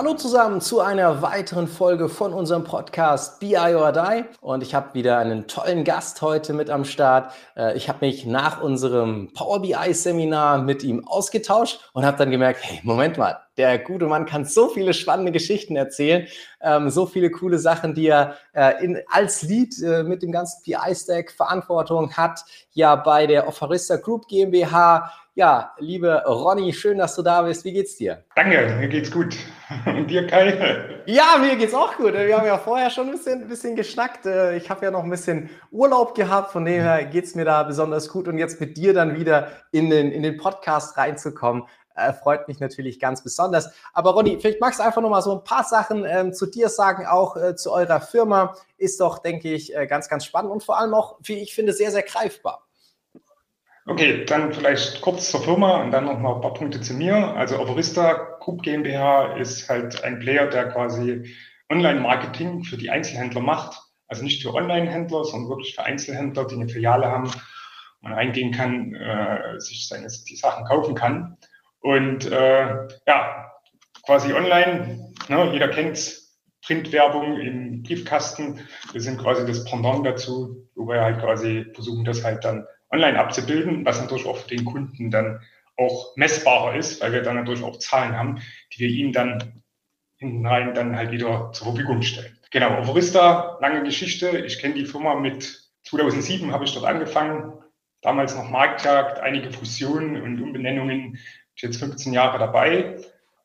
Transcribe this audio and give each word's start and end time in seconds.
Hallo 0.00 0.14
zusammen 0.14 0.62
zu 0.62 0.80
einer 0.80 1.20
weiteren 1.20 1.68
Folge 1.68 2.08
von 2.08 2.32
unserem 2.32 2.64
Podcast 2.64 3.38
BI 3.38 3.54
or 3.54 3.92
Die. 3.92 4.24
Und 4.40 4.62
ich 4.62 4.74
habe 4.74 4.94
wieder 4.94 5.18
einen 5.18 5.46
tollen 5.46 5.84
Gast 5.84 6.22
heute 6.22 6.54
mit 6.54 6.70
am 6.70 6.86
Start. 6.86 7.34
Äh, 7.54 7.76
ich 7.76 7.90
habe 7.90 8.06
mich 8.06 8.24
nach 8.24 8.62
unserem 8.62 9.30
Power 9.34 9.60
BI 9.60 9.92
Seminar 9.92 10.62
mit 10.62 10.82
ihm 10.84 11.06
ausgetauscht 11.06 11.90
und 11.92 12.06
habe 12.06 12.16
dann 12.16 12.30
gemerkt, 12.30 12.60
hey, 12.62 12.80
Moment 12.82 13.18
mal, 13.18 13.40
der 13.58 13.78
gute 13.78 14.06
Mann 14.06 14.24
kann 14.24 14.46
so 14.46 14.68
viele 14.70 14.94
spannende 14.94 15.32
Geschichten 15.32 15.76
erzählen, 15.76 16.26
ähm, 16.62 16.88
so 16.88 17.04
viele 17.04 17.30
coole 17.30 17.58
Sachen, 17.58 17.94
die 17.94 18.06
er 18.06 18.36
äh, 18.54 18.82
in, 18.82 19.02
als 19.10 19.42
Lead 19.42 19.74
äh, 19.82 20.02
mit 20.02 20.22
dem 20.22 20.32
ganzen 20.32 20.62
BI-Stack 20.64 21.30
Verantwortung 21.30 22.14
hat, 22.14 22.42
ja 22.72 22.96
bei 22.96 23.26
der 23.26 23.46
Offerista 23.46 23.96
Group 23.96 24.28
GmbH. 24.28 25.12
Ja, 25.34 25.74
liebe 25.78 26.24
Ronny, 26.26 26.72
schön, 26.72 26.98
dass 26.98 27.14
du 27.14 27.22
da 27.22 27.42
bist. 27.42 27.64
Wie 27.64 27.72
geht's 27.72 27.94
dir? 27.94 28.24
Danke, 28.34 28.76
mir 28.80 28.88
geht's 28.88 29.12
gut. 29.12 29.36
Und 29.86 30.08
dir, 30.08 30.26
Kai? 30.26 31.02
Ja, 31.06 31.38
mir 31.40 31.54
geht's 31.54 31.72
auch 31.72 31.96
gut. 31.96 32.14
Wir 32.14 32.36
haben 32.36 32.46
ja 32.46 32.58
vorher 32.58 32.90
schon 32.90 33.06
ein 33.06 33.12
bisschen, 33.12 33.42
ein 33.42 33.48
bisschen 33.48 33.76
geschnackt. 33.76 34.26
Äh, 34.26 34.56
ich 34.56 34.68
habe 34.68 34.84
ja 34.84 34.90
noch 34.90 35.04
ein 35.04 35.10
bisschen 35.10 35.48
Urlaub 35.70 36.16
gehabt, 36.16 36.50
von 36.50 36.64
dem 36.64 36.82
her 36.82 37.04
geht's 37.04 37.36
mir 37.36 37.44
da 37.44 37.62
besonders 37.62 38.08
gut. 38.08 38.26
Und 38.26 38.38
jetzt 38.38 38.60
mit 38.60 38.76
dir 38.76 38.92
dann 38.92 39.16
wieder 39.16 39.52
in 39.70 39.88
den, 39.88 40.10
in 40.10 40.24
den 40.24 40.36
Podcast 40.36 40.96
reinzukommen, 40.96 41.62
äh, 41.94 42.12
freut 42.12 42.48
mich 42.48 42.58
natürlich 42.58 42.98
ganz 42.98 43.22
besonders. 43.22 43.70
Aber 43.92 44.10
Ronny, 44.10 44.36
vielleicht 44.40 44.60
magst 44.60 44.80
du 44.80 44.84
einfach 44.84 45.00
noch 45.00 45.10
mal 45.10 45.22
so 45.22 45.32
ein 45.32 45.44
paar 45.44 45.62
Sachen 45.62 46.04
ähm, 46.06 46.32
zu 46.32 46.46
dir 46.46 46.68
sagen, 46.68 47.06
auch 47.06 47.36
äh, 47.36 47.54
zu 47.54 47.72
eurer 47.72 48.00
Firma. 48.00 48.56
Ist 48.78 49.00
doch, 49.00 49.18
denke 49.20 49.52
ich, 49.54 49.76
äh, 49.76 49.86
ganz, 49.86 50.08
ganz 50.08 50.24
spannend 50.24 50.50
und 50.50 50.64
vor 50.64 50.76
allem 50.76 50.92
auch, 50.92 51.18
wie 51.22 51.38
ich 51.38 51.54
finde, 51.54 51.72
sehr, 51.72 51.92
sehr 51.92 52.02
greifbar. 52.02 52.66
Okay, 53.90 54.24
dann 54.24 54.52
vielleicht 54.52 55.00
kurz 55.00 55.32
zur 55.32 55.42
Firma 55.42 55.82
und 55.82 55.90
dann 55.90 56.04
noch 56.04 56.16
mal 56.16 56.36
ein 56.36 56.40
paar 56.40 56.54
Punkte 56.54 56.80
zu 56.80 56.94
mir. 56.94 57.34
Also 57.34 57.58
Operista 57.58 58.36
Group 58.38 58.62
GmbH 58.62 59.34
ist 59.36 59.68
halt 59.68 60.04
ein 60.04 60.20
Player, 60.20 60.46
der 60.46 60.68
quasi 60.68 61.34
Online-Marketing 61.68 62.62
für 62.62 62.76
die 62.76 62.88
Einzelhändler 62.88 63.40
macht. 63.40 63.76
Also 64.06 64.22
nicht 64.22 64.44
für 64.44 64.54
Online-Händler, 64.54 65.24
sondern 65.24 65.50
wirklich 65.50 65.74
für 65.74 65.82
Einzelhändler, 65.82 66.46
die 66.46 66.54
eine 66.54 66.68
Filiale 66.68 67.06
haben, 67.06 67.32
man 68.00 68.12
reingehen 68.12 68.52
kann, 68.52 68.94
äh, 68.94 69.58
sich 69.58 69.88
seine, 69.88 70.06
die 70.06 70.36
Sachen 70.36 70.66
kaufen 70.66 70.94
kann. 70.94 71.36
Und 71.80 72.30
äh, 72.30 72.68
ja, 73.08 73.52
quasi 74.06 74.32
online, 74.32 75.12
ne, 75.26 75.50
jeder 75.52 75.66
kennt 75.66 76.16
Printwerbung 76.64 77.40
im 77.40 77.82
Briefkasten. 77.82 78.60
Wir 78.92 79.00
sind 79.00 79.18
quasi 79.18 79.44
das 79.44 79.64
Pendant 79.64 80.06
dazu, 80.06 80.68
wo 80.76 80.86
wir 80.86 81.00
halt 81.00 81.18
quasi 81.18 81.66
versuchen, 81.74 82.04
das 82.04 82.22
halt 82.22 82.44
dann 82.44 82.64
online 82.90 83.18
abzubilden, 83.18 83.84
was 83.84 84.00
natürlich 84.00 84.26
auch 84.26 84.36
für 84.36 84.48
den 84.48 84.64
Kunden 84.64 85.10
dann 85.10 85.40
auch 85.76 86.14
messbarer 86.16 86.76
ist, 86.76 87.00
weil 87.00 87.12
wir 87.12 87.22
dann 87.22 87.36
natürlich 87.36 87.62
auch 87.62 87.78
Zahlen 87.78 88.16
haben, 88.16 88.42
die 88.72 88.80
wir 88.80 88.88
ihm 88.88 89.12
dann 89.12 89.62
hinten 90.16 90.46
rein 90.46 90.74
dann 90.74 90.96
halt 90.96 91.10
wieder 91.12 91.50
zur 91.52 91.68
Verfügung 91.68 92.02
stellen. 92.02 92.38
Genau, 92.50 92.78
Ovorista, 92.80 93.58
lange 93.60 93.82
Geschichte. 93.84 94.28
Ich 94.44 94.58
kenne 94.58 94.74
die 94.74 94.84
Firma 94.84 95.14
mit 95.14 95.70
2007 95.84 96.52
habe 96.52 96.64
ich 96.64 96.74
dort 96.74 96.84
angefangen. 96.84 97.54
Damals 98.02 98.34
noch 98.34 98.48
Marktjagd, 98.48 99.20
einige 99.20 99.50
Fusionen 99.50 100.20
und 100.20 100.40
Umbenennungen 100.40 101.18
ich 101.54 101.62
jetzt 101.62 101.78
15 101.78 102.12
Jahre 102.12 102.38
dabei. 102.38 102.96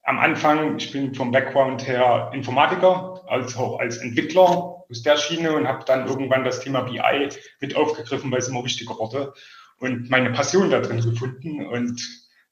Am 0.07 0.19
Anfang, 0.19 0.77
ich 0.77 0.91
bin 0.91 1.15
vom 1.15 1.31
Background 1.31 1.87
her 1.87 2.29
Informatiker, 2.31 3.23
als 3.27 3.57
auch 3.57 3.79
als 3.79 3.97
Entwickler 3.97 4.85
aus 4.87 5.01
der 5.01 5.17
Schiene 5.17 5.53
und 5.53 5.67
habe 5.67 5.83
dann 5.85 6.07
irgendwann 6.07 6.43
das 6.43 6.59
Thema 6.59 6.81
BI 6.81 7.29
mit 7.59 7.75
aufgegriffen, 7.75 8.31
weil 8.31 8.37
es 8.37 8.47
immer 8.47 8.63
wichtiger 8.63 8.97
wurde 8.99 9.33
und 9.79 10.11
meine 10.11 10.31
Passion 10.31 10.69
da 10.69 10.79
drin 10.79 11.01
gefunden. 11.01 11.65
Und 11.65 12.01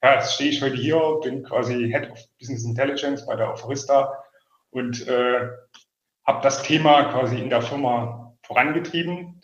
ja, 0.02 0.14
jetzt 0.14 0.34
stehe 0.34 0.50
ich 0.50 0.62
heute 0.62 0.76
hier, 0.76 1.20
bin 1.22 1.44
quasi 1.44 1.90
Head 1.90 2.10
of 2.10 2.18
Business 2.40 2.64
Intelligence 2.64 3.24
bei 3.24 3.36
der 3.36 3.52
Offerista 3.52 4.12
und 4.70 5.06
äh, 5.06 5.48
habe 6.26 6.42
das 6.42 6.62
Thema 6.64 7.04
quasi 7.04 7.38
in 7.38 7.50
der 7.50 7.62
Firma 7.62 8.36
vorangetrieben. 8.42 9.40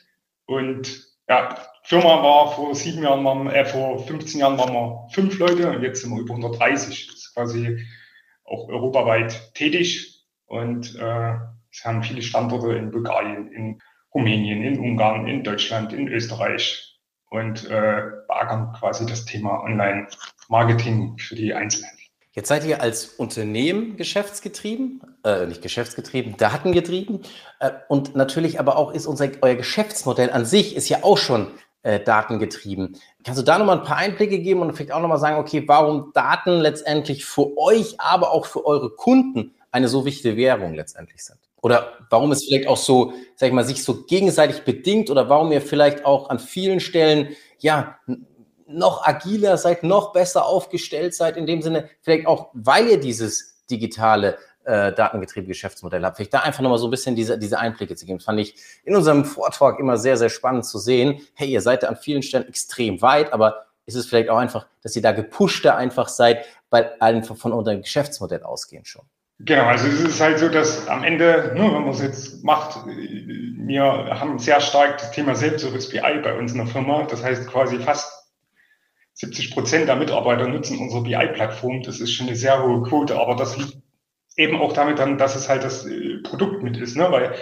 Und 0.46 1.06
ja, 1.28 1.56
Firma 1.84 2.22
war 2.24 2.52
vor 2.52 2.74
sieben 2.74 3.04
Jahren, 3.04 3.24
waren, 3.24 3.46
äh, 3.50 3.64
vor 3.64 4.04
15 4.04 4.40
Jahren 4.40 4.58
waren 4.58 4.72
wir 4.72 5.08
fünf 5.12 5.38
Leute 5.38 5.70
und 5.70 5.82
jetzt 5.82 6.02
sind 6.02 6.10
wir 6.10 6.20
über 6.20 6.34
130. 6.34 7.06
Das 7.06 7.16
ist 7.16 7.34
quasi 7.34 7.86
auch 8.50 8.68
europaweit 8.68 9.54
tätig 9.54 10.26
und 10.46 10.96
äh, 10.96 11.34
es 11.72 11.84
haben 11.84 12.02
viele 12.02 12.22
Standorte 12.22 12.72
in 12.72 12.90
Bulgarien, 12.90 13.52
in 13.52 13.80
Rumänien, 14.12 14.62
in 14.62 14.78
Ungarn, 14.80 15.28
in 15.28 15.44
Deutschland, 15.44 15.92
in 15.92 16.08
Österreich 16.08 16.98
und 17.30 17.64
äh, 17.70 18.02
beackern 18.26 18.72
quasi 18.78 19.06
das 19.06 19.24
Thema 19.24 19.62
Online-Marketing 19.62 21.16
für 21.18 21.36
die 21.36 21.54
Einzelhändler. 21.54 22.00
Jetzt 22.32 22.48
seid 22.48 22.64
ihr 22.64 22.80
als 22.80 23.06
Unternehmen 23.06 23.96
geschäftsgetrieben, 23.96 25.02
äh, 25.24 25.46
nicht 25.46 25.62
geschäftsgetrieben, 25.62 26.36
datengetrieben. 26.36 27.22
Äh, 27.60 27.70
und 27.88 28.14
natürlich 28.16 28.58
aber 28.58 28.76
auch 28.76 28.92
ist 28.92 29.06
unser, 29.06 29.30
euer 29.42 29.56
Geschäftsmodell 29.56 30.30
an 30.30 30.44
sich 30.44 30.76
ist 30.76 30.88
ja 30.88 31.02
auch 31.02 31.18
schon 31.18 31.48
äh, 31.82 32.00
datengetrieben. 32.00 32.96
Kannst 33.24 33.40
du 33.40 33.44
da 33.44 33.58
nochmal 33.58 33.78
ein 33.78 33.84
paar 33.84 33.96
Einblicke 33.96 34.38
geben 34.38 34.60
und 34.60 34.72
vielleicht 34.72 34.92
auch 34.92 35.00
nochmal 35.00 35.18
sagen, 35.18 35.38
okay, 35.38 35.64
warum 35.66 36.12
Daten 36.14 36.60
letztendlich 36.60 37.24
für 37.24 37.56
euch, 37.56 37.98
aber 37.98 38.32
auch 38.32 38.46
für 38.46 38.66
eure 38.66 38.90
Kunden 38.90 39.54
eine 39.70 39.88
so 39.88 40.04
wichtige 40.04 40.36
Währung 40.36 40.74
letztendlich 40.74 41.24
sind? 41.24 41.38
Oder 41.62 41.92
warum 42.08 42.32
es 42.32 42.44
vielleicht 42.44 42.68
auch 42.68 42.76
so, 42.76 43.12
sag 43.36 43.48
ich 43.48 43.54
mal, 43.54 43.64
sich 43.64 43.84
so 43.84 44.04
gegenseitig 44.04 44.62
bedingt 44.62 45.10
oder 45.10 45.28
warum 45.28 45.52
ihr 45.52 45.60
vielleicht 45.60 46.04
auch 46.04 46.30
an 46.30 46.38
vielen 46.38 46.80
Stellen, 46.80 47.36
ja, 47.58 47.98
noch 48.66 49.06
agiler 49.06 49.56
seid, 49.56 49.82
noch 49.82 50.12
besser 50.12 50.46
aufgestellt 50.46 51.14
seid, 51.14 51.36
in 51.36 51.46
dem 51.46 51.60
Sinne, 51.60 51.90
vielleicht 52.00 52.26
auch, 52.26 52.50
weil 52.54 52.88
ihr 52.88 53.00
dieses 53.00 53.64
digitale 53.70 54.38
äh, 54.64 54.92
datengetriebene 54.92 55.48
Geschäftsmodell 55.48 56.04
habt. 56.04 56.16
Vielleicht 56.16 56.34
da 56.34 56.40
einfach 56.40 56.62
nochmal 56.62 56.78
so 56.78 56.86
ein 56.86 56.90
bisschen 56.90 57.16
diese, 57.16 57.38
diese 57.38 57.58
Einblicke 57.58 57.94
zu 57.94 58.06
geben. 58.06 58.18
Das 58.18 58.24
fand 58.24 58.40
ich 58.40 58.54
in 58.84 58.94
unserem 58.94 59.24
Vortrag 59.24 59.78
immer 59.78 59.96
sehr, 59.96 60.16
sehr 60.16 60.28
spannend 60.28 60.64
zu 60.66 60.78
sehen. 60.78 61.20
Hey, 61.34 61.48
ihr 61.48 61.60
seid 61.60 61.82
da 61.82 61.88
an 61.88 61.96
vielen 61.96 62.22
Stellen 62.22 62.46
extrem 62.48 63.00
weit, 63.02 63.32
aber 63.32 63.66
ist 63.86 63.94
es 63.94 64.06
vielleicht 64.06 64.28
auch 64.28 64.38
einfach, 64.38 64.66
dass 64.82 64.94
ihr 64.94 65.02
da 65.02 65.12
gepushter 65.12 65.76
einfach 65.76 66.08
seid, 66.08 66.44
weil 66.70 66.92
einfach 67.00 67.36
von 67.36 67.52
unserem 67.52 67.82
Geschäftsmodell 67.82 68.42
ausgehen 68.42 68.84
schon. 68.84 69.02
Genau, 69.42 69.64
also 69.64 69.86
es 69.86 70.00
ist 70.00 70.20
halt 70.20 70.38
so, 70.38 70.50
dass 70.50 70.86
am 70.86 71.02
Ende, 71.02 71.52
ne, 71.54 71.62
wenn 71.62 71.82
man 71.82 71.88
es 71.88 72.02
jetzt 72.02 72.44
macht, 72.44 72.84
wir 72.86 73.82
haben 73.82 74.38
sehr 74.38 74.60
stark 74.60 74.98
das 74.98 75.12
Thema 75.12 75.34
Selbstservice 75.34 75.88
BI 75.88 76.20
bei 76.22 76.38
uns 76.38 76.52
in 76.52 76.58
der 76.58 76.66
Firma. 76.66 77.04
Das 77.04 77.24
heißt 77.24 77.46
quasi 77.46 77.78
fast 77.78 78.12
70 79.14 79.52
Prozent 79.52 79.88
der 79.88 79.96
Mitarbeiter 79.96 80.46
nutzen 80.46 80.78
unsere 80.78 81.02
BI-Plattform. 81.02 81.82
Das 81.82 82.00
ist 82.00 82.12
schon 82.12 82.26
eine 82.26 82.36
sehr 82.36 82.62
hohe 82.62 82.82
Quote, 82.82 83.18
aber 83.18 83.34
das 83.34 83.56
liegt 83.56 83.78
eben 84.40 84.58
auch 84.58 84.72
damit 84.72 84.98
dann, 84.98 85.18
dass 85.18 85.36
es 85.36 85.48
halt 85.48 85.62
das 85.64 85.86
äh, 85.86 86.18
Produkt 86.22 86.62
mit 86.62 86.76
ist, 86.78 86.96
ne? 86.96 87.10
weil 87.10 87.34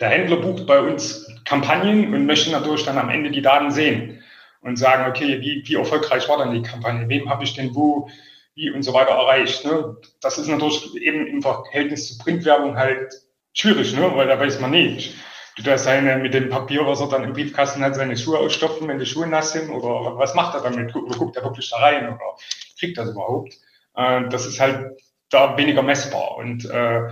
der 0.00 0.08
Händler 0.08 0.36
bucht 0.36 0.66
bei 0.66 0.80
uns 0.80 1.26
Kampagnen 1.44 2.14
und 2.14 2.26
möchte 2.26 2.50
natürlich 2.50 2.84
dann 2.84 2.98
am 2.98 3.10
Ende 3.10 3.30
die 3.30 3.42
Daten 3.42 3.70
sehen 3.70 4.22
und 4.60 4.76
sagen, 4.76 5.10
okay, 5.10 5.40
wie, 5.40 5.62
wie 5.66 5.74
erfolgreich 5.74 6.28
war 6.28 6.38
dann 6.38 6.54
die 6.54 6.62
Kampagne, 6.62 7.08
wem 7.08 7.28
habe 7.28 7.44
ich 7.44 7.54
denn 7.54 7.74
wo, 7.74 8.08
wie 8.54 8.70
und 8.70 8.82
so 8.82 8.94
weiter 8.94 9.10
erreicht. 9.10 9.64
Ne? 9.64 9.96
Das 10.20 10.38
ist 10.38 10.46
natürlich 10.46 10.94
eben 10.96 11.26
im 11.26 11.42
Verhältnis 11.42 12.08
zur 12.08 12.24
Printwerbung 12.24 12.76
halt 12.76 13.12
schwierig, 13.52 13.94
ne? 13.94 14.10
weil 14.14 14.28
da 14.28 14.38
weiß 14.38 14.60
man 14.60 14.70
nicht 14.70 15.14
du 15.56 15.62
da 15.62 15.76
seine, 15.76 16.16
mit 16.16 16.34
dem 16.34 16.48
Papier, 16.48 16.86
was 16.86 17.00
er 17.00 17.08
dann 17.08 17.24
im 17.24 17.32
Briefkasten 17.32 17.84
hat, 17.84 17.94
seine 17.94 18.16
Schuhe 18.16 18.38
ausstopfen, 18.38 18.88
wenn 18.88 18.98
die 18.98 19.06
Schuhe 19.06 19.26
nass 19.26 19.52
sind? 19.52 19.70
Oder 19.70 20.16
was 20.16 20.34
macht 20.34 20.54
er 20.54 20.62
damit? 20.62 20.94
Oder 20.94 21.16
guckt 21.16 21.36
er 21.36 21.44
wirklich 21.44 21.68
da 21.70 21.76
rein? 21.76 22.06
Oder 22.06 22.36
kriegt 22.78 22.96
das 22.96 23.10
überhaupt? 23.10 23.52
Äh, 23.94 24.28
das 24.30 24.46
ist 24.46 24.60
halt 24.60 24.96
da 25.32 25.56
weniger 25.56 25.82
messbar. 25.82 26.36
Und 26.36 26.64
äh, 26.64 27.08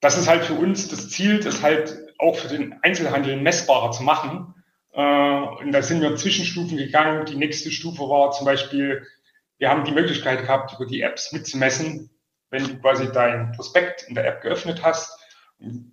das 0.00 0.18
ist 0.18 0.28
halt 0.28 0.44
für 0.44 0.54
uns 0.54 0.88
das 0.88 1.08
Ziel, 1.10 1.40
das 1.40 1.62
halt 1.62 2.14
auch 2.18 2.36
für 2.36 2.48
den 2.48 2.74
Einzelhandel 2.82 3.36
messbarer 3.40 3.90
zu 3.90 4.02
machen. 4.02 4.54
Äh, 4.92 5.02
und 5.02 5.72
da 5.72 5.82
sind 5.82 6.02
wir 6.02 6.16
Zwischenstufen 6.16 6.76
gegangen. 6.76 7.26
Die 7.26 7.36
nächste 7.36 7.70
Stufe 7.70 8.02
war 8.02 8.30
zum 8.32 8.46
Beispiel, 8.46 9.06
wir 9.58 9.70
haben 9.70 9.84
die 9.84 9.92
Möglichkeit 9.92 10.42
gehabt, 10.42 10.74
über 10.74 10.86
die 10.86 11.02
Apps 11.02 11.32
mitzumessen, 11.32 12.10
wenn 12.50 12.64
du 12.66 12.78
quasi 12.78 13.10
dein 13.12 13.52
Prospekt 13.52 14.04
in 14.08 14.14
der 14.14 14.26
App 14.26 14.42
geöffnet 14.42 14.82
hast, 14.82 15.18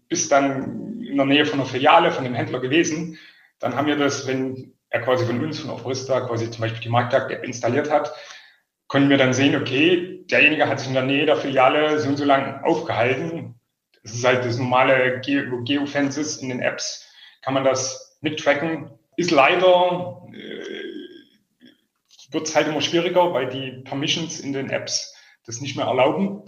bist 0.08 0.32
dann 0.32 1.02
in 1.02 1.18
der 1.18 1.26
Nähe 1.26 1.46
von 1.46 1.60
einer 1.60 1.70
Filiale 1.70 2.12
von 2.12 2.24
dem 2.24 2.34
Händler 2.34 2.60
gewesen, 2.60 3.18
dann 3.60 3.76
haben 3.76 3.88
wir 3.88 3.98
das, 3.98 4.28
wenn 4.28 4.74
er 4.90 5.02
quasi 5.02 5.26
von 5.26 5.44
uns, 5.44 5.60
von 5.60 5.70
Ofrista, 5.70 6.22
quasi 6.22 6.50
zum 6.50 6.62
Beispiel 6.62 6.82
die 6.82 6.90
Marktjagd-App 6.90 7.44
installiert 7.44 7.92
hat, 7.92 8.14
konnten 8.88 9.10
wir 9.10 9.18
dann 9.18 9.34
sehen, 9.34 9.56
okay, 9.56 10.26
derjenige 10.30 10.68
hat 10.68 10.80
sich 10.80 10.88
in 10.88 10.94
der 10.94 11.04
Nähe 11.04 11.26
der 11.26 11.38
Filiale 11.38 12.00
so 12.00 12.10
und 12.10 12.18
so 12.18 12.26
lang 12.26 12.64
aufgehalten. 12.64 13.56
Das 14.04 14.14
ist 14.14 14.26
halt 14.26 14.46
das 14.46 14.58
normale 14.58 15.20
Ge 15.22 15.50
Geofences 15.66 16.38
in 16.38 16.50
den 16.50 16.62
Apps, 16.62 17.10
kann 17.42 17.54
man 17.54 17.64
das 17.64 18.18
mittracken. 18.22 18.92
Ist 19.18 19.32
leider, 19.32 20.22
äh, 20.32 21.68
wird 22.32 22.48
es 22.48 22.56
halt 22.56 22.68
immer 22.68 22.82
schwieriger, 22.82 23.34
weil 23.34 23.50
die 23.50 23.84
Permissions 23.84 24.40
in 24.40 24.54
den 24.54 24.70
Apps 24.70 25.14
das 25.46 25.62
nicht 25.62 25.76
mehr 25.76 25.86
erlauben. 25.86 26.44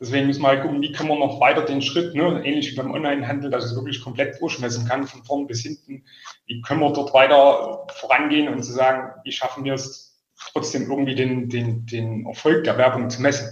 Deswegen 0.00 0.26
müssen 0.26 0.42
wir 0.42 0.48
halt 0.48 0.62
gucken, 0.62 0.80
wie 0.80 0.92
können 0.92 1.10
wir 1.10 1.18
noch 1.18 1.40
weiter 1.40 1.62
den 1.62 1.82
Schritt, 1.82 2.14
ne, 2.14 2.42
ähnlich 2.44 2.72
wie 2.72 2.76
beim 2.76 2.90
Onlinehandel, 2.90 3.50
dass 3.50 3.64
es 3.64 3.74
wirklich 3.74 4.00
komplett 4.00 4.40
durchmessen 4.40 4.88
kann, 4.88 5.06
von 5.06 5.22
vorn 5.24 5.46
bis 5.46 5.62
hinten. 5.62 6.04
Wie 6.46 6.62
können 6.62 6.80
wir 6.80 6.92
dort 6.92 7.12
weiter 7.12 7.86
vorangehen 7.92 8.48
und 8.48 8.62
zu 8.62 8.72
sagen, 8.72 9.12
wie 9.24 9.32
schaffen 9.32 9.64
wir 9.64 9.74
es 9.74 10.09
trotzdem 10.52 10.90
irgendwie 10.90 11.14
den, 11.14 11.48
den, 11.48 11.86
den 11.86 12.26
Erfolg 12.26 12.64
der 12.64 12.78
Werbung 12.78 13.10
zu 13.10 13.22
messen. 13.22 13.48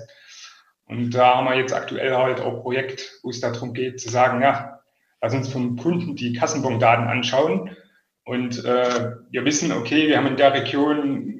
Und 0.86 1.10
da 1.10 1.36
haben 1.36 1.46
wir 1.46 1.56
jetzt 1.56 1.74
aktuell 1.74 2.14
halt 2.16 2.40
auch 2.40 2.62
Projekt, 2.62 3.18
wo 3.22 3.30
es 3.30 3.40
darum 3.40 3.74
geht, 3.74 4.00
zu 4.00 4.08
sagen, 4.08 4.40
ja, 4.40 4.80
lass 5.20 5.34
uns 5.34 5.48
vom 5.48 5.76
Kunden 5.76 6.16
die 6.16 6.32
Kassenbondaten 6.32 7.06
anschauen. 7.06 7.76
Und 8.24 8.64
äh, 8.64 9.12
wir 9.30 9.44
wissen, 9.44 9.72
okay, 9.72 10.08
wir 10.08 10.16
haben 10.16 10.26
in 10.26 10.36
der 10.36 10.54
Region 10.54 11.38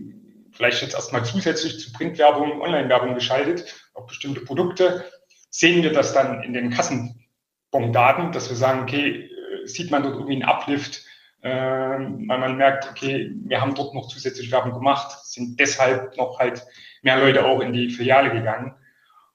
vielleicht 0.53 0.83
jetzt 0.83 0.95
erstmal 0.95 1.25
zusätzlich 1.25 1.79
zu 1.79 1.93
Printwerbung, 1.93 2.61
Online-Werbung 2.61 3.15
geschaltet, 3.15 3.75
auf 3.95 4.07
bestimmte 4.07 4.41
Produkte, 4.41 5.05
sehen 5.51 5.83
wir 5.83 5.93
das 5.93 6.13
dann 6.13 6.43
in 6.43 6.53
den 6.53 6.71
Kassenbondaten, 6.71 8.33
dass 8.33 8.49
wir 8.49 8.57
sagen, 8.57 8.83
okay, 8.83 9.31
äh, 9.31 9.67
sieht 9.67 9.91
man 9.91 10.03
dort 10.03 10.15
irgendwie 10.15 10.35
einen 10.35 10.45
Uplift, 10.45 11.05
äh, 11.43 11.51
weil 11.51 12.39
man 12.39 12.57
merkt, 12.57 12.89
okay, 12.91 13.33
wir 13.45 13.61
haben 13.61 13.75
dort 13.75 13.95
noch 13.95 14.09
zusätzlich 14.09 14.51
Werbung 14.51 14.73
gemacht, 14.73 15.25
sind 15.25 15.59
deshalb 15.61 16.17
noch 16.17 16.39
halt 16.39 16.67
mehr 17.03 17.19
Leute 17.19 17.47
auch 17.47 17.61
in 17.61 17.73
die 17.73 17.91
Filiale 17.91 18.31
gegangen. 18.31 18.75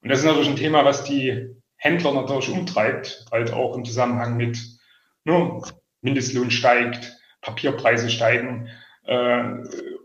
Und 0.02 0.10
das 0.10 0.20
ist 0.20 0.26
natürlich 0.26 0.50
ein 0.50 0.58
Thema, 0.58 0.84
was 0.84 1.04
die 1.06 1.56
Händler 1.78 2.14
natürlich 2.14 2.50
umtreibt, 2.50 3.26
halt 3.32 3.54
auch 3.54 3.76
im 3.76 3.86
Zusammenhang 3.86 4.38
mit 4.38 4.60
ne, 5.24 5.62
Mindestlohn 6.02 6.52
steigt, 6.52 7.18
Papierpreise 7.42 8.10
steigen 8.10 8.70
äh, 9.06 9.44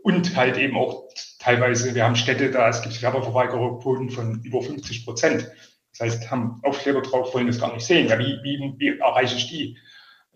und 0.03 0.35
halt 0.35 0.57
eben 0.57 0.77
auch 0.77 1.09
teilweise, 1.39 1.95
wir 1.95 2.05
haben 2.05 2.15
Städte, 2.15 2.51
da 2.51 2.69
es 2.69 2.81
gibt 2.81 3.01
Werbeverweigerungsquoten 3.01 4.09
von 4.09 4.41
über 4.43 4.61
50 4.61 5.05
Prozent. 5.05 5.49
Das 5.91 6.01
heißt, 6.01 6.31
haben 6.31 6.59
Aufkleber 6.63 7.01
drauf, 7.01 7.33
wollen 7.33 7.47
das 7.47 7.59
gar 7.59 7.73
nicht 7.73 7.85
sehen. 7.85 8.07
Ja, 8.07 8.19
wie, 8.19 8.39
wie, 8.43 8.75
wie 8.77 8.99
erreiche 8.99 9.35
ich 9.35 9.47
die 9.47 9.77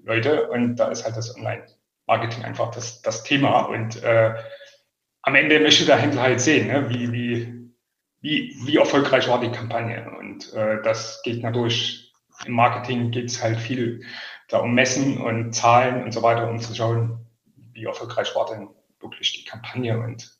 Leute? 0.03 0.49
Und 0.49 0.75
da 0.75 0.89
ist 0.89 1.03
halt 1.05 1.17
das 1.17 1.35
Online-Marketing 1.35 2.43
einfach 2.43 2.71
das, 2.71 3.01
das 3.01 3.23
Thema. 3.23 3.61
Und 3.61 4.01
äh, 4.03 4.35
am 5.21 5.35
Ende 5.35 5.59
möchte 5.59 5.85
der 5.85 5.97
Händler 5.97 6.21
halt 6.21 6.41
sehen, 6.41 6.67
ne, 6.67 6.89
wie, 6.89 7.11
wie, 7.11 7.71
wie, 8.21 8.55
wie 8.65 8.77
erfolgreich 8.77 9.27
war 9.27 9.39
die 9.39 9.51
Kampagne. 9.51 10.09
Und 10.19 10.53
äh, 10.53 10.81
das 10.83 11.21
geht 11.23 11.41
natürlich, 11.41 12.13
im 12.45 12.53
Marketing 12.53 13.11
geht 13.11 13.25
es 13.25 13.41
halt 13.41 13.57
viel 13.57 14.03
da 14.49 14.59
um 14.59 14.73
Messen 14.73 15.17
und 15.19 15.53
Zahlen 15.53 16.03
und 16.03 16.11
so 16.11 16.21
weiter, 16.21 16.49
um 16.49 16.59
zu 16.59 16.75
schauen, 16.75 17.25
wie 17.73 17.85
erfolgreich 17.85 18.35
war 18.35 18.45
denn 18.45 18.69
wirklich 18.99 19.33
die 19.33 19.45
Kampagne 19.45 19.99
und 19.99 20.37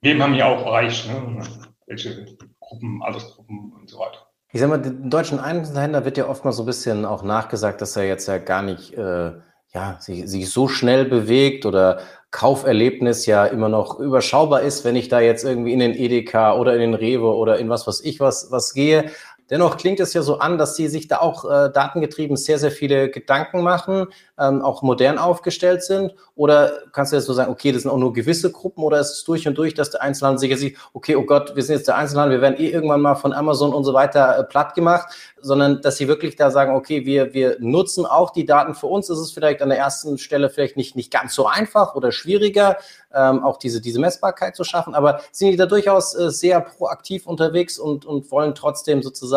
wem 0.00 0.22
haben 0.22 0.34
wir 0.34 0.46
auch 0.46 0.64
erreicht, 0.64 1.06
ne? 1.06 1.42
welche 1.86 2.36
Gruppen, 2.60 3.02
Altersgruppen 3.02 3.72
und 3.72 3.88
so 3.88 3.98
weiter. 3.98 4.25
Ich 4.56 4.62
sag 4.62 4.70
mal, 4.70 4.78
dem 4.78 5.10
deutschen 5.10 5.38
Einzelhändler 5.38 6.06
wird 6.06 6.16
ja 6.16 6.30
oftmals 6.30 6.56
so 6.56 6.62
ein 6.62 6.66
bisschen 6.66 7.04
auch 7.04 7.22
nachgesagt, 7.22 7.82
dass 7.82 7.94
er 7.94 8.04
jetzt 8.04 8.26
ja 8.26 8.38
gar 8.38 8.62
nicht 8.62 8.94
äh, 8.94 9.32
ja, 9.74 9.98
sich, 10.00 10.26
sich 10.30 10.50
so 10.50 10.66
schnell 10.66 11.04
bewegt 11.04 11.66
oder 11.66 11.98
Kauferlebnis 12.30 13.26
ja 13.26 13.44
immer 13.44 13.68
noch 13.68 14.00
überschaubar 14.00 14.62
ist, 14.62 14.82
wenn 14.86 14.96
ich 14.96 15.10
da 15.10 15.20
jetzt 15.20 15.44
irgendwie 15.44 15.74
in 15.74 15.80
den 15.80 15.92
Edeka 15.92 16.56
oder 16.56 16.72
in 16.72 16.80
den 16.80 16.94
Rewe 16.94 17.36
oder 17.36 17.58
in 17.58 17.68
was 17.68 17.86
weiß 17.86 18.00
ich 18.00 18.18
was, 18.18 18.50
was 18.50 18.72
gehe. 18.72 19.10
Dennoch 19.50 19.76
klingt 19.76 20.00
es 20.00 20.12
ja 20.12 20.22
so 20.22 20.38
an, 20.38 20.58
dass 20.58 20.74
Sie 20.74 20.88
sich 20.88 21.06
da 21.06 21.18
auch 21.18 21.44
äh, 21.44 21.70
datengetrieben 21.70 22.36
sehr, 22.36 22.58
sehr 22.58 22.72
viele 22.72 23.10
Gedanken 23.10 23.62
machen, 23.62 24.08
ähm, 24.38 24.60
auch 24.62 24.82
modern 24.82 25.18
aufgestellt 25.18 25.84
sind. 25.84 26.14
Oder 26.34 26.72
kannst 26.92 27.12
du 27.12 27.16
jetzt 27.16 27.26
so 27.26 27.32
sagen, 27.32 27.50
okay, 27.50 27.72
das 27.72 27.82
sind 27.82 27.90
auch 27.90 27.98
nur 27.98 28.12
gewisse 28.12 28.50
Gruppen 28.50 28.82
oder 28.82 28.98
ist 29.00 29.10
es 29.10 29.24
durch 29.24 29.46
und 29.46 29.56
durch, 29.56 29.74
dass 29.74 29.90
der 29.90 30.02
Einzelhandel 30.02 30.40
sicher 30.40 30.56
sieht, 30.56 30.76
okay, 30.92 31.16
oh 31.16 31.22
Gott, 31.22 31.54
wir 31.54 31.62
sind 31.62 31.76
jetzt 31.76 31.88
der 31.88 31.96
Einzelhandel, 31.96 32.38
wir 32.38 32.42
werden 32.42 32.58
eh 32.58 32.68
irgendwann 32.68 33.00
mal 33.00 33.14
von 33.14 33.32
Amazon 33.32 33.72
und 33.72 33.84
so 33.84 33.94
weiter 33.94 34.38
äh, 34.38 34.44
platt 34.44 34.74
gemacht, 34.74 35.08
sondern 35.40 35.80
dass 35.80 35.96
Sie 35.96 36.08
wirklich 36.08 36.36
da 36.36 36.50
sagen, 36.50 36.74
okay, 36.74 37.06
wir, 37.06 37.32
wir 37.32 37.56
nutzen 37.60 38.04
auch 38.04 38.30
die 38.30 38.46
Daten 38.46 38.74
für 38.74 38.88
uns. 38.88 39.08
Ist 39.08 39.18
es 39.18 39.30
vielleicht 39.30 39.62
an 39.62 39.68
der 39.68 39.78
ersten 39.78 40.18
Stelle 40.18 40.50
vielleicht 40.50 40.76
nicht, 40.76 40.96
nicht 40.96 41.12
ganz 41.12 41.34
so 41.34 41.46
einfach 41.46 41.94
oder 41.94 42.10
schwieriger, 42.10 42.78
ähm, 43.14 43.42
auch 43.42 43.56
diese, 43.56 43.80
diese 43.80 44.00
Messbarkeit 44.00 44.56
zu 44.56 44.64
schaffen. 44.64 44.94
Aber 44.94 45.20
sind 45.30 45.52
die 45.52 45.56
da 45.56 45.66
durchaus 45.66 46.14
äh, 46.14 46.30
sehr 46.30 46.60
proaktiv 46.60 47.26
unterwegs 47.26 47.78
und, 47.78 48.04
und 48.04 48.30
wollen 48.30 48.54
trotzdem 48.54 49.02
sozusagen 49.02 49.35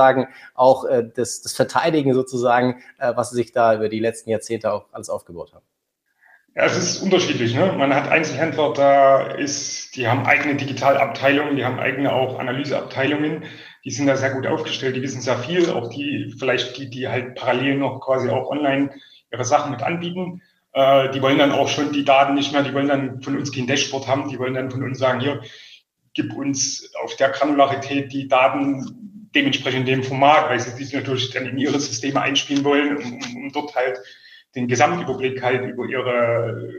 auch 0.55 0.85
äh, 0.85 1.03
das, 1.15 1.41
das 1.41 1.53
Verteidigen 1.53 2.13
sozusagen, 2.13 2.81
äh, 2.97 3.13
was 3.15 3.31
sie 3.31 3.37
sich 3.37 3.51
da 3.51 3.75
über 3.75 3.89
die 3.89 3.99
letzten 3.99 4.29
Jahrzehnte 4.29 4.71
auch 4.71 4.85
alles 4.91 5.09
aufgebaut 5.09 5.53
haben? 5.53 5.65
Ja, 6.55 6.65
es 6.65 6.77
ist 6.77 7.01
unterschiedlich. 7.01 7.53
Ne? 7.55 7.73
Man 7.77 7.93
hat 7.93 8.09
Einzelhändler, 8.09 8.73
da 8.73 9.21
ist, 9.21 9.95
die 9.95 10.07
haben 10.07 10.25
eigene 10.25 10.55
Digitalabteilungen, 10.55 11.55
die 11.55 11.63
haben 11.63 11.79
eigene 11.79 12.11
auch 12.11 12.39
Analyseabteilungen. 12.39 13.45
Die 13.85 13.91
sind 13.91 14.07
da 14.07 14.17
sehr 14.17 14.31
gut 14.31 14.45
aufgestellt, 14.45 14.95
die 14.95 15.01
wissen 15.01 15.21
sehr 15.21 15.37
viel, 15.39 15.69
auch 15.69 15.89
die, 15.89 16.35
vielleicht 16.37 16.77
die, 16.77 16.89
die 16.89 17.07
halt 17.07 17.35
parallel 17.35 17.77
noch 17.77 18.01
quasi 18.01 18.29
auch 18.29 18.49
online 18.49 18.91
ihre 19.31 19.45
Sachen 19.45 19.71
mit 19.71 19.83
anbieten. 19.83 20.41
Äh, 20.73 21.11
die 21.11 21.21
wollen 21.21 21.37
dann 21.37 21.51
auch 21.51 21.69
schon 21.69 21.93
die 21.93 22.03
Daten 22.03 22.33
nicht 22.33 22.51
mehr, 22.51 22.63
die 22.63 22.73
wollen 22.73 22.89
dann 22.89 23.21
von 23.21 23.37
uns 23.37 23.53
kein 23.53 23.67
Dashboard 23.67 24.07
haben, 24.07 24.29
die 24.29 24.37
wollen 24.37 24.53
dann 24.53 24.69
von 24.69 24.83
uns 24.83 24.99
sagen, 24.99 25.21
hier, 25.21 25.41
gib 26.13 26.33
uns 26.35 26.91
auf 27.01 27.15
der 27.15 27.29
Granularität 27.29 28.11
die 28.11 28.27
Daten 28.27 28.98
dementsprechend 29.35 29.87
dem 29.87 30.03
Format, 30.03 30.49
weil 30.49 30.59
sie 30.59 30.83
die 30.83 30.95
natürlich 30.95 31.29
dann 31.31 31.45
in 31.45 31.57
ihre 31.57 31.79
Systeme 31.79 32.21
einspielen 32.21 32.63
wollen, 32.63 32.97
um, 32.97 33.19
um 33.35 33.51
dort 33.51 33.75
halt 33.75 33.99
den 34.55 34.67
Gesamtüberblick 34.67 35.41
halt 35.43 35.69
über 35.69 35.85
ihre 35.85 36.71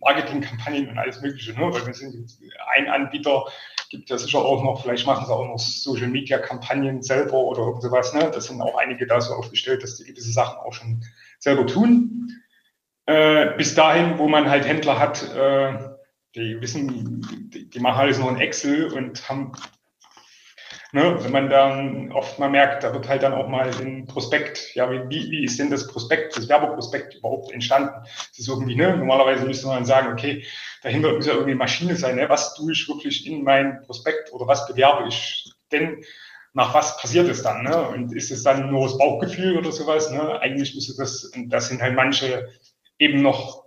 Marketingkampagnen 0.00 0.88
und 0.88 0.98
alles 0.98 1.20
Mögliche. 1.20 1.52
Ne? 1.52 1.72
Weil 1.72 1.86
wir 1.86 1.94
sind 1.94 2.38
ein 2.74 2.88
Anbieter, 2.88 3.44
gibt 3.90 4.08
ja 4.10 4.18
sicher 4.18 4.38
auch 4.38 4.62
noch, 4.62 4.82
vielleicht 4.82 5.06
machen 5.06 5.26
sie 5.26 5.32
auch 5.32 5.46
noch 5.46 5.58
Social 5.58 6.08
Media 6.08 6.38
Kampagnen 6.38 7.02
selber 7.02 7.34
oder 7.34 7.60
irgend 7.60 7.82
sowas. 7.82 8.14
Ne? 8.14 8.30
Das 8.32 8.46
sind 8.46 8.60
auch 8.60 8.76
einige 8.78 9.06
da 9.06 9.20
so 9.20 9.34
aufgestellt, 9.34 9.82
dass 9.82 9.96
die 9.96 10.04
gewisse 10.04 10.32
Sachen 10.32 10.58
auch 10.58 10.72
schon 10.72 11.04
selber 11.38 11.66
tun. 11.66 12.32
Äh, 13.06 13.56
bis 13.56 13.74
dahin, 13.74 14.18
wo 14.18 14.28
man 14.28 14.50
halt 14.50 14.66
Händler 14.66 14.98
hat, 14.98 15.22
äh, 15.34 15.72
die 16.34 16.60
wissen, 16.60 17.22
die, 17.50 17.68
die, 17.68 17.80
machen 17.80 18.00
alles 18.00 18.18
nur 18.18 18.30
in 18.30 18.38
Excel 18.38 18.92
und 18.92 19.28
haben, 19.28 19.52
ne, 20.92 21.16
wenn 21.22 21.32
man 21.32 21.50
dann 21.50 22.12
oft 22.12 22.38
mal 22.38 22.50
merkt, 22.50 22.84
da 22.84 22.92
wird 22.92 23.08
halt 23.08 23.22
dann 23.22 23.34
auch 23.34 23.48
mal 23.48 23.70
ein 23.80 24.06
Prospekt, 24.06 24.74
ja, 24.74 24.90
wie, 24.90 25.30
wie 25.30 25.44
ist 25.44 25.58
denn 25.58 25.70
das 25.70 25.86
Prospekt, 25.86 26.36
das 26.36 26.48
Werbeprospekt 26.48 27.14
überhaupt 27.14 27.52
entstanden? 27.52 27.94
Das 28.02 28.38
ist 28.38 28.48
irgendwie, 28.48 28.76
ne, 28.76 28.96
normalerweise 28.96 29.46
müsste 29.46 29.66
man 29.66 29.84
sagen, 29.84 30.12
okay, 30.12 30.44
dahinter 30.82 31.12
muss 31.12 31.26
ja 31.26 31.34
irgendwie 31.34 31.54
Maschine 31.54 31.96
sein, 31.96 32.16
ne, 32.16 32.28
was 32.28 32.54
tue 32.54 32.72
ich 32.72 32.88
wirklich 32.88 33.26
in 33.26 33.44
mein 33.44 33.82
Prospekt 33.82 34.32
oder 34.32 34.46
was 34.46 34.66
bewerbe 34.66 35.08
ich 35.08 35.52
denn? 35.72 36.04
nach 36.54 36.74
was 36.74 36.96
passiert 36.96 37.28
es 37.28 37.42
dann? 37.42 37.62
Ne? 37.62 37.88
Und 37.88 38.12
ist 38.12 38.30
es 38.30 38.42
dann 38.42 38.70
nur 38.70 38.82
das 38.82 38.98
Bauchgefühl 38.98 39.56
oder 39.58 39.70
sowas? 39.70 40.10
Ne? 40.10 40.40
Eigentlich 40.40 40.74
müsste 40.74 40.96
das, 40.96 41.30
das 41.46 41.68
sind 41.68 41.80
halt 41.80 41.94
manche 41.94 42.48
eben 42.98 43.22
noch, 43.22 43.64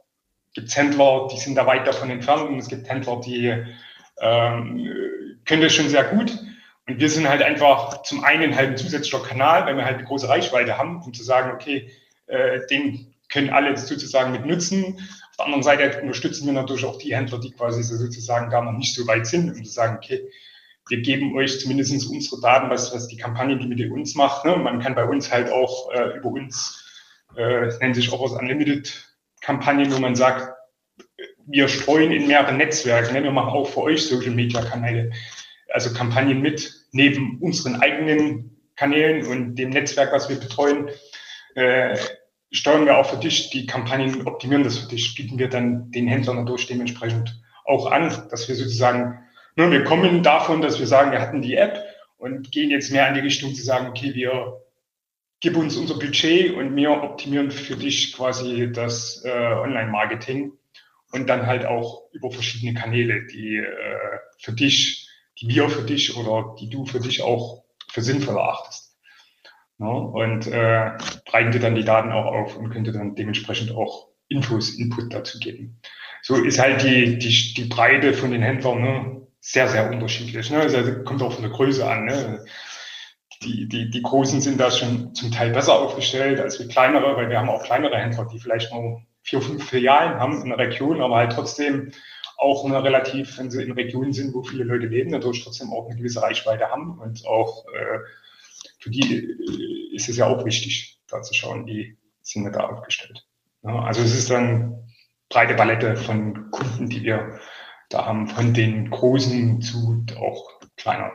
gibt 0.54 0.76
Händler, 0.76 1.30
die 1.32 1.38
sind 1.38 1.56
da 1.56 1.66
weit 1.66 1.88
davon 1.88 2.10
entfernt 2.10 2.50
und 2.50 2.60
es 2.60 2.68
gibt 2.68 2.90
Händler, 2.90 3.22
die 3.22 3.64
ähm, 4.20 5.40
können 5.46 5.62
das 5.62 5.74
schon 5.74 5.88
sehr 5.88 6.04
gut. 6.04 6.38
Und 6.92 7.00
wir 7.00 7.10
sind 7.10 7.30
halt 7.30 7.42
einfach 7.42 8.04
zum 8.04 8.24
einen 8.26 8.56
halt 8.56 8.72
ein 8.72 8.78
zusätzlicher 8.78 9.24
Kanal, 9.24 9.66
weil 9.66 9.78
wir 9.78 9.86
halt 9.86 9.98
eine 9.98 10.08
große 10.08 10.28
Reichweite 10.28 10.78
haben, 10.78 11.02
um 11.02 11.14
zu 11.14 11.24
sagen, 11.24 11.52
okay, 11.54 11.90
äh, 12.28 12.60
den 12.70 13.14
können 13.30 13.50
alle 13.50 13.78
sozusagen 13.78 14.34
mit 14.34 14.46
nutzen. 14.46 14.98
Auf 15.30 15.38
der 15.38 15.46
anderen 15.46 15.64
Seite 15.64 16.02
unterstützen 16.02 16.46
wir 16.46 16.54
natürlich 16.54 16.84
auch 16.84 16.98
die 16.98 17.16
Händler, 17.16 17.40
die 17.40 17.52
quasi 17.52 17.82
sozusagen 17.82 18.50
gar 18.50 18.64
noch 18.64 18.74
nicht 18.74 18.94
so 18.94 19.08
weit 19.08 19.26
sind, 19.26 19.52
um 19.52 19.64
zu 19.64 19.72
sagen, 19.72 19.96
okay, 19.96 20.28
wir 20.90 21.00
geben 21.00 21.38
euch 21.38 21.62
zumindest 21.62 22.10
unsere 22.10 22.42
Daten, 22.42 22.70
was, 22.70 22.94
was 22.94 23.08
die 23.08 23.16
Kampagne, 23.16 23.58
die 23.58 23.68
mit 23.68 23.90
uns 23.90 24.16
macht. 24.16 24.44
Ne? 24.44 24.58
Man 24.58 24.82
kann 24.82 24.94
bei 24.94 25.06
uns 25.06 25.32
halt 25.32 25.50
auch 25.50 25.92
äh, 25.94 26.18
über 26.18 26.30
uns, 26.30 26.86
äh, 27.38 27.68
nennt 27.80 27.96
sich 27.96 28.12
Offers 28.12 28.34
Unlimited, 28.34 29.08
Kampagnen, 29.40 29.94
wo 29.94 30.00
man 30.00 30.16
sagt, 30.16 30.54
wir 31.46 31.70
streuen 31.70 32.12
in 32.12 32.28
mehrere 32.28 32.54
Netzwerke. 32.54 33.14
Ne? 33.14 33.24
Wir 33.24 33.32
machen 33.32 33.52
auch 33.52 33.70
für 33.70 33.84
euch 33.84 34.06
Social 34.06 34.32
Media 34.32 34.62
Kanäle, 34.62 35.12
also 35.70 35.94
Kampagnen 35.94 36.42
mit, 36.42 36.81
neben 36.92 37.40
unseren 37.40 37.76
eigenen 37.76 38.58
Kanälen 38.76 39.26
und 39.28 39.56
dem 39.56 39.70
Netzwerk, 39.70 40.12
was 40.12 40.30
wir 40.30 40.38
betreuen. 40.38 40.90
Äh, 41.56 41.98
steuern 42.52 42.86
wir 42.86 42.98
auch 42.98 43.10
für 43.10 43.18
dich 43.18 43.50
die 43.50 43.66
Kampagnen, 43.66 44.28
optimieren 44.28 44.64
das 44.64 44.78
für 44.78 44.90
dich, 44.90 45.16
bieten 45.16 45.40
wir 45.40 45.50
dann 45.50 45.92
den 45.92 46.08
Händlern 46.08 46.38
dadurch 46.38 46.68
dementsprechend 46.68 47.42
auch 47.66 47.92
an, 47.92 48.10
dass 48.30 48.48
wir 48.48 48.56
sozusagen, 48.56 49.20
ne, 49.56 49.72
wir 49.72 49.84
kommen 49.84 50.24
davon, 50.24 50.62
dass 50.62 50.80
wir 50.80 50.88
sagen, 50.88 51.12
wir 51.12 51.22
hatten 51.22 51.42
die 51.42 51.56
App 51.56 51.84
und 52.18 52.52
gehen 52.52 52.70
jetzt 52.70 52.92
mehr 52.92 53.08
in 53.08 53.14
die 53.14 53.22
Richtung 53.22 53.54
zu 53.54 53.64
sagen, 53.64 53.88
okay, 53.88 54.14
wir 54.14 54.62
gib 55.40 55.58
uns 55.58 55.76
unser 55.76 55.98
Budget 55.98 56.54
und 56.54 56.76
wir 56.76 56.92
optimieren 56.92 57.52
für 57.52 57.76
dich 57.76 58.14
quasi 58.14 58.72
das 58.72 59.24
äh, 59.26 59.30
Online-Marketing 59.30 60.54
und 61.12 61.28
dann 61.28 61.48
halt 61.48 61.66
auch 61.66 62.10
über 62.14 62.32
verschiedene 62.32 62.80
Kanäle, 62.80 63.26
die 63.26 63.58
äh, 63.58 64.20
für 64.40 64.54
dich, 64.54 65.01
die 65.42 65.48
wir 65.48 65.70
für 65.70 65.84
dich 65.84 66.18
oder 66.18 66.56
die 66.60 66.70
du 66.70 66.86
für 66.86 67.00
dich 67.00 67.22
auch 67.22 67.64
für 67.90 68.02
sinnvoll 68.02 68.38
erachtest. 68.38 68.96
Ja, 69.80 69.88
und 69.88 70.48
äh, 70.48 70.92
breiten 71.26 71.52
dir 71.52 71.60
dann 71.60 71.76
die 71.76 71.84
Daten 71.84 72.12
auch 72.12 72.26
auf 72.26 72.56
und 72.56 72.70
könnte 72.70 72.92
dann 72.92 73.16
dementsprechend 73.16 73.72
auch 73.72 74.10
Infos, 74.28 74.78
Input 74.78 75.14
dazu 75.14 75.40
geben. 75.40 75.82
So 76.22 76.36
ist 76.36 76.60
halt 76.60 76.84
die, 76.84 77.18
die, 77.18 77.54
die 77.56 77.66
Breite 77.66 78.14
von 78.14 78.32
den 78.32 78.44
Händlern 78.44 78.82
ne, 78.82 79.28
sehr, 79.40 79.68
sehr 79.68 79.90
unterschiedlich. 79.90 80.52
Ne? 80.52 80.60
Also 80.60 81.04
kommt 81.04 81.24
auch 81.24 81.34
von 81.34 81.42
der 81.42 81.52
Größe 81.52 81.90
an. 81.90 82.06
Ne? 82.06 82.46
die, 83.44 83.68
die, 83.68 83.90
die 83.90 84.02
Großen 84.02 84.42
sind 84.42 84.60
da 84.60 84.72
schon 84.72 85.16
zum 85.16 85.32
Teil 85.32 85.52
besser 85.52 85.74
aufgestellt 85.74 86.40
als 86.40 86.60
wir 86.60 86.68
kleinere, 86.68 87.16
weil 87.16 87.30
wir 87.30 87.40
haben 87.40 87.50
auch 87.50 87.64
kleinere 87.64 87.98
Händler, 87.98 88.28
die 88.32 88.40
vielleicht 88.40 88.72
nur 88.72 89.02
vier, 89.24 89.42
fünf 89.42 89.68
Filialen 89.68 90.20
haben 90.20 90.42
in 90.42 90.50
der 90.50 90.58
Region, 90.58 91.02
aber 91.02 91.18
halt 91.18 91.32
trotzdem 91.34 91.92
auch 92.42 92.66
eine 92.66 92.84
relativ, 92.84 93.38
wenn 93.38 93.52
sie 93.52 93.62
in 93.62 93.72
Regionen 93.72 94.14
sind, 94.14 94.34
wo 94.34 94.42
viele 94.42 94.64
Leute 94.64 94.88
leben, 94.88 95.12
natürlich 95.12 95.44
trotzdem 95.44 95.72
auch 95.72 95.86
eine 95.86 95.96
gewisse 95.96 96.24
Reichweite 96.24 96.70
haben 96.70 96.98
und 97.00 97.26
auch 97.28 97.66
äh, 97.68 98.00
für 98.80 98.90
die 98.90 99.16
äh, 99.16 99.96
ist 99.96 100.10
es 100.10 100.18
ja 100.18 100.26
auch 100.26 100.44
wichtig, 100.44 101.00
da 101.08 101.22
zu 101.22 101.36
schauen, 101.36 101.68
wie 101.68 101.98
sind 102.22 102.44
wir 102.44 102.52
da 102.52 102.62
aufgestellt. 102.62 103.28
Ja, 103.64 103.84
also 103.84 104.02
es 104.02 104.16
ist 104.16 104.32
dann 104.32 104.92
breite 105.30 105.54
Palette 105.54 105.96
von 105.96 106.50
Kunden, 106.50 106.90
die 106.90 107.04
wir 107.04 107.40
da 107.90 108.08
haben, 108.08 108.28
von 108.28 108.56
den 108.56 108.90
großen 108.90 109.62
zu 109.62 110.04
auch 110.18 110.60
kleiner 110.78 111.12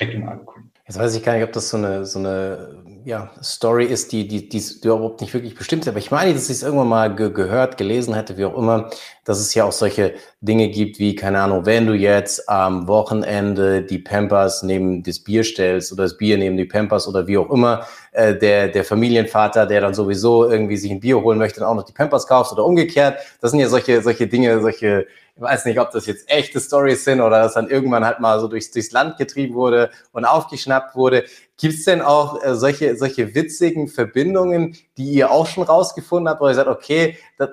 regionalen 0.00 0.46
Kunden. 0.46 0.72
Jetzt 0.86 0.98
weiß 0.98 1.14
ich 1.14 1.22
gar 1.22 1.34
nicht, 1.34 1.44
ob 1.44 1.52
das 1.52 1.68
so 1.68 1.76
eine, 1.76 2.06
so 2.06 2.18
eine 2.18 2.84
ja, 3.04 3.30
Story 3.42 3.84
ist, 3.84 4.12
die, 4.12 4.26
die, 4.26 4.48
die 4.48 4.62
überhaupt 4.82 5.20
nicht 5.20 5.34
wirklich 5.34 5.54
bestimmt 5.54 5.82
ist. 5.82 5.88
Aber 5.88 5.98
ich 5.98 6.10
meine, 6.10 6.32
dass 6.32 6.44
ich 6.44 6.56
es 6.56 6.62
irgendwann 6.62 6.88
mal 6.88 7.14
ge 7.14 7.30
gehört, 7.30 7.76
gelesen 7.76 8.14
hätte, 8.14 8.38
wie 8.38 8.46
auch 8.46 8.56
immer, 8.56 8.88
dass 9.24 9.40
es 9.40 9.54
ja 9.54 9.64
auch 9.64 9.72
solche 9.72 10.14
Dinge 10.40 10.68
gibt 10.68 10.98
wie, 10.98 11.14
keine 11.14 11.40
Ahnung, 11.40 11.66
wenn 11.66 11.86
du 11.86 11.92
jetzt 11.92 12.48
am 12.48 12.88
Wochenende 12.88 13.82
die 13.82 13.98
Pampers 13.98 14.62
neben 14.62 15.02
das 15.02 15.18
Bier 15.18 15.44
stellst 15.44 15.92
oder 15.92 16.04
das 16.04 16.16
Bier 16.16 16.38
neben 16.38 16.56
die 16.56 16.64
Pampers 16.64 17.06
oder 17.06 17.26
wie 17.26 17.36
auch 17.36 17.50
immer, 17.50 17.86
äh, 18.12 18.34
der, 18.34 18.68
der 18.68 18.84
Familienvater, 18.84 19.66
der 19.66 19.82
dann 19.82 19.92
sowieso 19.92 20.48
irgendwie 20.50 20.78
sich 20.78 20.90
ein 20.90 21.00
Bier 21.00 21.20
holen 21.20 21.38
möchte, 21.38 21.60
dann 21.60 21.68
auch 21.68 21.74
noch 21.74 21.84
die 21.84 21.92
Pampers 21.92 22.26
kaufst 22.26 22.52
oder 22.52 22.64
umgekehrt. 22.64 23.18
Das 23.40 23.50
sind 23.50 23.60
ja 23.60 23.68
solche, 23.68 24.00
solche 24.02 24.26
Dinge, 24.26 24.60
solche 24.60 25.06
ich 25.36 25.42
weiß 25.42 25.64
nicht, 25.64 25.80
ob 25.80 25.90
das 25.90 26.06
jetzt 26.06 26.30
echte 26.30 26.60
Stories 26.60 27.04
sind 27.04 27.20
oder 27.20 27.42
das 27.42 27.54
dann 27.54 27.68
irgendwann 27.68 28.04
halt 28.04 28.20
mal 28.20 28.38
so 28.38 28.46
durchs, 28.46 28.70
durchs 28.70 28.92
Land 28.92 29.16
getrieben 29.18 29.54
wurde 29.54 29.90
und 30.12 30.24
aufgeschnappt 30.24 30.94
wurde. 30.94 31.24
Gibt 31.56 31.74
es 31.74 31.84
denn 31.84 32.02
auch 32.02 32.42
äh, 32.42 32.54
solche, 32.54 32.96
solche 32.96 33.34
witzigen 33.34 33.88
Verbindungen, 33.88 34.76
die 34.96 35.12
ihr 35.12 35.30
auch 35.30 35.46
schon 35.46 35.62
rausgefunden 35.62 36.28
habt, 36.28 36.40
wo 36.40 36.48
ihr 36.48 36.54
sagt, 36.54 36.68
okay, 36.68 37.16
das, 37.38 37.50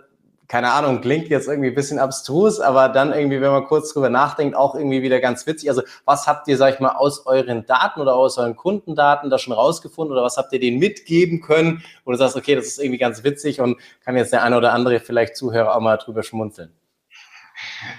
keine 0.51 0.73
Ahnung, 0.73 0.99
klingt 0.99 1.29
jetzt 1.29 1.47
irgendwie 1.47 1.69
ein 1.69 1.75
bisschen 1.75 1.97
abstrus, 1.97 2.59
aber 2.59 2.89
dann 2.89 3.13
irgendwie, 3.13 3.39
wenn 3.39 3.51
man 3.51 3.63
kurz 3.63 3.93
drüber 3.93 4.09
nachdenkt, 4.09 4.53
auch 4.53 4.75
irgendwie 4.75 5.01
wieder 5.01 5.21
ganz 5.21 5.47
witzig. 5.47 5.69
Also 5.69 5.81
was 6.03 6.27
habt 6.27 6.45
ihr, 6.49 6.57
sag 6.57 6.73
ich 6.73 6.81
mal, 6.81 6.91
aus 6.91 7.25
euren 7.25 7.65
Daten 7.65 8.01
oder 8.01 8.15
aus 8.15 8.37
euren 8.37 8.57
Kundendaten 8.57 9.29
da 9.29 9.37
schon 9.37 9.53
rausgefunden 9.53 10.11
oder 10.11 10.23
was 10.23 10.35
habt 10.35 10.51
ihr 10.51 10.59
denen 10.59 10.77
mitgeben 10.77 11.39
können, 11.39 11.83
wo 12.03 12.11
du 12.11 12.17
sagst, 12.17 12.35
okay, 12.35 12.55
das 12.55 12.65
ist 12.67 12.79
irgendwie 12.79 12.97
ganz 12.97 13.23
witzig 13.23 13.61
und 13.61 13.79
kann 14.03 14.17
jetzt 14.17 14.33
der 14.33 14.43
eine 14.43 14.57
oder 14.57 14.73
andere 14.73 14.99
vielleicht 14.99 15.37
Zuhörer 15.37 15.73
auch 15.73 15.79
mal 15.79 15.95
drüber 15.95 16.21
schmunzeln? 16.21 16.73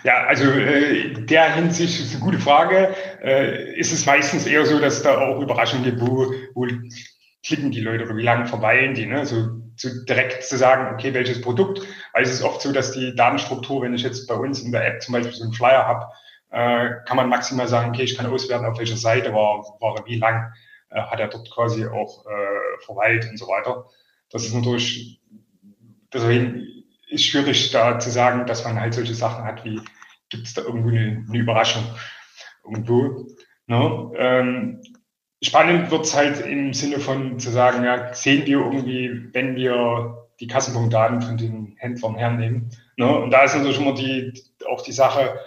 Ja, 0.04 0.25
also 0.26 0.45
äh, 0.45 1.12
der 1.25 1.54
Hinsicht 1.54 2.00
ist 2.00 2.14
eine 2.14 2.25
gute 2.25 2.38
Frage. 2.38 2.95
Äh, 3.23 3.78
ist 3.78 3.92
es 3.92 4.07
meistens 4.07 4.47
eher 4.47 4.64
so, 4.66 4.78
dass 4.78 5.02
da 5.02 5.19
auch 5.19 5.40
Überraschungen 5.40 5.85
gibt, 5.85 6.00
wo, 6.00 6.33
wo 6.54 6.66
klicken 7.45 7.71
die 7.71 7.81
Leute 7.81 8.04
oder 8.04 8.16
wie 8.16 8.23
lange 8.23 8.47
verweilen 8.47 8.95
die? 8.95 9.07
Ne? 9.07 9.26
So, 9.26 9.49
so 9.76 9.88
direkt 10.09 10.45
zu 10.45 10.57
sagen, 10.57 10.95
okay, 10.95 11.14
welches 11.14 11.40
Produkt. 11.40 11.81
Weil 12.12 12.23
es 12.23 12.33
ist 12.33 12.42
oft 12.42 12.62
so, 12.62 12.73
dass 12.73 12.92
die 12.92 13.14
Datenstruktur, 13.14 13.83
wenn 13.83 13.95
ich 13.95 14.02
jetzt 14.02 14.26
bei 14.28 14.35
uns 14.35 14.61
in 14.61 14.73
der 14.73 14.87
App 14.87 15.02
zum 15.02 15.12
Beispiel 15.12 15.33
so 15.33 15.45
einen 15.45 15.52
Flyer 15.52 15.87
habe, 15.87 16.07
äh, 16.50 17.04
kann 17.07 17.16
man 17.16 17.28
maximal 17.28 17.69
sagen, 17.69 17.90
okay, 17.90 18.02
ich 18.02 18.16
kann 18.16 18.26
auswerten, 18.26 18.66
auf 18.66 18.78
welcher 18.78 18.97
Seite 18.97 19.33
war, 19.33 19.64
war 19.81 20.04
wie 20.07 20.19
lang 20.19 20.52
hat 20.95 21.21
er 21.21 21.28
dort 21.28 21.50
quasi 21.50 21.87
auch 21.87 22.26
äh, 22.26 22.85
verweilt 22.85 23.26
und 23.31 23.38
so 23.38 23.47
weiter. 23.47 23.87
Das 24.31 24.45
ist 24.45 24.54
natürlich, 24.54 25.21
deswegen 26.12 26.82
ist 27.12 27.26
schwierig 27.26 27.71
da 27.71 27.99
zu 27.99 28.11
sagen, 28.11 28.47
dass 28.47 28.64
man 28.64 28.81
halt 28.81 28.95
solche 28.95 29.14
Sachen 29.14 29.45
hat, 29.45 29.64
wie 29.64 29.81
gibt 30.31 30.47
es 30.47 30.54
da 30.54 30.62
irgendwo 30.62 30.88
eine, 30.88 31.25
eine 31.28 31.38
Überraschung 31.38 31.85
irgendwo. 32.64 33.26
Ne? 33.66 34.11
Ähm, 34.16 34.83
spannend 35.42 35.90
wird 35.90 36.04
es 36.04 36.16
halt 36.16 36.40
im 36.45 36.73
Sinne 36.73 36.99
von 36.99 37.38
zu 37.38 37.50
sagen, 37.50 37.85
ja, 37.85 38.12
sehen 38.14 38.47
wir 38.47 38.59
irgendwie, 38.59 39.28
wenn 39.33 39.54
wir 39.57 40.28
die 40.40 40.47
Kassenpunktdaten 40.47 41.21
von 41.23 41.37
den 41.37 41.75
Händlern 41.76 42.16
hernehmen. 42.16 42.71
Ne? 42.97 43.07
Und 43.07 43.31
da 43.31 43.45
ist 43.45 43.54
natürlich 43.54 43.81
immer 43.81 43.95
die, 43.95 44.33
auch 44.69 44.83
die 44.83 44.92
Sache, 44.92 45.38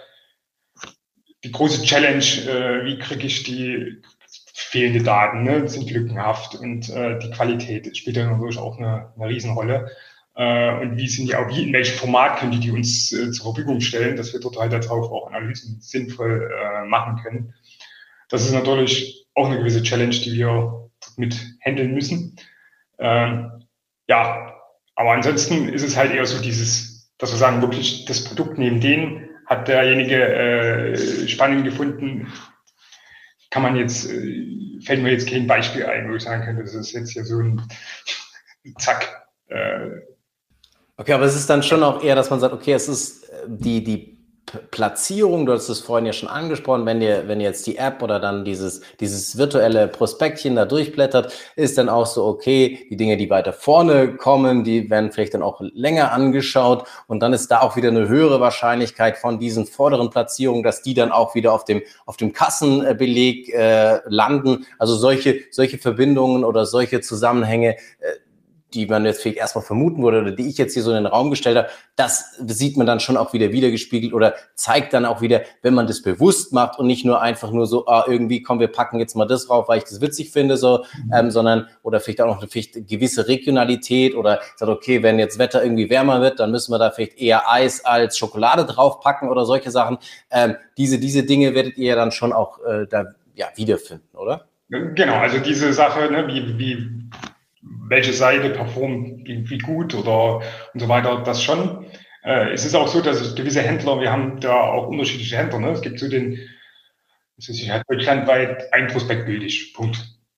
die 1.44 1.52
große 1.52 1.82
Challenge, 1.82 2.18
äh, 2.18 2.84
wie 2.84 2.98
kriege 2.98 3.26
ich 3.26 3.42
die 3.42 4.02
fehlende 4.54 5.02
Daten, 5.02 5.42
ne? 5.42 5.68
sind 5.68 5.90
lückenhaft 5.90 6.54
und 6.54 6.88
äh, 6.88 7.18
die 7.18 7.30
Qualität 7.30 7.96
spielt 7.96 8.16
dann 8.16 8.30
natürlich 8.30 8.58
auch 8.58 8.78
eine, 8.78 9.12
eine 9.16 9.28
Riesenrolle 9.28 9.90
äh, 10.36 10.80
und 10.80 10.98
wie 10.98 11.08
sind 11.08 11.28
die 11.28 11.34
auch, 11.34 11.48
wie 11.48 11.64
in 11.64 11.72
welchem 11.72 11.98
Format 11.98 12.38
können 12.38 12.52
die 12.52 12.60
die 12.60 12.70
uns 12.70 13.10
äh, 13.12 13.30
zur 13.30 13.54
Verfügung 13.54 13.80
stellen, 13.80 14.16
dass 14.16 14.32
wir 14.34 14.40
dort 14.40 14.58
halt 14.58 14.72
darauf 14.72 15.10
auch 15.10 15.28
Analysen 15.28 15.80
sinnvoll 15.80 16.50
äh, 16.52 16.84
machen 16.86 17.16
können. 17.22 17.54
Das 18.28 18.44
ist 18.44 18.52
natürlich 18.52 19.26
auch 19.34 19.46
eine 19.46 19.58
gewisse 19.58 19.82
Challenge, 19.82 20.14
die 20.14 20.34
wir 20.34 20.90
mit 21.16 21.36
handeln 21.64 21.94
müssen. 21.94 22.36
Ähm, 22.98 23.64
ja, 24.08 24.54
aber 24.94 25.12
ansonsten 25.12 25.70
ist 25.70 25.82
es 25.82 25.96
halt 25.96 26.12
eher 26.12 26.26
so 26.26 26.40
dieses, 26.42 27.10
dass 27.16 27.32
wir 27.32 27.38
sagen, 27.38 27.62
wirklich 27.62 28.04
das 28.04 28.24
Produkt 28.24 28.58
neben 28.58 28.80
denen 28.80 29.28
hat 29.46 29.68
derjenige 29.68 30.16
äh, 30.16 31.28
spannend 31.28 31.64
gefunden. 31.64 32.32
Kann 33.50 33.62
man 33.62 33.76
jetzt, 33.76 34.10
äh, 34.10 34.80
fällt 34.84 35.02
mir 35.02 35.12
jetzt 35.12 35.30
kein 35.30 35.46
Beispiel 35.46 35.86
ein, 35.86 36.10
wo 36.10 36.16
ich 36.16 36.24
sagen 36.24 36.44
könnte, 36.44 36.62
das 36.62 36.74
ist 36.74 36.92
jetzt 36.92 37.12
hier 37.12 37.24
so 37.24 37.40
ein 37.40 37.62
Zack, 38.78 39.28
äh, 39.48 39.88
Okay, 40.98 41.12
aber 41.12 41.24
es 41.24 41.36
ist 41.36 41.50
dann 41.50 41.62
schon 41.62 41.82
auch 41.82 42.02
eher, 42.02 42.14
dass 42.14 42.30
man 42.30 42.40
sagt, 42.40 42.54
okay, 42.54 42.72
es 42.72 42.88
ist 42.88 43.28
äh, 43.28 43.34
die, 43.46 43.84
die 43.84 44.16
Platzierung, 44.70 45.44
du 45.44 45.52
hast 45.52 45.68
es 45.68 45.80
vorhin 45.80 46.06
ja 46.06 46.12
schon 46.12 46.28
angesprochen, 46.28 46.86
wenn 46.86 47.02
ihr, 47.02 47.26
wenn 47.26 47.40
ihr 47.40 47.48
jetzt 47.48 47.66
die 47.66 47.78
App 47.78 48.00
oder 48.00 48.20
dann 48.20 48.44
dieses, 48.44 48.80
dieses 49.00 49.36
virtuelle 49.36 49.88
Prospektchen 49.88 50.54
da 50.54 50.64
durchblättert, 50.64 51.32
ist 51.56 51.76
dann 51.78 51.88
auch 51.88 52.06
so, 52.06 52.24
okay, 52.24 52.86
die 52.88 52.96
Dinge, 52.96 53.16
die 53.16 53.28
weiter 53.28 53.52
vorne 53.52 54.14
kommen, 54.14 54.62
die 54.62 54.88
werden 54.88 55.10
vielleicht 55.10 55.34
dann 55.34 55.42
auch 55.42 55.60
länger 55.60 56.12
angeschaut 56.12 56.86
und 57.08 57.20
dann 57.20 57.32
ist 57.32 57.50
da 57.50 57.60
auch 57.60 57.74
wieder 57.74 57.88
eine 57.88 58.08
höhere 58.08 58.40
Wahrscheinlichkeit 58.40 59.18
von 59.18 59.40
diesen 59.40 59.66
vorderen 59.66 60.10
Platzierungen, 60.10 60.62
dass 60.62 60.80
die 60.80 60.94
dann 60.94 61.10
auch 61.10 61.34
wieder 61.34 61.52
auf 61.52 61.64
dem, 61.64 61.82
auf 62.06 62.16
dem 62.16 62.32
Kassenbeleg 62.32 63.52
äh, 63.52 63.98
landen. 64.06 64.64
Also 64.78 64.94
solche, 64.94 65.40
solche 65.50 65.78
Verbindungen 65.78 66.44
oder 66.44 66.66
solche 66.66 67.00
Zusammenhänge, 67.00 67.76
äh, 67.98 68.12
die 68.76 68.86
man 68.86 69.04
jetzt 69.06 69.22
vielleicht 69.22 69.38
erstmal 69.38 69.64
vermuten 69.64 70.02
würde 70.02 70.20
oder 70.20 70.32
die 70.32 70.48
ich 70.48 70.58
jetzt 70.58 70.74
hier 70.74 70.82
so 70.82 70.90
in 70.90 70.96
den 70.96 71.06
Raum 71.06 71.30
gestellt 71.30 71.56
habe, 71.56 71.68
das 71.96 72.36
sieht 72.46 72.76
man 72.76 72.86
dann 72.86 73.00
schon 73.00 73.16
auch 73.16 73.32
wieder 73.32 73.50
wiedergespiegelt 73.52 74.12
oder 74.12 74.34
zeigt 74.54 74.92
dann 74.92 75.06
auch 75.06 75.22
wieder, 75.22 75.42
wenn 75.62 75.74
man 75.74 75.86
das 75.86 76.02
bewusst 76.02 76.52
macht 76.52 76.78
und 76.78 76.86
nicht 76.86 77.04
nur 77.04 77.22
einfach 77.22 77.50
nur 77.50 77.66
so, 77.66 77.86
ah, 77.86 78.04
irgendwie, 78.06 78.42
komm, 78.42 78.60
wir 78.60 78.68
packen 78.68 79.00
jetzt 79.00 79.16
mal 79.16 79.24
das 79.24 79.46
drauf, 79.46 79.68
weil 79.68 79.78
ich 79.78 79.84
das 79.84 80.00
witzig 80.00 80.30
finde, 80.30 80.56
so, 80.56 80.84
mhm. 81.04 81.12
ähm, 81.14 81.30
sondern 81.30 81.68
oder 81.82 82.00
vielleicht 82.00 82.20
auch 82.20 82.26
noch 82.26 82.38
eine 82.38 82.48
vielleicht 82.48 82.86
gewisse 82.86 83.26
Regionalität 83.26 84.14
oder 84.14 84.40
sagt, 84.56 84.70
okay, 84.70 85.02
wenn 85.02 85.18
jetzt 85.18 85.38
Wetter 85.38 85.62
irgendwie 85.62 85.88
wärmer 85.88 86.20
wird, 86.20 86.38
dann 86.38 86.50
müssen 86.50 86.72
wir 86.72 86.78
da 86.78 86.90
vielleicht 86.90 87.18
eher 87.18 87.50
Eis 87.50 87.84
als 87.84 88.18
Schokolade 88.18 88.66
draufpacken 88.66 89.30
oder 89.30 89.46
solche 89.46 89.70
Sachen. 89.70 89.98
Ähm, 90.30 90.56
diese, 90.76 90.98
diese 90.98 91.22
Dinge 91.24 91.54
werdet 91.54 91.78
ihr 91.78 91.96
dann 91.96 92.12
schon 92.12 92.32
auch 92.32 92.58
äh, 92.64 92.86
da 92.86 93.06
ja, 93.34 93.46
wiederfinden, 93.56 94.16
oder? 94.16 94.46
Genau, 94.68 95.14
also 95.14 95.38
diese 95.38 95.72
Sache, 95.72 96.10
ne, 96.10 96.26
wie, 96.26 96.58
wie 96.58 97.08
welche 97.88 98.12
Seite 98.12 98.50
performt 98.50 99.26
wie 99.26 99.58
gut 99.58 99.94
oder 99.94 100.42
und 100.72 100.80
so 100.80 100.88
weiter, 100.88 101.22
das 101.24 101.42
schon. 101.42 101.86
Äh, 102.22 102.52
es 102.52 102.64
ist 102.64 102.74
auch 102.74 102.88
so, 102.88 103.00
dass 103.00 103.34
gewisse 103.34 103.62
Händler, 103.62 104.00
wir 104.00 104.10
haben 104.10 104.40
da 104.40 104.54
auch 104.54 104.88
unterschiedliche 104.88 105.36
Händler, 105.36 105.60
ne? 105.60 105.70
es 105.70 105.80
gibt 105.80 105.98
so 105.98 106.08
den, 106.08 106.38
es 107.38 107.48
ist 107.48 107.70
halt 107.70 107.84
deutschlandweit 107.88 108.72
ein 108.72 108.88
Prospekt 108.88 109.26
gültig, 109.26 109.74
Punkt. 109.74 109.96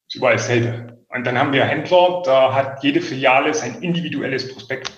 Ist 0.08 0.16
überall 0.16 0.36
dasselbe. 0.36 0.98
Und 1.08 1.26
dann 1.26 1.38
haben 1.38 1.52
wir 1.52 1.64
Händler, 1.64 2.22
da 2.24 2.54
hat 2.54 2.82
jede 2.82 3.00
Filiale 3.00 3.54
sein 3.54 3.82
individuelles 3.82 4.52
Prospekt. 4.52 4.92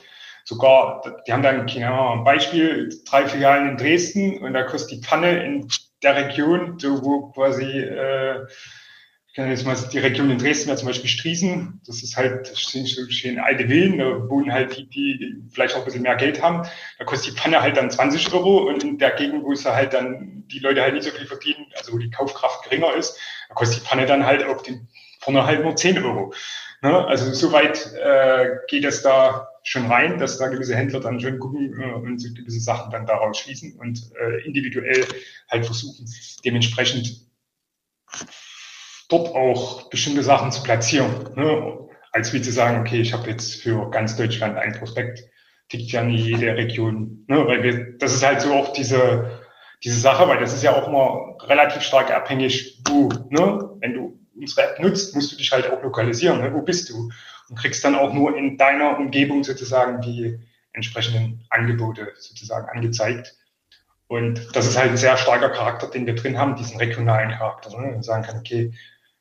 Sogar, 0.44 1.22
die 1.26 1.32
haben 1.32 1.42
dann, 1.42 1.66
keine 1.66 1.90
Ahnung, 1.90 2.18
ein 2.18 2.25
Beispiel, 2.25 2.88
drei 3.08 3.26
Filialen 3.26 3.70
in 3.70 3.76
Dresden 3.76 4.38
und 4.38 4.54
da 4.54 4.64
kostet 4.64 4.90
die 4.90 5.02
Pfanne 5.06 5.44
in 5.44 5.68
der 6.02 6.16
Region, 6.16 6.78
so 6.78 7.04
wo 7.04 7.30
quasi 7.30 7.78
äh, 7.78 8.46
jetzt 9.49 9.64
mal 9.64 9.76
die 9.92 9.99
Region 9.99 10.30
in 10.30 10.38
Dresden 10.38 10.68
wäre 10.68 10.76
zum 10.76 10.88
Beispiel 10.88 11.09
Striesen. 11.09 11.80
Das 11.87 12.02
ist 12.02 12.16
halt, 12.16 12.50
das 12.50 12.62
sind 12.62 12.88
so 12.88 13.09
schön 13.09 13.38
alte 13.38 13.68
Villen, 13.68 13.99
da 13.99 14.28
wohnen 14.28 14.52
halt 14.52 14.76
die, 14.76 14.88
die 14.88 15.37
vielleicht 15.50 15.75
auch 15.75 15.80
ein 15.80 15.85
bisschen 15.85 16.02
mehr 16.02 16.16
Geld 16.16 16.42
haben. 16.42 16.66
Da 16.99 17.04
kostet 17.04 17.32
die 17.32 17.38
Pfanne 17.38 17.62
halt 17.62 17.76
dann 17.76 17.90
20 17.90 18.32
Euro 18.32 18.68
und 18.68 18.82
in 18.82 18.99
der 18.99 19.12
Gegend, 19.12 19.44
wo 19.44 19.52
es 19.52 19.64
halt 19.64 19.92
dann 19.94 20.44
die 20.49 20.59
Leute 20.59 20.82
halt 20.82 20.94
nicht 20.94 21.04
so 21.04 21.11
viel 21.11 21.26
verdienen, 21.26 21.66
also 21.76 21.92
wo 21.92 21.99
die 21.99 22.11
Kaufkraft 22.11 22.64
geringer 22.64 22.94
ist, 22.94 23.18
da 23.49 23.54
kostet 23.54 23.82
die 23.82 23.87
Pfanne 23.87 24.06
dann 24.06 24.26
halt 24.26 24.44
auf 24.44 24.62
den 24.62 24.88
vorne 25.20 25.44
halt 25.44 25.62
nur 25.62 25.76
10 25.76 26.02
Euro. 26.02 26.32
Ne? 26.82 27.06
Also 27.06 27.32
soweit 27.32 27.92
äh, 27.94 28.56
geht 28.68 28.85
es 28.85 29.02
da 29.02 29.49
schon 29.62 29.87
rein, 29.87 30.18
dass 30.18 30.38
da 30.38 30.49
gewisse 30.49 30.75
Händler 30.75 31.00
dann 31.00 31.20
schon 31.20 31.38
gucken 31.38 31.78
äh, 31.78 31.92
und 31.92 32.23
gewisse 32.35 32.61
Sachen 32.61 32.90
dann 32.90 33.06
daraus 33.06 33.38
schließen 33.38 33.78
und 33.78 34.11
äh, 34.18 34.44
individuell 34.47 35.04
halt 35.50 35.66
versuchen, 35.66 36.06
dementsprechend 36.44 37.26
dort 39.10 39.34
auch 39.34 39.90
bestimmte 39.90 40.22
Sachen 40.22 40.52
zu 40.52 40.62
platzieren. 40.62 41.30
Ne? 41.34 41.88
Als 42.12 42.32
wie 42.32 42.40
zu 42.40 42.50
sagen, 42.50 42.80
okay, 42.80 43.00
ich 43.00 43.12
habe 43.12 43.28
jetzt 43.28 43.62
für 43.62 43.90
ganz 43.90 44.16
Deutschland 44.16 44.56
ein 44.56 44.72
Prospekt, 44.72 45.22
tickt 45.68 45.92
ja 45.92 46.02
nie 46.02 46.16
jede 46.16 46.56
Region. 46.56 47.24
Ne? 47.28 47.46
Weil 47.46 47.62
wir, 47.62 47.98
das 47.98 48.14
ist 48.14 48.24
halt 48.24 48.40
so 48.40 48.52
auch 48.52 48.72
diese, 48.72 49.40
diese 49.84 49.98
Sache, 49.98 50.26
weil 50.28 50.38
das 50.38 50.52
ist 50.52 50.62
ja 50.62 50.74
auch 50.74 50.88
immer 50.88 51.36
relativ 51.46 51.82
stark 51.82 52.10
abhängig, 52.10 52.82
wo, 52.88 53.08
ne? 53.30 53.70
wenn 53.80 53.94
du 53.94 54.18
unsere 54.36 54.68
App 54.68 54.80
nutzt, 54.80 55.14
musst 55.14 55.32
du 55.32 55.36
dich 55.36 55.52
halt 55.52 55.70
auch 55.70 55.82
lokalisieren. 55.82 56.40
Ne? 56.40 56.52
Wo 56.52 56.62
bist 56.62 56.90
du? 56.90 57.10
Und 57.48 57.58
kriegst 57.58 57.84
dann 57.84 57.96
auch 57.96 58.12
nur 58.12 58.36
in 58.36 58.56
deiner 58.56 58.98
Umgebung 58.98 59.44
sozusagen 59.44 60.00
die 60.00 60.38
entsprechenden 60.72 61.44
Angebote 61.50 62.12
sozusagen 62.18 62.68
angezeigt. 62.68 63.36
Und 64.06 64.56
das 64.56 64.66
ist 64.66 64.76
halt 64.76 64.90
ein 64.90 64.96
sehr 64.96 65.16
starker 65.16 65.50
Charakter, 65.50 65.88
den 65.88 66.06
wir 66.06 66.14
drin 66.14 66.38
haben, 66.38 66.56
diesen 66.56 66.78
regionalen 66.78 67.30
Charakter. 67.30 67.80
Ne? 67.80 67.94
Und 67.94 68.04
sagen 68.04 68.24
kann, 68.24 68.38
okay, 68.38 68.72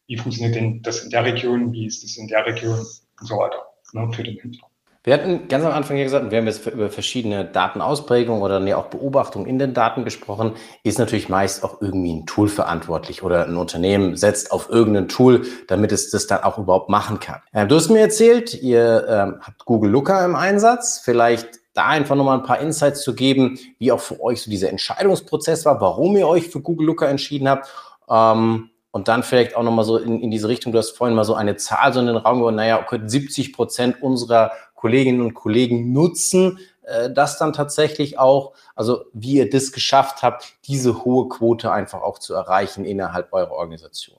wie 0.09 0.17
funktioniert 0.17 0.55
denn 0.55 0.81
das 0.81 1.03
in 1.03 1.11
der 1.11 1.23
Region, 1.23 1.71
wie 1.71 1.85
ist 1.85 2.03
das 2.03 2.17
in 2.17 2.27
der 2.27 2.43
Region 2.45 2.79
und 2.79 3.27
so 3.27 3.37
weiter 3.37 3.63
ne, 3.93 4.11
für 4.11 4.23
den 4.23 4.37
Händler. 4.37 4.67
Wir 5.03 5.13
hatten 5.13 5.47
ganz 5.47 5.63
am 5.63 5.71
Anfang 5.71 5.95
hier 5.95 6.03
gesagt, 6.03 6.29
wir 6.29 6.37
haben 6.39 6.47
jetzt 6.47 6.65
über 6.65 6.89
verschiedene 6.89 7.45
Datenausprägungen 7.45 8.41
oder 8.41 8.59
nee, 8.59 8.73
auch 8.73 8.87
Beobachtungen 8.87 9.45
in 9.45 9.57
den 9.57 9.73
Daten 9.73 10.03
gesprochen, 10.03 10.55
ist 10.83 10.99
natürlich 10.99 11.29
meist 11.29 11.63
auch 11.63 11.79
irgendwie 11.79 12.13
ein 12.13 12.25
Tool 12.25 12.49
verantwortlich 12.49 13.23
oder 13.23 13.45
ein 13.45 13.55
Unternehmen 13.55 14.17
setzt 14.17 14.51
auf 14.51 14.69
irgendein 14.69 15.07
Tool, 15.07 15.45
damit 15.67 15.91
es 15.93 16.09
das 16.09 16.27
dann 16.27 16.43
auch 16.43 16.57
überhaupt 16.57 16.89
machen 16.89 17.19
kann. 17.19 17.41
Ähm, 17.53 17.69
du 17.69 17.75
hast 17.75 17.89
mir 17.89 18.01
erzählt, 18.01 18.55
ihr 18.61 19.05
ähm, 19.07 19.39
habt 19.41 19.63
Google 19.63 19.91
Looker 19.91 20.25
im 20.25 20.35
Einsatz. 20.35 21.01
Vielleicht 21.03 21.47
da 21.73 21.85
einfach 21.85 22.15
nochmal 22.15 22.39
ein 22.39 22.43
paar 22.43 22.59
Insights 22.59 23.03
zu 23.03 23.13
geben, 23.15 23.57
wie 23.77 23.91
auch 23.91 24.01
für 24.01 24.19
euch 24.21 24.41
so 24.41 24.51
dieser 24.51 24.69
Entscheidungsprozess 24.69 25.65
war, 25.65 25.79
warum 25.79 26.17
ihr 26.17 26.27
euch 26.27 26.49
für 26.49 26.61
Google 26.61 26.87
Looker 26.87 27.07
entschieden 27.07 27.47
habt. 27.47 27.69
Ähm, 28.09 28.71
und 28.91 29.07
dann 29.07 29.23
vielleicht 29.23 29.55
auch 29.55 29.63
nochmal 29.63 29.85
so 29.85 29.97
in, 29.97 30.21
in 30.21 30.31
diese 30.31 30.47
Richtung, 30.47 30.71
du 30.71 30.77
hast 30.77 30.97
vorhin 30.97 31.15
mal 31.15 31.23
so 31.23 31.35
eine 31.35 31.55
Zahl 31.55 31.93
so 31.93 31.99
in 31.99 32.07
den 32.07 32.17
Raum 32.17 32.39
geworfen, 32.39 32.55
naja, 32.55 32.81
okay, 32.81 32.99
70 33.03 33.53
Prozent 33.53 34.01
unserer 34.01 34.51
Kolleginnen 34.75 35.21
und 35.21 35.33
Kollegen 35.33 35.91
nutzen 35.93 36.59
äh, 36.89 37.11
das 37.11 37.37
dann 37.37 37.53
tatsächlich 37.53 38.17
auch, 38.17 38.53
also 38.75 39.05
wie 39.13 39.35
ihr 39.35 39.49
das 39.49 39.71
geschafft 39.71 40.23
habt, 40.23 40.53
diese 40.65 41.05
hohe 41.05 41.29
Quote 41.29 41.71
einfach 41.71 42.01
auch 42.01 42.19
zu 42.19 42.33
erreichen 42.33 42.83
innerhalb 42.83 43.31
eurer 43.31 43.51
Organisation. 43.51 44.17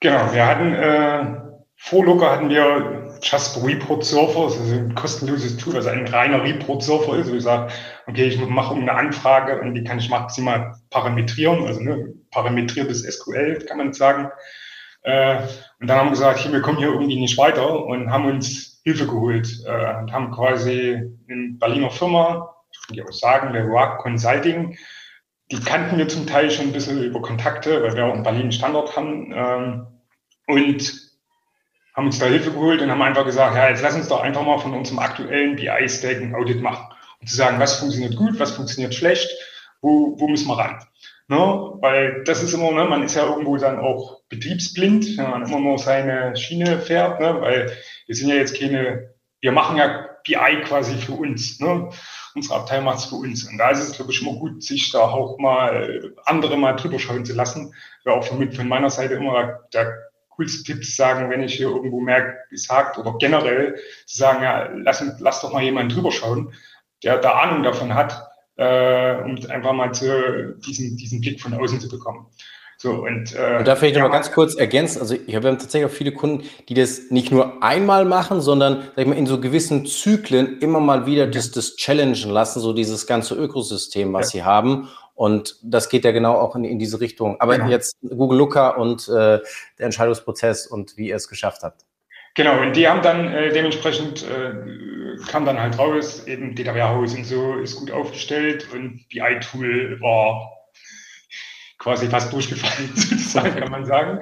Genau, 0.00 0.32
wir 0.32 0.46
hatten 0.46 0.74
äh, 0.74 1.61
vor 1.84 2.04
Looker 2.04 2.30
hatten 2.30 2.48
wir 2.48 3.18
Just 3.22 3.62
Report 3.62 4.04
Surfer, 4.04 4.44
das 4.44 4.56
ist 4.56 4.72
ein 4.72 4.94
kostenloses 4.94 5.56
Tool, 5.56 5.74
was 5.74 5.88
ein 5.88 6.06
reiner 6.06 6.42
Report 6.42 6.80
Surfer 6.80 7.16
ist. 7.16 7.28
Ich 7.28 7.42
sage, 7.42 7.72
okay, 8.06 8.28
ich 8.28 8.38
mache 8.38 8.76
eine 8.76 8.92
Anfrage 8.92 9.60
und 9.60 9.74
die 9.74 9.82
kann 9.82 9.98
ich 9.98 10.08
maximal 10.08 10.76
parametrieren, 10.90 11.66
also 11.66 11.80
ne, 11.80 12.14
parametriertes 12.30 13.02
SQL, 13.02 13.64
kann 13.66 13.78
man 13.78 13.92
sagen. 13.92 14.30
Äh, 15.02 15.38
und 15.80 15.88
dann 15.88 15.98
haben 15.98 16.06
wir 16.06 16.12
gesagt, 16.12 16.38
hier, 16.38 16.52
wir 16.52 16.62
kommen 16.62 16.78
hier 16.78 16.86
irgendwie 16.86 17.18
nicht 17.18 17.36
weiter 17.36 17.84
und 17.84 18.10
haben 18.10 18.26
uns 18.26 18.80
Hilfe 18.84 19.08
geholt 19.08 19.48
äh, 19.66 19.96
und 19.98 20.12
haben 20.12 20.30
quasi 20.30 21.02
in 21.26 21.58
Berliner 21.58 21.90
Firma, 21.90 22.54
ich 22.70 22.86
kann 22.86 22.96
dir 22.96 23.04
auch 23.08 23.12
sagen, 23.12 23.52
der 23.52 23.64
Rock 23.64 23.98
Consulting, 23.98 24.78
die 25.50 25.60
kannten 25.60 25.98
wir 25.98 26.06
zum 26.06 26.28
Teil 26.28 26.48
schon 26.48 26.66
ein 26.66 26.72
bisschen 26.72 27.02
über 27.02 27.20
Kontakte, 27.20 27.82
weil 27.82 27.96
wir 27.96 28.06
auch 28.06 28.14
in 28.14 28.22
Berlin 28.22 28.42
einen 28.42 28.52
Standort 28.52 28.96
haben. 28.96 29.32
Ähm, 29.34 29.86
und 30.46 31.01
haben 31.94 32.06
uns 32.06 32.18
da 32.18 32.26
Hilfe 32.26 32.52
geholt 32.52 32.80
und 32.80 32.90
haben 32.90 33.02
einfach 33.02 33.24
gesagt, 33.24 33.54
ja, 33.54 33.68
jetzt 33.68 33.82
lass 33.82 33.94
uns 33.94 34.08
doch 34.08 34.22
einfach 34.22 34.42
mal 34.42 34.58
von 34.58 34.74
unserem 34.74 34.98
aktuellen 34.98 35.56
BI-Stack 35.56 36.22
ein 36.22 36.34
Audit 36.34 36.62
machen. 36.62 36.86
Und 37.20 37.28
zu 37.28 37.36
sagen, 37.36 37.60
was 37.60 37.78
funktioniert 37.78 38.16
gut, 38.16 38.38
was 38.40 38.52
funktioniert 38.52 38.94
schlecht, 38.94 39.30
wo, 39.80 40.18
wo 40.18 40.28
müssen 40.28 40.48
wir 40.48 40.58
ran? 40.58 40.78
Ne? 41.28 41.36
Weil 41.36 42.24
das 42.24 42.42
ist 42.42 42.52
immer, 42.52 42.72
ne, 42.72 42.84
man 42.84 43.02
ist 43.02 43.14
ja 43.14 43.26
irgendwo 43.26 43.56
dann 43.56 43.78
auch 43.78 44.22
betriebsblind, 44.28 45.16
wenn 45.16 45.30
man 45.30 45.46
immer 45.46 45.60
nur 45.60 45.78
seine 45.78 46.36
Schiene 46.36 46.78
fährt, 46.78 47.20
ne? 47.20 47.40
weil 47.40 47.72
wir 48.06 48.14
sind 48.14 48.28
ja 48.28 48.34
jetzt 48.34 48.58
keine, 48.58 49.14
wir 49.40 49.52
machen 49.52 49.76
ja 49.76 50.08
BI 50.24 50.62
quasi 50.64 50.96
für 50.96 51.12
uns. 51.12 51.60
Ne? 51.60 51.90
Unsere 52.34 52.56
Abteilung 52.56 52.86
macht 52.86 52.98
es 52.98 53.04
für 53.06 53.16
uns. 53.16 53.44
Und 53.44 53.58
da 53.58 53.70
ist 53.70 53.80
es, 53.80 53.92
glaube 53.92 54.12
ich, 54.12 54.22
immer 54.22 54.34
gut, 54.34 54.62
sich 54.62 54.90
da 54.92 55.00
auch 55.00 55.38
mal 55.38 56.14
andere 56.24 56.56
mal 56.56 56.72
drüber 56.74 56.98
schauen 56.98 57.24
zu 57.24 57.34
lassen. 57.34 57.74
Wäre 58.04 58.16
auch 58.16 58.24
von, 58.24 58.50
von 58.52 58.68
meiner 58.68 58.90
Seite 58.90 59.14
immer 59.14 59.60
der 59.72 60.11
coolste 60.36 60.64
Tipp 60.64 60.84
zu 60.84 60.92
sagen, 60.92 61.30
wenn 61.30 61.42
ich 61.42 61.54
hier 61.54 61.68
irgendwo 61.68 62.00
merke, 62.00 62.36
es 62.52 62.68
hakt 62.68 62.98
oder 62.98 63.14
generell 63.18 63.76
zu 64.06 64.18
sagen, 64.18 64.42
ja, 64.42 64.70
lass, 64.74 65.04
lass 65.18 65.40
doch 65.40 65.52
mal 65.52 65.62
jemanden 65.62 65.94
drüber 65.94 66.12
schauen, 66.12 66.52
der 67.02 67.18
da 67.18 67.32
Ahnung 67.32 67.62
davon 67.62 67.94
hat, 67.94 68.28
äh, 68.56 69.14
um 69.22 69.38
einfach 69.48 69.72
mal 69.72 69.92
zu, 69.92 70.54
diesen, 70.66 70.96
diesen 70.96 71.20
Blick 71.20 71.40
von 71.40 71.54
außen 71.54 71.80
zu 71.80 71.88
bekommen. 71.88 72.26
So, 72.82 72.94
und, 72.94 73.32
äh, 73.36 73.58
und 73.58 73.68
da 73.68 73.76
vielleicht 73.76 73.94
ja, 73.94 74.02
noch 74.02 74.08
mal 74.08 74.14
ganz 74.16 74.32
kurz 74.32 74.56
ergänzen. 74.56 75.00
Also, 75.00 75.14
wir 75.24 75.36
haben 75.36 75.56
tatsächlich 75.56 75.88
auch 75.88 75.94
viele 75.94 76.10
Kunden, 76.10 76.48
die 76.68 76.74
das 76.74 77.10
nicht 77.10 77.30
nur 77.30 77.62
einmal 77.62 78.04
machen, 78.04 78.40
sondern 78.40 78.88
sag 78.96 78.98
ich 78.98 79.06
mal, 79.06 79.16
in 79.16 79.26
so 79.26 79.40
gewissen 79.40 79.86
Zyklen 79.86 80.58
immer 80.58 80.80
mal 80.80 81.06
wieder 81.06 81.28
das, 81.28 81.52
das 81.52 81.76
challengen 81.76 82.30
lassen, 82.30 82.58
so 82.58 82.72
dieses 82.72 83.06
ganze 83.06 83.36
Ökosystem, 83.36 84.12
was 84.12 84.32
ja. 84.32 84.40
sie 84.40 84.44
haben. 84.44 84.88
Und 85.14 85.56
das 85.62 85.88
geht 85.88 86.04
ja 86.04 86.10
genau 86.10 86.34
auch 86.36 86.56
in, 86.56 86.64
in 86.64 86.78
diese 86.78 87.00
Richtung. 87.00 87.40
Aber 87.40 87.56
genau. 87.56 87.70
jetzt 87.70 87.96
Google 88.02 88.38
Looker 88.38 88.78
und 88.78 89.08
äh, 89.08 89.40
der 89.78 89.86
Entscheidungsprozess 89.86 90.66
und 90.66 90.96
wie 90.96 91.08
ihr 91.08 91.16
es 91.16 91.28
geschafft 91.28 91.62
habt. 91.62 91.84
Genau, 92.34 92.62
und 92.62 92.74
die 92.74 92.88
haben 92.88 93.02
dann 93.02 93.30
äh, 93.30 93.52
dementsprechend 93.52 94.24
äh, 94.24 95.16
kam 95.28 95.44
dann 95.44 95.60
halt 95.60 95.78
raus, 95.78 96.26
eben 96.26 96.54
Data 96.54 96.74
Warehouse 96.74 97.14
und 97.14 97.24
so 97.24 97.56
ist 97.56 97.76
gut 97.76 97.90
aufgestellt 97.90 98.68
und 98.72 99.06
BI-Tool 99.10 100.00
war 100.00 100.50
quasi 101.78 102.06
fast 102.06 102.32
durchgefallen, 102.32 102.90
sozusagen, 102.94 103.56
kann 103.56 103.70
man 103.70 103.84
sagen. 103.84 104.20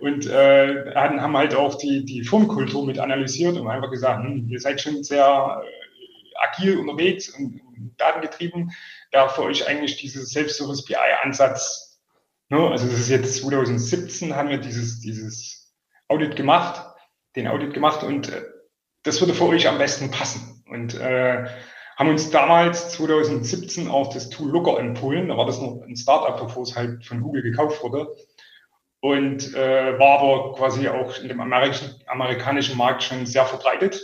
Und 0.00 0.26
äh, 0.26 0.92
haben 0.94 1.36
halt 1.36 1.54
auch 1.54 1.76
die, 1.76 2.04
die 2.04 2.24
Firmenkultur 2.24 2.84
mit 2.84 2.98
analysiert 2.98 3.56
und 3.56 3.68
einfach 3.68 3.90
gesagt, 3.90 4.22
hm, 4.22 4.48
ihr 4.48 4.60
seid 4.60 4.80
schon 4.80 5.02
sehr 5.02 5.62
äh, 5.64 6.48
agil 6.48 6.78
unterwegs 6.78 7.30
und 7.30 7.60
datengetrieben 7.96 8.72
ja 9.16 9.28
für 9.28 9.42
euch 9.42 9.66
eigentlich 9.66 9.96
dieses 9.96 10.30
Self-Service 10.30 10.84
BI-Ansatz? 10.84 12.00
Ne? 12.48 12.58
Also 12.58 12.86
das 12.86 13.00
ist 13.00 13.08
jetzt 13.08 13.36
2017 13.42 14.34
haben 14.34 14.48
wir 14.48 14.58
dieses, 14.58 15.00
dieses 15.00 15.74
Audit 16.08 16.36
gemacht, 16.36 16.86
den 17.34 17.48
Audit 17.48 17.74
gemacht 17.74 18.02
und 18.02 18.28
äh, 18.28 18.42
das 19.02 19.20
würde 19.20 19.34
für 19.34 19.46
euch 19.46 19.68
am 19.68 19.78
besten 19.78 20.10
passen. 20.10 20.64
Und 20.68 20.94
äh, 20.94 21.46
haben 21.96 22.10
uns 22.10 22.30
damals 22.30 22.90
2017 22.90 23.88
auch 23.88 24.12
das 24.12 24.28
Tool 24.28 24.50
Looker 24.50 24.78
empfohlen. 24.78 25.28
Da 25.28 25.36
war 25.36 25.46
das 25.46 25.60
noch 25.60 25.82
ein 25.82 25.96
Startup, 25.96 26.38
bevor 26.38 26.64
es 26.64 26.76
halt 26.76 27.04
von 27.04 27.22
Google 27.22 27.42
gekauft 27.42 27.82
wurde. 27.82 28.08
Und 29.00 29.54
äh, 29.54 29.98
war 29.98 30.20
aber 30.20 30.54
quasi 30.54 30.88
auch 30.88 31.16
in 31.18 31.28
dem 31.28 31.40
amerikanischen 31.40 32.76
Markt 32.76 33.02
schon 33.02 33.24
sehr 33.24 33.46
verbreitet, 33.46 34.00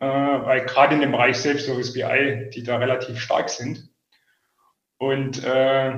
äh, 0.00 0.06
weil 0.06 0.66
gerade 0.66 0.94
in 0.94 1.00
dem 1.00 1.12
Bereich 1.12 1.38
Self-Service 1.38 1.94
BI, 1.94 2.50
die 2.54 2.62
da 2.62 2.76
relativ 2.76 3.18
stark 3.18 3.48
sind 3.48 3.88
und 4.98 5.44
äh, 5.44 5.92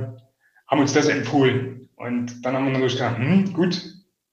haben 0.67 0.81
uns 0.81 0.93
das 0.93 1.09
empfohlen. 1.09 1.89
Und 1.97 2.45
dann 2.45 2.55
haben 2.55 2.67
wir 2.67 2.73
natürlich 2.73 2.97
gedacht, 2.97 3.19
hm, 3.19 3.53
gut, 3.53 3.83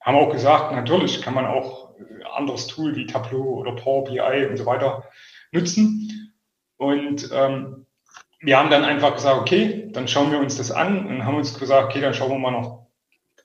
haben 0.00 0.16
auch 0.16 0.32
gesagt, 0.32 0.72
natürlich 0.72 1.20
kann 1.22 1.34
man 1.34 1.46
auch 1.46 1.96
äh, 1.98 2.24
anderes 2.36 2.66
Tool 2.66 2.94
wie 2.94 3.06
Tableau 3.06 3.58
oder 3.58 3.72
Power 3.72 4.04
BI 4.04 4.46
und 4.46 4.56
so 4.56 4.66
weiter 4.66 5.04
nutzen. 5.52 6.32
Und 6.76 7.28
ähm, 7.32 7.86
wir 8.40 8.58
haben 8.58 8.70
dann 8.70 8.84
einfach 8.84 9.14
gesagt, 9.14 9.40
okay, 9.40 9.88
dann 9.92 10.08
schauen 10.08 10.30
wir 10.30 10.38
uns 10.38 10.56
das 10.56 10.70
an 10.70 11.06
und 11.06 11.24
haben 11.24 11.36
uns 11.36 11.58
gesagt, 11.58 11.88
okay, 11.88 12.00
dann 12.00 12.14
schauen 12.14 12.30
wir 12.30 12.38
mal 12.38 12.50
noch 12.50 12.86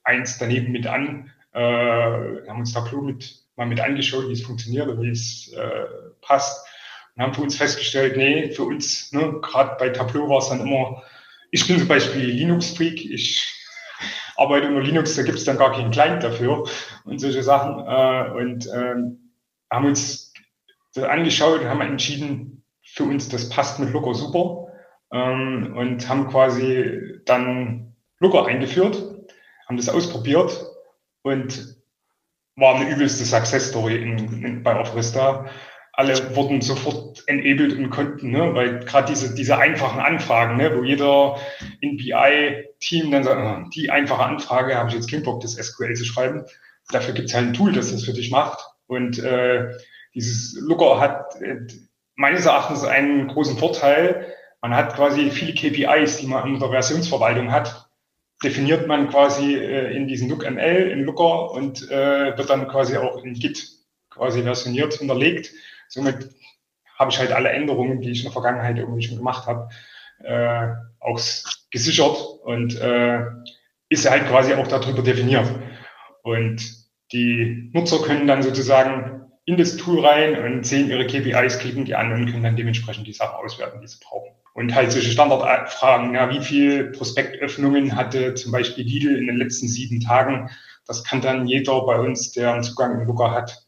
eins 0.03 0.37
daneben 0.37 0.71
mit 0.71 0.85
an. 0.85 1.31
Äh, 1.53 2.47
haben 2.47 2.59
uns 2.59 2.73
Tableau 2.73 3.01
mit, 3.01 3.43
mal 3.55 3.67
mit 3.67 3.79
angeschaut, 3.79 4.27
wie 4.27 4.33
es 4.33 4.43
funktioniert 4.43 4.87
und 4.87 5.01
wie 5.01 5.09
es 5.09 5.51
äh, 5.53 5.85
passt. 6.21 6.67
Und 7.15 7.23
haben 7.23 7.33
für 7.33 7.41
uns 7.41 7.57
festgestellt, 7.57 8.17
nee, 8.17 8.51
für 8.51 8.63
uns, 8.63 9.11
ne, 9.11 9.39
gerade 9.41 9.75
bei 9.79 9.89
Tableau 9.89 10.29
war 10.29 10.39
es 10.39 10.49
dann 10.49 10.61
immer, 10.61 11.03
ich 11.51 11.67
bin 11.67 11.77
zum 11.77 11.87
Beispiel 11.87 12.25
Linux-Freak, 12.25 13.05
ich 13.05 13.45
arbeite 14.37 14.67
unter 14.67 14.81
Linux, 14.81 15.15
da 15.15 15.23
gibt 15.23 15.37
es 15.37 15.43
dann 15.43 15.57
gar 15.57 15.73
keinen 15.73 15.91
Client 15.91 16.23
dafür 16.23 16.67
und 17.03 17.19
solche 17.19 17.43
Sachen. 17.43 17.85
Äh, 17.85 18.31
und 18.31 18.67
ähm, 18.73 19.33
haben 19.71 19.85
uns 19.85 20.33
das 20.93 21.03
angeschaut 21.03 21.61
und 21.61 21.67
haben 21.67 21.81
entschieden, 21.81 22.63
für 22.83 23.03
uns 23.03 23.29
das 23.29 23.49
passt 23.49 23.79
mit 23.79 23.91
Looker 23.91 24.13
super 24.13 24.67
ähm, 25.11 25.75
und 25.77 26.07
haben 26.09 26.27
quasi 26.29 27.19
dann 27.25 27.95
Looker 28.19 28.45
eingeführt, 28.45 28.97
haben 29.67 29.77
das 29.77 29.89
ausprobiert 29.89 30.65
und 31.23 31.77
war 32.55 32.75
eine 32.75 32.89
übelste 32.89 33.23
Success 33.25 33.69
Story 33.69 34.59
bei 34.63 34.79
Ofrista 34.79 35.49
alle 35.93 36.35
wurden 36.35 36.61
sofort 36.61 37.23
enabled 37.27 37.77
und 37.77 37.89
konnten, 37.89 38.31
ne? 38.31 38.53
weil 38.53 38.79
gerade 38.79 39.07
diese, 39.09 39.35
diese 39.35 39.57
einfachen 39.57 39.99
Anfragen, 39.99 40.57
ne? 40.57 40.75
wo 40.75 40.83
jeder 40.83 41.37
in 41.81 41.97
BI-Team 41.97 43.11
dann 43.11 43.23
sagt, 43.23 43.65
oh, 43.65 43.69
die 43.75 43.89
einfache 43.89 44.23
Anfrage, 44.23 44.75
habe 44.75 44.89
ich 44.89 44.95
jetzt 44.95 45.11
keinen 45.11 45.23
Bock, 45.23 45.41
das 45.41 45.55
SQL 45.55 45.93
zu 45.95 46.05
schreiben. 46.05 46.45
Dafür 46.91 47.13
gibt 47.13 47.29
es 47.29 47.35
halt 47.35 47.47
ein 47.47 47.53
Tool, 47.53 47.73
das 47.73 47.91
das 47.91 48.05
für 48.05 48.13
dich 48.13 48.31
macht. 48.31 48.59
Und 48.87 49.19
äh, 49.19 49.69
dieses 50.15 50.59
Looker 50.61 50.99
hat 50.99 51.41
äh, 51.41 51.57
meines 52.15 52.45
Erachtens 52.45 52.83
einen 52.83 53.27
großen 53.27 53.57
Vorteil. 53.57 54.33
Man 54.61 54.75
hat 54.75 54.95
quasi 54.95 55.29
viele 55.29 55.53
KPIs, 55.53 56.17
die 56.17 56.27
man 56.27 56.47
in 56.47 56.59
der 56.59 56.69
Versionsverwaltung 56.69 57.51
hat, 57.51 57.89
definiert 58.43 58.87
man 58.87 59.09
quasi 59.09 59.55
äh, 59.55 59.93
in 59.95 60.07
diesen 60.07 60.29
LookML, 60.29 60.89
in 60.89 61.03
Looker 61.03 61.51
und 61.51 61.89
äh, 61.91 62.37
wird 62.37 62.49
dann 62.49 62.67
quasi 62.69 62.95
auch 62.95 63.23
in 63.23 63.33
Git 63.33 63.69
quasi 64.09 64.43
versioniert, 64.43 64.93
hinterlegt 64.93 65.51
somit 65.91 66.29
habe 66.97 67.11
ich 67.11 67.19
halt 67.19 67.31
alle 67.31 67.49
Änderungen, 67.49 68.01
die 68.01 68.11
ich 68.11 68.19
in 68.19 68.25
der 68.25 68.31
Vergangenheit 68.31 68.77
irgendwie 68.77 69.01
schon 69.01 69.17
gemacht 69.17 69.47
habe, 69.47 69.69
äh, 70.23 70.69
auch 70.99 71.19
gesichert 71.71 72.17
und 72.43 72.79
äh, 72.79 73.21
ist 73.89 74.09
halt 74.09 74.27
quasi 74.27 74.53
auch 74.53 74.67
darüber 74.67 75.01
definiert. 75.01 75.47
Und 76.23 76.61
die 77.11 77.69
Nutzer 77.73 78.01
können 78.01 78.27
dann 78.27 78.43
sozusagen 78.43 79.31
in 79.45 79.57
das 79.57 79.75
Tool 79.77 80.05
rein 80.05 80.41
und 80.43 80.65
sehen 80.65 80.89
ihre 80.89 81.07
KPIs, 81.07 81.59
klicken 81.59 81.85
die 81.85 81.95
an 81.95 82.13
und 82.13 82.29
können 82.29 82.43
dann 82.43 82.55
dementsprechend 82.55 83.07
die 83.07 83.13
Sachen 83.13 83.43
auswerten, 83.43 83.81
die 83.81 83.87
sie 83.87 83.99
brauchen. 83.99 84.31
Und 84.53 84.75
halt 84.75 84.91
solche 84.91 85.11
Standardfragen, 85.11 86.13
ja, 86.13 86.29
wie 86.29 86.41
viel 86.41 86.91
Prospektöffnungen 86.91 87.95
hatte 87.95 88.35
zum 88.35 88.51
Beispiel 88.51 88.85
Lidl 88.85 89.17
in 89.17 89.27
den 89.27 89.37
letzten 89.37 89.67
sieben 89.67 90.01
Tagen? 90.01 90.49
Das 90.85 91.03
kann 91.03 91.21
dann 91.21 91.47
jeder 91.47 91.85
bei 91.85 91.99
uns, 91.99 92.31
der 92.33 92.53
einen 92.53 92.63
Zugang 92.63 92.99
in 92.99 93.07
Looker 93.07 93.31
hat, 93.31 93.65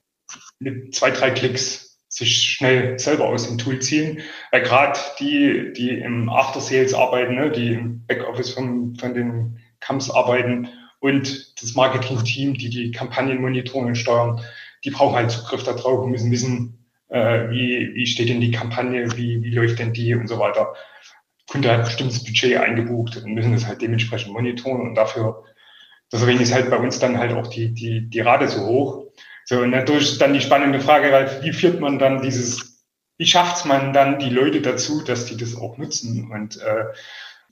mit 0.60 0.94
zwei, 0.94 1.12
drei 1.12 1.32
Klicks 1.32 1.93
sich 2.14 2.44
schnell 2.44 3.00
selber 3.00 3.26
aus 3.26 3.48
dem 3.48 3.58
Tool 3.58 3.80
ziehen. 3.80 4.22
Weil 4.52 4.62
gerade 4.62 5.00
die, 5.20 5.74
die 5.76 5.90
im 5.90 6.30
After 6.30 6.62
Sales 6.62 6.94
arbeiten, 6.94 7.36
ne, 7.36 7.50
die 7.50 7.74
im 7.74 8.06
Backoffice 8.06 8.52
von, 8.52 8.96
von 8.96 9.16
den 9.16 9.60
Camps 9.80 10.12
arbeiten 10.12 10.70
und 11.00 11.60
das 11.62 11.74
Marketing-Team, 11.74 12.54
die 12.54 12.70
die 12.70 12.92
Kampagnen 12.92 13.42
monitoren 13.42 13.88
und 13.88 13.96
steuern, 13.96 14.42
die 14.86 14.92
brauchen 14.92 15.16
halt 15.16 15.32
Zugriff 15.32 15.64
darauf 15.64 16.04
und 16.04 16.12
müssen 16.12 16.32
wissen, 16.32 16.86
äh, 17.10 17.50
wie, 17.50 17.96
wie 17.96 18.06
steht 18.06 18.30
denn 18.30 18.42
die 18.42 18.52
Kampagne, 18.52 19.12
wie, 19.18 19.42
wie 19.42 19.50
läuft 19.50 19.80
denn 19.80 19.94
die 19.94 20.14
und 20.14 20.28
so 20.28 20.38
weiter. 20.38 20.76
Kunde 21.50 21.72
hat 21.72 21.86
bestimmtes 21.86 22.24
Budget 22.24 22.58
eingebucht 22.58 23.18
und 23.18 23.34
müssen 23.34 23.54
das 23.54 23.66
halt 23.66 23.82
dementsprechend 23.82 24.34
monitoren 24.34 24.82
und 24.82 24.96
dafür, 24.96 25.44
deswegen 26.12 26.40
ist 26.40 26.54
halt 26.54 26.70
bei 26.70 26.78
uns 26.78 27.00
dann 27.00 27.18
halt 27.18 27.34
auch 27.34 27.48
die, 27.48 27.74
die, 27.74 28.08
die 28.08 28.20
Rate 28.20 28.48
so 28.48 28.66
hoch. 28.66 29.03
So, 29.46 29.60
und 29.60 29.72
natürlich 29.72 30.14
ist 30.14 30.22
dann 30.22 30.34
die 30.34 30.42
spannende 30.42 30.80
Frage, 30.80 31.12
halt, 31.12 31.44
wie 31.44 31.52
führt 31.52 31.80
man 31.80 32.00
dann 32.00 32.22
dieses, 32.22 32.84
wie 33.18 33.26
schafft 33.26 33.66
man 33.66 33.94
dann 33.94 34.20
die 34.20 34.30
Leute 34.30 34.62
dazu, 34.62 35.04
dass 35.04 35.26
die 35.26 35.38
das 35.38 35.56
auch 35.56 35.78
nutzen? 35.78 36.32
Und 36.32 36.62
äh, 36.62 36.86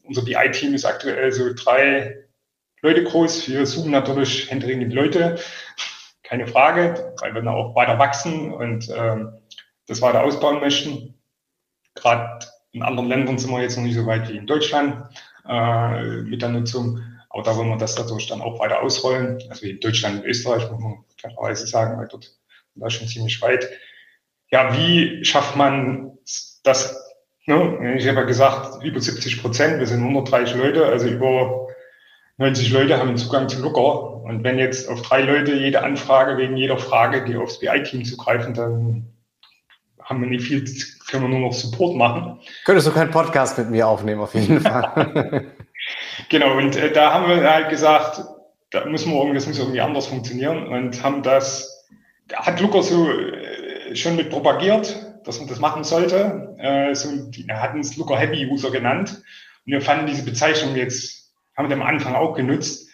unser 0.04 0.24
BI-Team 0.24 0.74
ist 0.74 0.86
aktuell 0.86 1.32
so 1.32 1.54
drei 1.54 2.26
Leute 2.82 3.04
groß. 3.04 3.50
Wir 3.50 3.66
suchen 3.66 3.92
natürlich 3.92 4.50
händeringend 4.50 4.94
Leute, 4.94 5.40
keine 6.24 6.48
Frage, 6.48 7.14
weil 7.20 7.34
wir 7.34 7.42
dann 7.42 7.54
auch 7.54 7.76
weiter 7.76 8.00
wachsen 8.00 8.54
und 8.54 8.90
ähm, 8.96 9.34
das 9.88 10.02
weiter 10.02 10.24
ausbauen 10.24 10.60
möchten. 10.60 11.16
Gerade 11.96 12.48
in 12.72 12.84
anderen 12.84 13.10
Ländern 13.10 13.38
sind 13.38 13.52
wir 13.52 13.62
jetzt 13.62 13.76
noch 13.76 13.84
nicht 13.84 13.96
so 13.96 14.06
weit 14.06 14.30
wie 14.30 14.38
in 14.38 14.48
Deutschland 14.48 15.04
äh, 15.48 16.22
mit 16.22 16.42
der 16.42 16.50
Nutzung. 16.50 17.02
Aber 17.30 17.44
da 17.44 17.56
wollen 17.56 17.70
wir 17.70 17.78
das 17.78 17.98
natürlich 17.98 18.28
dann 18.28 18.42
auch 18.42 18.60
weiter 18.60 18.82
ausrollen. 18.82 19.42
Also 19.50 19.66
in 19.66 19.80
Deutschland 19.80 20.22
und 20.22 20.26
Österreich, 20.26 20.70
muss 20.72 20.82
man 20.82 21.04
klarerweise 21.22 21.68
sagen, 21.68 21.98
weil 22.00 22.08
dort 22.08 22.24
sind 22.24 22.84
wir 22.84 22.90
schon 22.90 23.08
ziemlich 23.08 23.42
weit. 23.42 23.68
Ja, 24.50 24.76
wie 24.76 25.24
schafft 25.24 25.56
man 25.56 26.18
das? 26.64 26.98
Ne? 27.46 27.96
Ich 27.98 28.08
habe 28.08 28.20
ja 28.20 28.26
gesagt, 28.26 28.84
über 28.84 29.00
70 29.00 29.42
Prozent, 29.42 29.80
wir 29.80 29.88
sind 29.88 30.00
130 30.00 30.56
Leute, 30.56 30.86
also 30.86 31.08
über 31.08 31.68
90 32.38 32.72
Leute 32.72 32.98
haben 32.98 33.18
Zugang 33.18 33.50
zu 33.50 33.62
Looker. 33.62 34.24
Und 34.24 34.44
wenn 34.44 34.58
jetzt 34.58 34.90
auf 34.90 35.02
drei 35.02 35.22
Leute 35.22 35.54
jede 35.54 35.84
Anfrage 35.84 36.38
wegen 36.38 36.58
jeder 36.58 36.78
Frage, 36.78 37.24
die 37.26 37.36
aufs 37.36 37.60
BI-Team 37.60 38.06
zugreifen, 38.06 38.54
dann 38.54 39.14
haben 40.02 40.22
wir 40.22 40.30
nicht 40.30 40.46
viel, 40.46 40.66
können 41.10 41.24
wir 41.24 41.30
nur 41.30 41.48
noch 41.48 41.54
Support 41.54 41.96
machen. 41.96 42.40
Könntest 42.66 42.88
du 42.88 42.92
keinen 42.92 43.12
Podcast 43.12 43.58
mit 43.58 43.70
mir 43.70 43.88
aufnehmen, 43.88 44.22
auf 44.22 44.34
jeden 44.34 44.62
Fall. 44.62 45.46
genau, 46.30 46.58
und 46.58 46.76
äh, 46.76 46.92
da 46.92 47.14
haben 47.14 47.30
wir 47.30 47.50
halt 47.50 47.70
gesagt, 47.70 48.22
da 48.72 48.86
müssen 48.86 49.14
wir 49.14 49.34
das 49.34 49.48
muss 49.48 49.60
irgendwie 49.60 49.82
anders 49.82 50.08
funktionieren 50.08 50.68
und 50.68 51.04
haben 51.04 51.24
das, 51.24 51.88
da 52.28 52.46
hat 52.46 52.60
Luca 52.60 52.82
so 52.82 53.12
äh, 53.12 53.96
schon 53.96 54.16
mit 54.16 54.30
propagiert, 54.30 55.06
dass 55.26 55.40
man 55.40 55.50
das 55.50 55.60
machen 55.60 55.84
sollte. 55.84 56.56
Äh, 56.58 56.96
so, 56.96 57.10
er 57.48 57.62
hat 57.62 57.76
uns 57.76 57.96
Luca 57.98 58.18
Happy 58.18 58.48
User 58.48 58.72
genannt 58.72 59.22
und 59.66 59.74
wir 59.74 59.82
fanden 59.82 60.08
diese 60.08 60.24
Bezeichnung 60.24 60.76
jetzt, 60.76 61.34
haben 61.56 61.70
wir 61.70 61.76
am 61.76 61.84
Anfang 61.84 62.16
auch 62.16 62.34
genutzt 62.34 62.90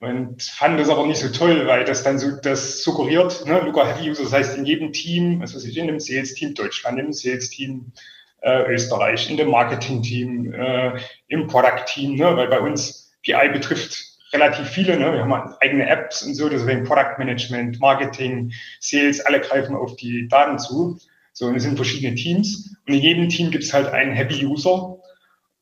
und 0.00 0.42
fand 0.42 0.80
das 0.80 0.88
aber 0.88 1.06
nicht 1.06 1.20
so 1.20 1.28
toll, 1.28 1.66
weil 1.66 1.84
das 1.84 2.02
dann 2.02 2.18
so 2.18 2.30
das 2.42 2.82
suggeriert, 2.82 3.44
ne, 3.44 3.60
Luca 3.60 3.86
Heavy 3.86 4.10
User, 4.10 4.22
das 4.22 4.32
heißt 4.32 4.56
in 4.56 4.64
jedem 4.64 4.92
Team, 4.92 5.40
was 5.40 5.54
weiß 5.54 5.64
ich, 5.64 5.76
in 5.76 5.86
dem 5.86 6.00
Sales-Team 6.00 6.54
Deutschland, 6.54 6.98
im 6.98 7.12
Sales-Team 7.12 7.92
äh, 8.40 8.72
Österreich, 8.72 9.28
in 9.28 9.36
dem 9.36 9.50
Marketing-Team, 9.50 10.54
äh, 10.54 10.98
im 11.28 11.46
Product-Team, 11.46 12.14
ne, 12.14 12.34
weil 12.36 12.48
bei 12.48 12.60
uns 12.60 13.12
PI 13.22 13.50
betrifft 13.52 14.09
relativ 14.32 14.68
viele, 14.68 14.98
ne, 14.98 15.12
wir 15.12 15.20
haben 15.20 15.54
eigene 15.60 15.88
Apps 15.88 16.22
und 16.22 16.34
so, 16.34 16.48
deswegen 16.48 16.84
Product 16.84 17.18
Management, 17.18 17.80
Marketing, 17.80 18.52
Sales, 18.80 19.20
alle 19.20 19.40
greifen 19.40 19.74
auf 19.74 19.96
die 19.96 20.28
Daten 20.28 20.58
zu. 20.58 20.98
So, 21.32 21.46
und 21.46 21.56
es 21.56 21.62
sind 21.62 21.76
verschiedene 21.76 22.14
Teams. 22.14 22.76
Und 22.86 22.94
in 22.94 23.00
jedem 23.00 23.28
Team 23.28 23.50
gibt 23.50 23.64
es 23.64 23.72
halt 23.72 23.88
einen 23.88 24.12
Heavy 24.12 24.44
User. 24.44 24.96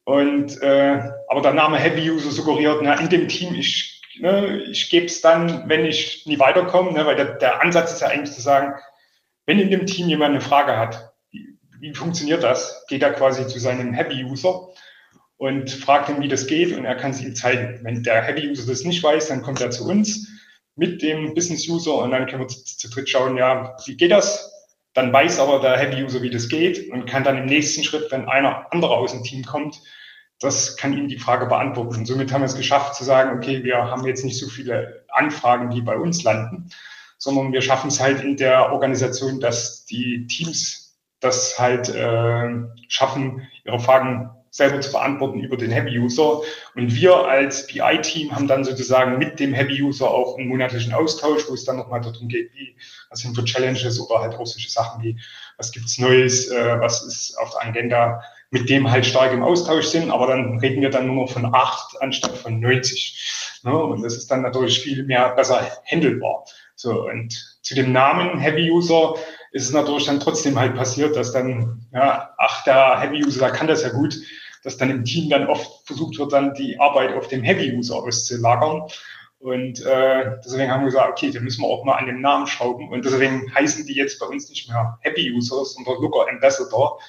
Und 0.05 0.61
äh, 0.63 1.01
aber 1.29 1.43
der 1.43 1.53
Name 1.53 1.79
Heavy 1.79 2.11
User 2.11 2.31
suggeriert, 2.31 2.81
na, 2.83 2.95
in 2.95 3.09
dem 3.09 3.29
Team 3.29 3.55
ist 3.55 3.99
Ne, 4.21 4.65
ich 4.71 4.91
gebe 4.91 5.07
es 5.07 5.21
dann, 5.21 5.69
wenn 5.69 5.85
ich 5.85 6.27
nie 6.27 6.39
weiterkomme, 6.39 6.93
ne, 6.93 7.07
weil 7.07 7.17
der, 7.17 7.37
der 7.37 7.63
Ansatz 7.63 7.93
ist 7.93 8.01
ja 8.01 8.09
eigentlich 8.09 8.35
zu 8.35 8.41
sagen, 8.41 8.75
wenn 9.47 9.61
in 9.61 9.71
dem 9.71 9.87
Team 9.87 10.09
jemand 10.09 10.31
eine 10.31 10.41
Frage 10.41 10.77
hat, 10.77 11.13
wie, 11.81 11.95
funktioniert 11.95 12.43
das, 12.43 12.85
geht 12.89 13.03
er 13.03 13.13
quasi 13.13 13.47
zu 13.47 13.61
seinem 13.61 13.93
Heavy-User 13.93 14.71
und 15.39 15.71
fragt 15.71 16.09
ihn, 16.09 16.21
wie 16.21 16.29
das 16.29 16.47
geht 16.47 16.77
und 16.77 16.85
er 16.85 16.97
kann 16.97 17.13
es 17.13 17.23
ihm 17.23 17.35
zeigen. 17.35 17.81
Wenn 17.83 18.03
der 18.03 18.23
Heavy-User 18.23 18.67
das 18.67 18.85
nicht 18.85 19.03
weiß, 19.03 19.29
dann 19.29 19.43
kommt 19.43 19.61
er 19.61 19.71
zu 19.71 19.89
uns 19.89 20.29
mit 20.75 21.01
dem 21.01 21.35
Business-User 21.35 21.95
und 21.95 22.11
dann 22.11 22.27
können 22.27 22.43
wir 22.43 22.49
zu, 22.49 22.63
zu 22.65 22.91
dritt 22.91 23.09
schauen, 23.09 23.37
ja, 23.37 23.77
wie 23.87 23.97
geht 23.97 24.11
das? 24.11 24.53
Dann 24.95 25.13
weiß 25.13 25.39
aber 25.39 25.61
der 25.61 25.79
Heavy-User, 25.79 26.23
wie 26.23 26.31
das 26.31 26.49
geht 26.49 26.91
und 26.91 27.07
kann 27.07 27.25
dann 27.25 27.39
im 27.39 27.47
nächsten 27.47 27.85
Schritt, 27.85 28.11
wenn 28.11 28.29
einer 28.29 28.67
andere 28.73 28.97
aus 28.97 29.13
dem 29.13 29.23
Team 29.23 29.45
kommt, 29.45 29.81
das 30.41 30.77
kann 30.77 30.93
Ihnen 30.93 31.09
die 31.09 31.19
Frage 31.19 31.47
beantworten. 31.47 32.07
Somit 32.07 32.33
haben 32.33 32.43
wir 32.43 32.47
es 32.47 32.57
geschafft 32.57 32.95
zu 32.95 33.05
sagen, 33.05 33.37
okay, 33.37 33.63
wir 33.65 33.77
haben 33.77 34.07
jetzt 34.07 34.25
nicht 34.25 34.39
so 34.39 34.49
viele 34.49 35.05
Anfragen, 35.09 35.71
die 35.71 35.83
bei 35.83 35.97
uns 35.97 36.23
landen, 36.23 36.71
sondern 37.17 37.53
wir 37.53 37.63
schaffen 37.63 37.89
es 37.89 38.01
halt 38.01 38.23
in 38.23 38.37
der 38.37 38.73
Organisation, 38.73 39.41
dass 39.41 39.85
die 39.85 40.27
Teams 40.27 40.97
das 41.21 41.59
halt 41.59 41.89
äh, 41.89 42.49
schaffen, 42.89 43.49
ihre 43.65 43.81
Fragen 43.81 44.31
selber 44.51 44.81
zu 44.81 44.93
beantworten 44.93 45.41
über 45.41 45.57
den 45.57 45.71
Heavy-User. 45.71 46.41
Und 46.75 46.95
wir 46.95 47.17
als 47.27 47.67
BI-Team 47.67 48.35
haben 48.35 48.49
dann 48.49 48.65
sozusagen 48.65 49.19
mit 49.19 49.39
dem 49.41 49.53
Heavy-User 49.53 50.11
auch 50.11 50.39
einen 50.39 50.49
monatlichen 50.49 50.93
Austausch, 50.93 51.43
wo 51.49 51.55
es 51.55 51.65
dann 51.65 51.77
nochmal 51.77 52.01
darum 52.01 52.29
geht, 52.29 52.51
wie, 52.55 52.77
was 53.11 53.21
sind 53.21 53.35
für 53.35 53.45
Challenges 53.45 54.01
oder 54.01 54.21
halt 54.21 54.35
auch 54.35 54.47
solche 54.47 54.71
Sachen 54.71 55.03
wie, 55.03 55.17
was 55.57 55.73
gibt's 55.73 55.99
Neues, 55.99 56.49
äh, 56.51 56.81
was 56.81 57.03
ist 57.03 57.37
auf 57.39 57.51
der 57.51 57.69
Agenda, 57.69 58.23
mit 58.51 58.71
dem 58.71 58.91
halt 58.91 59.05
stark 59.05 59.33
im 59.33 59.43
Austausch 59.43 59.87
sind, 59.87 60.11
aber 60.11 60.27
dann 60.29 60.59
reden 60.59 60.81
wir 60.81 60.91
dann 60.91 61.07
nur 61.07 61.17
noch 61.27 61.33
von 61.33 61.55
acht 61.55 62.01
anstatt 62.01 62.37
von 62.39 62.61
90. 62.61 63.61
Ne? 63.65 63.77
Und 63.77 64.03
das 64.03 64.17
ist 64.17 64.31
dann 64.31 64.43
natürlich 64.43 64.81
viel 64.81 65.05
mehr 65.05 65.31
besser 65.31 65.71
handelbar. 65.85 66.45
So, 66.75 67.09
und 67.09 67.59
zu 67.63 67.75
dem 67.75 67.93
Namen 67.93 68.39
Heavy 68.39 68.71
User 68.71 69.15
ist 69.53 69.65
es 69.65 69.73
natürlich 69.73 70.07
dann 70.07 70.21
trotzdem 70.21 70.59
halt 70.59 70.75
passiert, 70.75 71.17
dass 71.17 71.33
dann, 71.33 71.87
ja, 71.93 72.35
ach, 72.39 72.65
der 72.65 73.01
Heavy 73.01 73.25
User, 73.25 73.41
der 73.41 73.51
kann 73.51 73.67
das 73.67 73.83
ja 73.83 73.91
gut, 73.91 74.17
dass 74.65 74.77
dann 74.77 74.91
im 74.91 75.05
Team 75.05 75.31
dann 75.31 75.47
oft 75.47 75.87
versucht 75.87 76.19
wird, 76.19 76.33
dann 76.33 76.55
die 76.55 76.79
Arbeit 76.79 77.15
auf 77.15 77.29
dem 77.29 77.43
Heavy 77.43 77.75
User 77.77 77.97
auszulagern. 77.97 78.83
Und 79.41 79.85
äh, 79.85 80.33
deswegen 80.45 80.71
haben 80.71 80.81
wir 80.81 80.91
gesagt, 80.91 81.11
okay, 81.11 81.31
da 81.31 81.41
müssen 81.41 81.63
wir 81.63 81.69
auch 81.69 81.85
mal 81.85 81.95
an 81.95 82.07
den 82.07 82.21
Namen 82.21 82.47
schrauben. 82.47 82.89
Und 82.89 83.05
deswegen 83.05 83.53
heißen 83.55 83.87
die 83.87 83.95
jetzt 83.95 84.19
bei 84.19 84.27
uns 84.27 84.49
nicht 84.51 84.69
mehr 84.69 84.99
Happy 85.03 85.33
Users, 85.33 85.75
sondern 85.75 86.03
Looker 86.03 86.29
Ambassador, 86.29 87.01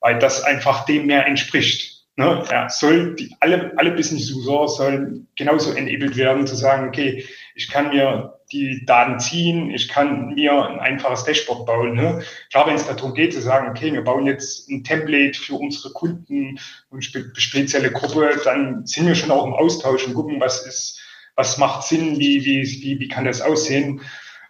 weil 0.00 0.18
das 0.18 0.42
einfach 0.44 0.84
dem 0.84 1.06
mehr 1.06 1.26
entspricht. 1.26 2.06
Ne? 2.16 2.44
Ja, 2.50 2.68
soll 2.68 3.14
die, 3.14 3.34
alle, 3.40 3.72
alle 3.76 3.92
Business-User 3.92 4.68
sollen 4.68 5.28
genauso 5.36 5.72
enabled 5.72 6.16
werden, 6.16 6.46
zu 6.46 6.56
sagen, 6.56 6.88
okay, 6.88 7.24
ich 7.54 7.70
kann 7.70 7.90
mir 7.90 8.37
die 8.52 8.84
Daten 8.86 9.20
ziehen, 9.20 9.70
ich 9.70 9.88
kann 9.88 10.34
mir 10.34 10.52
ein 10.68 10.80
einfaches 10.80 11.24
Dashboard 11.24 11.66
bauen. 11.66 11.94
Ne? 11.94 12.22
Klar, 12.50 12.66
wenn 12.66 12.76
es 12.76 12.86
darum 12.86 13.14
geht, 13.14 13.34
zu 13.34 13.42
sagen, 13.42 13.68
okay, 13.68 13.92
wir 13.92 14.02
bauen 14.02 14.26
jetzt 14.26 14.68
ein 14.68 14.84
Template 14.84 15.38
für 15.38 15.54
unsere 15.54 15.92
Kunden 15.92 16.58
und 16.90 17.04
spe 17.04 17.30
spezielle 17.36 17.92
Gruppe, 17.92 18.40
dann 18.44 18.86
sind 18.86 19.06
wir 19.06 19.14
schon 19.14 19.30
auch 19.30 19.44
im 19.44 19.54
Austausch 19.54 20.06
und 20.06 20.14
gucken, 20.14 20.40
was 20.40 20.66
ist, 20.66 21.00
was 21.36 21.58
macht 21.58 21.84
Sinn, 21.84 22.18
wie, 22.18 22.44
wie, 22.44 22.62
wie, 22.62 23.00
wie 23.00 23.08
kann 23.08 23.24
das 23.24 23.40
aussehen 23.40 24.00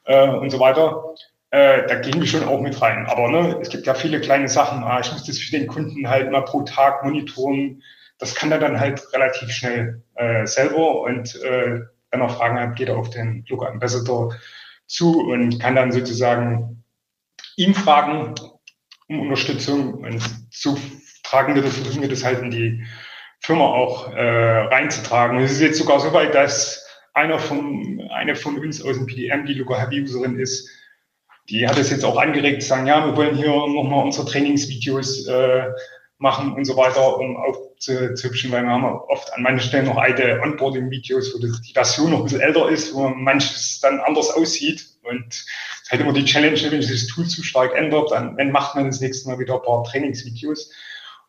äh, 0.04 0.28
und 0.28 0.50
so 0.50 0.60
weiter 0.60 1.14
äh, 1.50 1.86
da 1.86 1.94
gehen 1.96 2.20
wir 2.20 2.26
schon 2.26 2.44
auch 2.44 2.60
mit 2.60 2.80
rein. 2.80 3.06
Aber 3.06 3.30
ne, 3.30 3.58
es 3.60 3.70
gibt 3.70 3.86
ja 3.86 3.94
viele 3.94 4.20
kleine 4.20 4.48
Sachen. 4.48 4.82
Ah, 4.84 5.00
ich 5.00 5.10
muss 5.12 5.24
das 5.24 5.38
für 5.38 5.50
den 5.50 5.66
Kunden 5.66 6.08
halt 6.08 6.30
mal 6.30 6.42
pro 6.42 6.62
Tag 6.62 7.04
monitoren. 7.04 7.82
Das 8.18 8.34
kann 8.34 8.52
er 8.52 8.58
dann 8.58 8.78
halt 8.78 9.02
relativ 9.12 9.50
schnell 9.50 10.02
äh, 10.14 10.46
selber. 10.46 11.00
Und 11.00 11.34
äh, 11.42 11.80
wenn 12.10 12.20
er 12.20 12.28
Fragen 12.28 12.58
hat, 12.58 12.76
geht 12.76 12.88
er 12.88 12.96
auf 12.96 13.10
den 13.10 13.44
Local 13.48 13.70
Ambassador 13.70 14.34
zu 14.86 15.20
und 15.20 15.58
kann 15.60 15.76
dann 15.76 15.92
sozusagen 15.92 16.82
ihm 17.56 17.74
fragen 17.74 18.34
um 19.08 19.20
Unterstützung. 19.20 19.94
Und 19.94 20.22
so 20.50 20.78
tragen 21.22 21.54
wir 21.54 21.62
das, 21.62 21.76
versuchen 21.76 22.02
wir 22.02 22.08
das 22.08 22.24
halt 22.24 22.40
in 22.40 22.50
die 22.50 22.84
Firma 23.40 23.64
auch 23.64 24.12
äh, 24.12 24.60
reinzutragen. 24.68 25.38
Es 25.38 25.52
ist 25.52 25.60
jetzt 25.60 25.78
sogar 25.78 26.00
so 26.00 26.12
weit, 26.12 26.34
dass 26.34 26.86
einer 27.14 27.38
von, 27.38 28.00
eine 28.10 28.34
von 28.34 28.58
uns 28.58 28.82
aus 28.82 28.96
dem 28.96 29.06
PDM, 29.06 29.46
die 29.46 29.54
Local 29.54 29.80
Heavy 29.80 30.02
Userin 30.02 30.38
ist, 30.38 30.68
die 31.48 31.66
hat 31.66 31.78
es 31.78 31.90
jetzt 31.90 32.04
auch 32.04 32.18
angeregt, 32.18 32.62
zu 32.62 32.68
sagen, 32.68 32.86
ja, 32.86 33.04
wir 33.06 33.16
wollen 33.16 33.36
hier 33.36 33.48
nochmal 33.48 34.04
unsere 34.04 34.26
Trainingsvideos 34.26 35.26
äh, 35.28 35.64
machen 36.18 36.52
und 36.52 36.64
so 36.64 36.76
weiter, 36.76 37.18
um 37.18 37.36
aufzuhübschen, 37.78 38.50
weil 38.50 38.62
wir 38.62 38.70
haben 38.70 38.84
oft 38.84 39.32
an 39.32 39.42
manchen 39.42 39.68
Stellen 39.68 39.86
noch 39.86 39.96
alte 39.96 40.40
Onboarding-Videos, 40.42 41.34
wo 41.34 41.38
die 41.38 41.72
Version 41.72 42.10
noch 42.10 42.18
ein 42.18 42.24
bisschen 42.24 42.40
älter 42.40 42.68
ist, 42.68 42.94
wo 42.94 43.08
manches 43.08 43.80
dann 43.80 44.00
anders 44.00 44.30
aussieht. 44.30 44.86
Und 45.02 45.26
es 45.28 45.46
ist 45.82 45.90
halt 45.90 46.02
immer 46.02 46.12
die 46.12 46.24
Challenge, 46.24 46.60
wenn 46.70 46.82
sich 46.82 47.00
das 47.00 47.06
Tool 47.08 47.26
zu 47.26 47.42
stark 47.42 47.74
ändert, 47.74 48.10
dann, 48.10 48.36
dann 48.36 48.50
macht 48.50 48.74
man 48.74 48.86
das 48.86 49.00
nächste 49.00 49.28
Mal 49.28 49.38
wieder 49.38 49.54
ein 49.54 49.62
paar 49.62 49.84
Trainingsvideos. 49.84 50.72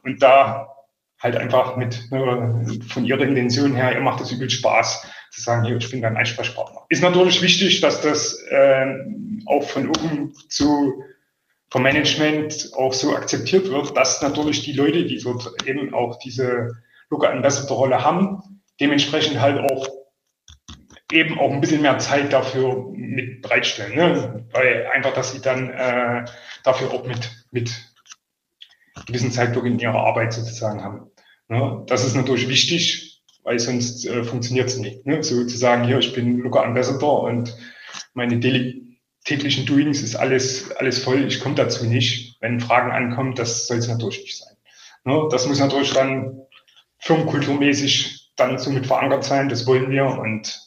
Und 0.03 0.21
da 0.21 0.75
halt 1.19 1.35
einfach 1.35 1.75
mit 1.75 2.11
ne, 2.11 2.79
von 2.87 3.05
ihrer 3.05 3.21
Intention 3.21 3.75
her, 3.75 3.93
ihr 3.93 4.01
macht 4.01 4.21
das 4.21 4.31
übel 4.31 4.49
Spaß, 4.49 5.05
zu 5.31 5.41
sagen, 5.41 5.65
hier, 5.65 5.77
ich 5.77 5.89
bin 5.91 6.01
dein 6.01 6.17
Ansprechpartner. 6.17 6.85
Ist 6.89 7.03
natürlich 7.03 7.41
wichtig, 7.41 7.81
dass 7.81 8.01
das 8.01 8.41
äh, 8.49 8.85
auch 9.45 9.63
von 9.63 9.89
oben 9.89 10.33
zu 10.47 11.03
vom 11.71 11.83
Management 11.83 12.71
auch 12.75 12.93
so 12.93 13.15
akzeptiert 13.15 13.69
wird, 13.69 13.95
dass 13.95 14.21
natürlich 14.21 14.63
die 14.63 14.73
Leute, 14.73 15.05
die 15.05 15.19
dort 15.19 15.67
eben 15.67 15.93
auch 15.93 16.17
diese 16.19 16.71
Local 17.09 17.31
Ambassador 17.31 17.77
Rolle 17.77 18.03
haben, 18.03 18.61
dementsprechend 18.79 19.39
halt 19.39 19.59
auch 19.71 19.87
eben 21.11 21.39
auch 21.39 21.51
ein 21.51 21.61
bisschen 21.61 21.81
mehr 21.81 21.97
Zeit 21.99 22.33
dafür 22.33 22.87
mit 22.93 23.41
bereitstellen, 23.41 23.95
ne? 23.95 24.45
weil 24.51 24.87
einfach, 24.93 25.13
dass 25.13 25.31
sie 25.31 25.41
dann 25.41 25.69
äh, 25.69 26.25
dafür 26.63 26.91
auch 26.91 27.05
mit 27.05 27.29
mit 27.51 27.71
gewissen 29.05 29.31
Zeitdruck 29.31 29.65
in 29.65 29.79
ihrer 29.79 29.99
Arbeit 29.99 30.33
sozusagen 30.33 30.83
haben. 30.83 31.11
Ne? 31.47 31.83
Das 31.87 32.05
ist 32.05 32.15
natürlich 32.15 32.47
wichtig, 32.47 33.21
weil 33.43 33.59
sonst 33.59 34.05
äh, 34.05 34.23
funktioniert 34.23 34.67
es 34.67 34.77
nicht. 34.77 35.05
Ne? 35.05 35.23
So 35.23 35.45
zu 35.45 35.57
sagen, 35.57 35.85
hier, 35.85 35.99
ich 35.99 36.13
bin 36.13 36.39
Luca 36.39 36.63
Ambassador 36.63 37.23
und 37.23 37.55
meine 38.13 38.39
Daily, 38.39 38.88
täglichen 39.29 39.67
Doings 39.67 40.01
ist 40.01 40.15
alles, 40.15 40.71
alles 40.77 41.03
voll, 41.03 41.25
ich 41.25 41.39
komme 41.39 41.53
dazu 41.53 41.85
nicht. 41.85 42.37
Wenn 42.41 42.59
Fragen 42.59 42.91
ankommen, 42.91 43.35
das 43.35 43.67
soll 43.67 43.77
es 43.77 43.87
natürlich 43.87 44.21
nicht 44.21 44.37
sein. 44.37 44.55
Ne? 45.03 45.27
Das 45.29 45.47
muss 45.47 45.59
natürlich 45.59 45.93
dann 45.93 46.41
firmenkulturmäßig 46.97 48.31
dann 48.35 48.57
so 48.57 48.71
mit 48.71 48.87
verankert 48.87 49.23
sein, 49.23 49.47
das 49.47 49.67
wollen 49.67 49.91
wir 49.91 50.05
und 50.05 50.59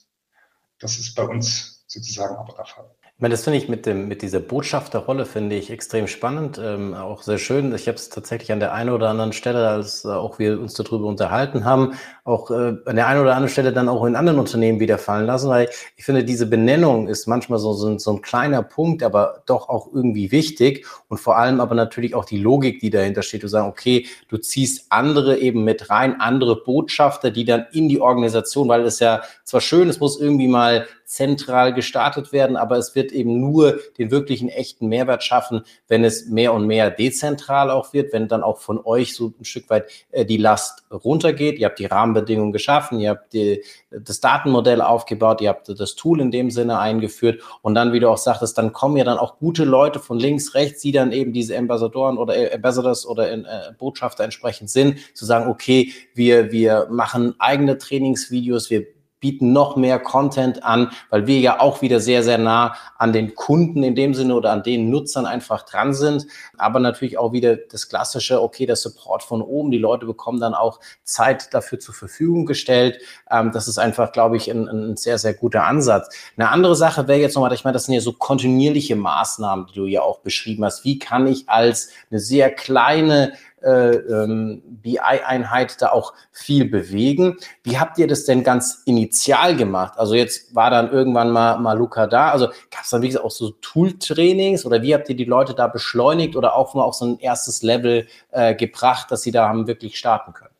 das 0.79 0.99
ist 0.99 1.15
bei 1.15 1.25
uns 1.25 1.85
sozusagen 1.89 2.37
aber 2.37 2.55
der 2.55 2.67
Fall 2.67 2.91
meine, 3.23 3.35
das 3.35 3.45
finde 3.45 3.59
ich 3.59 3.69
mit, 3.69 3.87
dem, 3.87 4.09
mit 4.09 4.21
dieser 4.23 4.41
Botschafterrolle 4.41 5.27
finde 5.27 5.55
ich 5.55 5.71
extrem 5.71 6.09
spannend, 6.09 6.59
ähm, 6.61 6.93
auch 6.93 7.23
sehr 7.23 7.39
schön. 7.39 7.73
Ich 7.73 7.87
habe 7.87 7.95
es 7.95 8.09
tatsächlich 8.09 8.51
an 8.51 8.59
der 8.59 8.73
einen 8.75 8.91
oder 8.91 9.11
anderen 9.11 9.33
Stelle, 9.33 9.69
als 9.69 10.05
äh, 10.05 10.09
auch 10.09 10.41
wir 10.41 10.61
uns 10.61 10.75
darüber 10.75 11.07
unterhalten 11.07 11.65
haben, 11.65 11.95
auch 12.25 12.53
äh, 12.53 12.77
an 12.85 12.97
der 12.97 13.09
einen 13.09 13.21
oder 13.21 13.33
anderen 13.33 13.51
Stelle 13.51 13.73
dann 13.73 13.89
auch 13.89 14.05
in 14.05 14.15
anderen 14.15 14.39
Unternehmen 14.39 14.79
wieder 14.79 14.97
fallen 14.97 15.27
lassen, 15.27 15.49
weil 15.49 15.69
ich 15.97 16.05
finde, 16.05 16.23
diese 16.23 16.47
Benennung 16.47 17.09
ist 17.09 17.27
manchmal 17.27 17.59
so, 17.59 17.73
so, 17.73 17.99
so 17.99 18.13
ein 18.13 18.23
kleiner 18.23 18.63
Punkt, 18.63 19.03
aber 19.03 19.43
doch 19.47 19.69
auch 19.69 19.89
irgendwie 19.93 20.31
wichtig 20.31 20.87
und 21.09 21.19
vor 21.19 21.37
allem 21.37 21.61
aber 21.61 21.75
natürlich 21.75 22.15
auch 22.15 22.25
die 22.25 22.39
Logik, 22.39 22.79
die 22.79 22.91
dahinter 22.91 23.23
steht. 23.23 23.43
Du 23.43 23.49
sagst, 23.49 23.69
okay, 23.69 24.07
du 24.29 24.37
ziehst 24.37 24.87
andere 24.91 25.39
eben 25.39 25.65
mit 25.65 25.91
rein, 25.91 26.21
andere 26.21 26.63
Botschafter, 26.63 27.33
die 27.33 27.45
dann 27.45 27.67
in 27.73 27.89
die 27.89 28.01
Organisation, 28.01 28.69
weil 28.69 28.83
es 28.83 29.01
ja 29.01 29.23
zwar 29.43 29.61
schön, 29.61 29.89
es 29.89 29.99
muss 29.99 30.21
irgendwie 30.21 30.49
mal 30.49 30.87
zentral 31.13 31.75
gestartet 31.75 32.33
werden, 32.33 32.57
aber 32.57 32.79
es 32.79 32.95
wird 32.95 33.13
eben 33.13 33.39
nur 33.39 33.79
den 33.99 34.11
wirklichen 34.11 34.49
echten 34.49 34.87
Mehrwert 34.89 35.23
schaffen, 35.23 35.63
wenn 35.87 36.05
es 36.05 36.29
mehr 36.29 36.55
und 36.55 36.67
mehr 36.67 36.91
dezentral 36.91 37.71
auch 37.71 37.93
wird, 37.93 38.15
wenn 38.15 38.29
dann 38.29 38.43
auch 38.43 38.59
von 38.59 38.81
euch 38.83 39.15
so 39.15 39.35
ein 39.39 39.45
Stück 39.45 39.69
weit 39.69 39.91
äh, 40.11 40.25
die 40.25 40.39
Last 40.39 40.85
runtergeht. 40.91 41.59
Ihr 41.59 41.67
habt 41.67 41.79
die 41.79 41.85
Rahmenbedingungen 42.13 42.53
geschaffen, 42.53 43.01
ihr 43.01 43.11
habt 43.11 43.33
die, 43.33 43.63
das 43.91 44.21
Datenmodell 44.21 44.81
aufgebaut, 44.81 45.41
ihr 45.41 45.49
habt 45.49 45.69
das 45.69 45.95
Tool 45.95 46.21
in 46.21 46.31
dem 46.31 46.51
Sinne 46.51 46.79
eingeführt 46.79 47.43
und 47.63 47.75
dann, 47.75 47.93
wie 47.93 48.01
du 48.01 48.09
auch 48.09 48.19
sagtest, 48.19 48.57
dann 48.59 48.73
kommen 48.73 48.97
ja 48.97 49.05
dann 49.05 49.19
auch 49.19 49.39
gute 49.39 49.65
Leute 49.65 49.99
von 49.99 50.19
links, 50.19 50.55
rechts, 50.55 50.83
die 50.83 50.93
dann 50.93 51.13
eben 51.13 51.33
diese 51.33 51.57
Ambassadoren 51.57 52.19
oder 52.19 52.37
äh, 52.37 52.55
Ambassadors 52.55 53.07
oder 53.07 53.33
äh, 53.33 53.43
Botschafter 53.79 54.25
entsprechend 54.25 54.71
sind, 54.71 54.99
zu 55.17 55.25
sagen, 55.25 55.51
okay, 55.51 55.93
wir, 56.15 56.53
wir 56.53 56.89
machen 56.91 57.35
eigene 57.39 57.79
Trainingsvideos, 57.79 58.71
wir 58.71 58.87
bieten 59.23 59.53
noch 59.53 59.77
mehr 59.77 59.99
Content 60.01 60.63
an, 60.65 60.91
weil 61.09 61.27
wir 61.27 61.39
ja 61.39 61.61
auch 61.61 61.81
wieder 61.81 62.01
sehr, 62.01 62.23
sehr 62.23 62.37
nah 62.37 62.75
an 62.99 63.15
den 63.15 63.35
Kunden 63.35 63.83
in 63.85 63.95
dem 63.95 64.13
Sinne 64.13 64.35
oder 64.35 64.51
an 64.51 64.65
den 64.65 64.91
Nutzern 64.91 65.25
einfach 65.25 65.63
dran 65.63 65.95
sind. 65.95 66.27
Aber 66.59 66.81
natürlich 66.81 67.17
auch 67.17 67.33
wieder 67.33 67.57
das 67.57 67.89
klassische, 67.89 68.43
okay, 68.43 68.67
der 68.67 68.77
Support 68.77 69.23
von 69.23 69.41
oben. 69.41 69.71
Die 69.71 69.79
Leute 69.79 70.05
bekommen 70.05 70.41
dann 70.41 70.55
auch 70.55 70.81
Zeit 71.05 71.55
dafür 71.55 71.79
zur 71.79 71.95
Verfügung 71.95 72.45
gestellt. 72.47 72.99
Ähm, 73.31 73.53
das 73.53 73.69
ist 73.69 73.79
einfach, 73.79 74.13
glaube 74.13 74.37
ich, 74.37 74.51
ein, 74.51 74.69
ein 74.69 74.97
sehr, 74.97 75.19
sehr 75.19 75.35
guter 75.35 75.65
Ansatz. 75.65 76.15
Eine 76.37 76.51
andere 76.51 76.75
Sache 76.75 77.07
wäre 77.07 77.21
jetzt 77.21 77.37
nochmal, 77.37 77.53
ich 77.53 77.65
meine, 77.65 77.75
das 77.75 77.85
sind 77.85 77.95
ja 77.95 78.01
so 78.01 78.13
kontinuierliche 78.13 78.97
Maßnahmen, 78.97 79.67
die 79.67 79.75
du 79.75 79.87
ja 79.87 80.03
auch 80.03 80.19
beschrieben 80.19 80.65
hast. 80.65 80.85
Wie 80.85 80.99
kann 80.99 81.29
ich 81.29 81.49
als 81.49 81.91
eine 82.11 82.19
sehr 82.19 82.51
kleine 82.51 83.35
äh, 83.65 83.97
ähm, 83.97 84.63
BI-Einheit 84.65 85.81
da 85.81 85.91
auch 85.91 86.13
viel 86.31 86.69
bewegen. 86.69 87.37
Wie 87.63 87.79
habt 87.79 87.99
ihr 87.99 88.07
das 88.07 88.25
denn 88.25 88.45
ganz 88.45 88.83
initial 88.87 89.57
gemacht? 89.57 89.95
Also 89.97 90.15
jetzt 90.15 90.55
war 90.55 90.71
dann 90.71 90.91
irgendwann 90.91 91.31
mal, 91.31 91.59
mal 91.59 91.77
Luca 91.77 92.07
da. 92.07 92.31
Also 92.31 92.47
gab 92.71 92.83
es 92.85 92.91
dann, 92.91 93.03
wie 93.03 93.09
gesagt, 93.09 93.25
auch 93.25 93.31
so 93.31 93.51
Tool-Trainings 93.51 94.67
oder 94.67 94.83
wie 94.83 94.95
habt 94.95 95.09
ihr 95.09 95.17
die 95.17 95.25
Leute 95.25 95.55
da 95.55 95.69
beschleunigt 95.69 96.37
oder 96.37 96.57
auch 96.57 96.75
mal 96.75 96.85
auf 96.85 96.95
so 96.95 97.07
ein 97.07 97.19
erstes 97.19 97.63
Level 97.63 98.07
äh, 98.31 98.55
gebracht, 98.55 99.11
dass 99.11 99.23
sie 99.23 99.31
da 99.31 99.49
haben 99.49 99.67
wirklich 99.67 99.99
starten 99.99 100.33
können? 100.33 100.53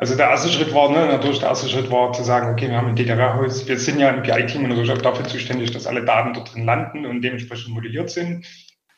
Also 0.00 0.14
der 0.14 0.30
erste 0.30 0.48
Schritt 0.48 0.72
war, 0.72 0.90
ne, 0.90 1.06
natürlich 1.06 1.40
der 1.40 1.48
erste 1.48 1.68
Schritt 1.68 1.90
war 1.90 2.12
zu 2.12 2.22
sagen, 2.22 2.52
okay, 2.52 2.68
wir 2.68 2.76
haben 2.76 2.86
ein 2.86 2.94
DDR-Haus, 2.94 3.66
wir 3.66 3.78
sind 3.80 3.98
ja 3.98 4.10
im 4.10 4.22
BI-Team 4.22 4.62
und 4.62 4.68
natürlich 4.68 4.92
auch 4.92 5.02
dafür 5.02 5.26
zuständig, 5.26 5.72
dass 5.72 5.88
alle 5.88 6.04
Daten 6.04 6.34
dort 6.34 6.54
drin 6.54 6.64
landen 6.64 7.04
und 7.04 7.20
dementsprechend 7.20 7.74
modelliert 7.74 8.08
sind. 8.08 8.46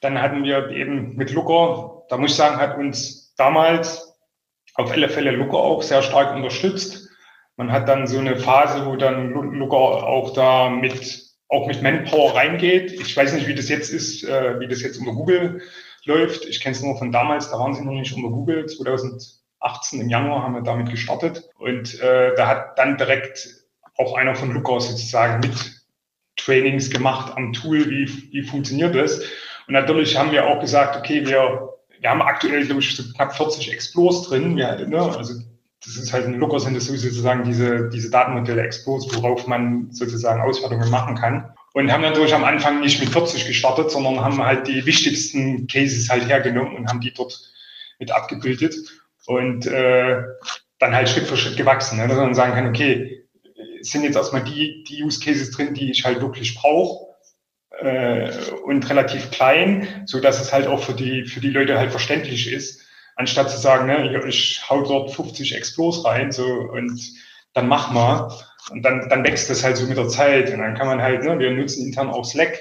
Dann 0.03 0.21
hatten 0.21 0.45
wir 0.45 0.69
eben 0.69 1.17
mit 1.17 1.33
Looker, 1.33 2.03
da 2.11 2.19
muss 2.19 2.33
ich 2.33 2.37
sagen, 2.37 2.59
hat 2.59 2.77
uns 2.77 3.20
damals 3.41 4.17
auf 4.75 4.93
alle 4.93 5.09
Fälle 5.09 5.33
Looker 5.33 5.59
auch 5.59 5.83
sehr 5.83 6.03
stark 6.03 6.35
unterstützt. 6.35 7.09
Man 7.57 7.73
hat 7.73 7.89
dann 7.89 8.07
so 8.07 8.19
eine 8.19 8.37
Phase, 8.37 8.87
wo 8.87 8.97
dann 8.97 9.31
Looker 9.31 9.77
auch 9.77 10.33
da 10.33 10.71
mit, 10.71 11.23
auch 11.49 11.67
mit 11.67 11.83
Manpower 11.83 12.35
reingeht. 12.35 12.93
Ich 12.93 13.17
weiß 13.17 13.33
nicht, 13.35 13.47
wie 13.49 13.55
das 13.55 13.69
jetzt 13.69 13.91
ist, 13.91 14.25
äh, 14.25 14.61
wie 14.61 14.69
das 14.69 14.83
jetzt 14.83 14.99
unter 14.99 15.13
Google 15.13 15.63
läuft. 16.05 16.47
Ich 16.47 16.61
kenne 16.61 16.75
es 16.75 16.83
nur 16.83 16.97
von 16.97 17.13
damals, 17.13 17.51
da 17.51 17.59
waren 17.59 17.75
sie 17.75 17.85
noch 17.85 17.93
nicht 17.93 18.15
unter 18.15 18.29
Google. 18.29 18.67
2018 18.67 20.01
im 20.01 20.09
Januar 20.09 20.43
haben 20.43 20.55
wir 20.55 20.63
damit 20.63 20.91
gestartet. 20.91 21.49
Und 21.59 22.01
äh, 22.01 22.35
da 22.37 22.47
hat 22.47 22.79
dann 22.79 22.97
direkt 22.97 23.49
auch 23.97 24.15
einer 24.15 24.35
von 24.35 24.53
Looker 24.53 24.81
sozusagen 24.81 25.41
mit 25.41 25.83
Trainings 26.37 26.91
gemacht 26.91 27.37
am 27.37 27.53
Tool, 27.53 27.91
wie, 27.91 28.33
wie 28.33 28.43
funktioniert 28.43 28.95
das. 28.95 29.21
Und 29.67 29.75
natürlich 29.75 30.17
haben 30.17 30.33
wir 30.33 30.47
auch 30.47 30.61
gesagt, 30.61 30.97
okay, 30.97 31.27
wir 31.27 31.71
wir 32.01 32.11
haben 32.11 32.23
aktuell, 32.23 32.65
glaube 32.65 32.81
ich, 32.81 32.97
so 32.97 33.03
knapp 33.15 33.37
40 33.37 33.73
Explores 33.73 34.23
drin. 34.23 34.57
Ja, 34.57 34.75
ne? 34.75 35.01
Also 35.01 35.35
das 35.85 35.97
ist 35.97 36.13
halt 36.13 36.27
ein 36.27 36.35
Looker 36.35 36.61
sind 36.61 36.75
das 36.75 36.87
sozusagen 36.87 37.45
diese, 37.45 37.89
diese 37.89 38.11
Datenmodelle 38.11 38.63
Explores, 38.63 39.07
worauf 39.15 39.47
man 39.47 39.91
sozusagen 39.91 40.41
Auswertungen 40.41 40.91
machen 40.91 41.15
kann. 41.15 41.53
Und 41.73 41.93
haben 41.93 42.03
natürlich 42.03 42.35
am 42.35 42.45
Anfang 42.45 42.81
nicht 42.81 43.01
mit 43.01 43.11
40 43.11 43.47
gestartet, 43.47 43.91
sondern 43.91 44.21
haben 44.21 44.43
halt 44.43 44.67
die 44.67 44.85
wichtigsten 44.85 45.67
Cases 45.69 46.11
halt 46.11 46.27
hergenommen 46.29 46.77
und 46.77 46.89
haben 46.89 47.01
die 47.01 47.13
dort 47.13 47.39
mit 47.99 48.11
abgebildet 48.11 48.75
und 49.27 49.67
äh, 49.67 50.23
dann 50.79 50.95
halt 50.95 51.09
Schritt 51.09 51.27
für 51.27 51.37
Schritt 51.37 51.57
gewachsen. 51.57 51.99
Ne? 51.99 52.09
Dass 52.09 52.17
man 52.17 52.35
sagen 52.35 52.55
kann, 52.55 52.69
okay, 52.69 53.25
sind 53.83 54.03
jetzt 54.03 54.17
erstmal 54.17 54.43
die, 54.43 54.85
die 54.89 55.03
Use 55.05 55.21
Cases 55.21 55.51
drin, 55.51 55.75
die 55.75 55.91
ich 55.91 56.05
halt 56.05 56.21
wirklich 56.21 56.57
brauche 56.57 57.10
äh, 57.81 58.31
und 58.65 58.89
relativ 58.89 59.31
klein, 59.31 60.05
so 60.07 60.21
dass 60.21 60.41
es 60.41 60.53
halt 60.53 60.67
auch 60.67 60.83
für 60.83 60.95
die, 60.95 61.25
für 61.25 61.41
die 61.41 61.51
Leute 61.51 61.79
halt 61.79 61.91
verständlich 61.91 62.53
ist, 62.53 62.83
anstatt 63.17 63.51
zu 63.51 63.59
sagen, 63.59 63.87
ne, 63.87 64.23
ich 64.27 64.63
hau 64.69 64.83
dort 64.83 65.11
50 65.13 65.55
Explos 65.55 66.05
rein, 66.05 66.33
so, 66.33 66.47
und 66.47 67.01
dann 67.55 67.69
mach 67.69 67.91
mal. 67.91 68.33
Und 68.71 68.83
dann, 68.83 69.09
dann 69.09 69.25
wächst 69.25 69.51
das 69.51 69.65
halt 69.65 69.77
so 69.77 69.87
mit 69.87 69.97
der 69.97 70.09
Zeit. 70.09 70.53
Und 70.53 70.61
dann 70.61 70.75
kann 70.75 70.87
man 70.87 71.03
halt, 71.03 71.25
ne, 71.25 71.39
wir 71.39 71.51
nutzen 71.51 71.87
intern 71.87 72.11
auch 72.11 72.25
Slack 72.25 72.61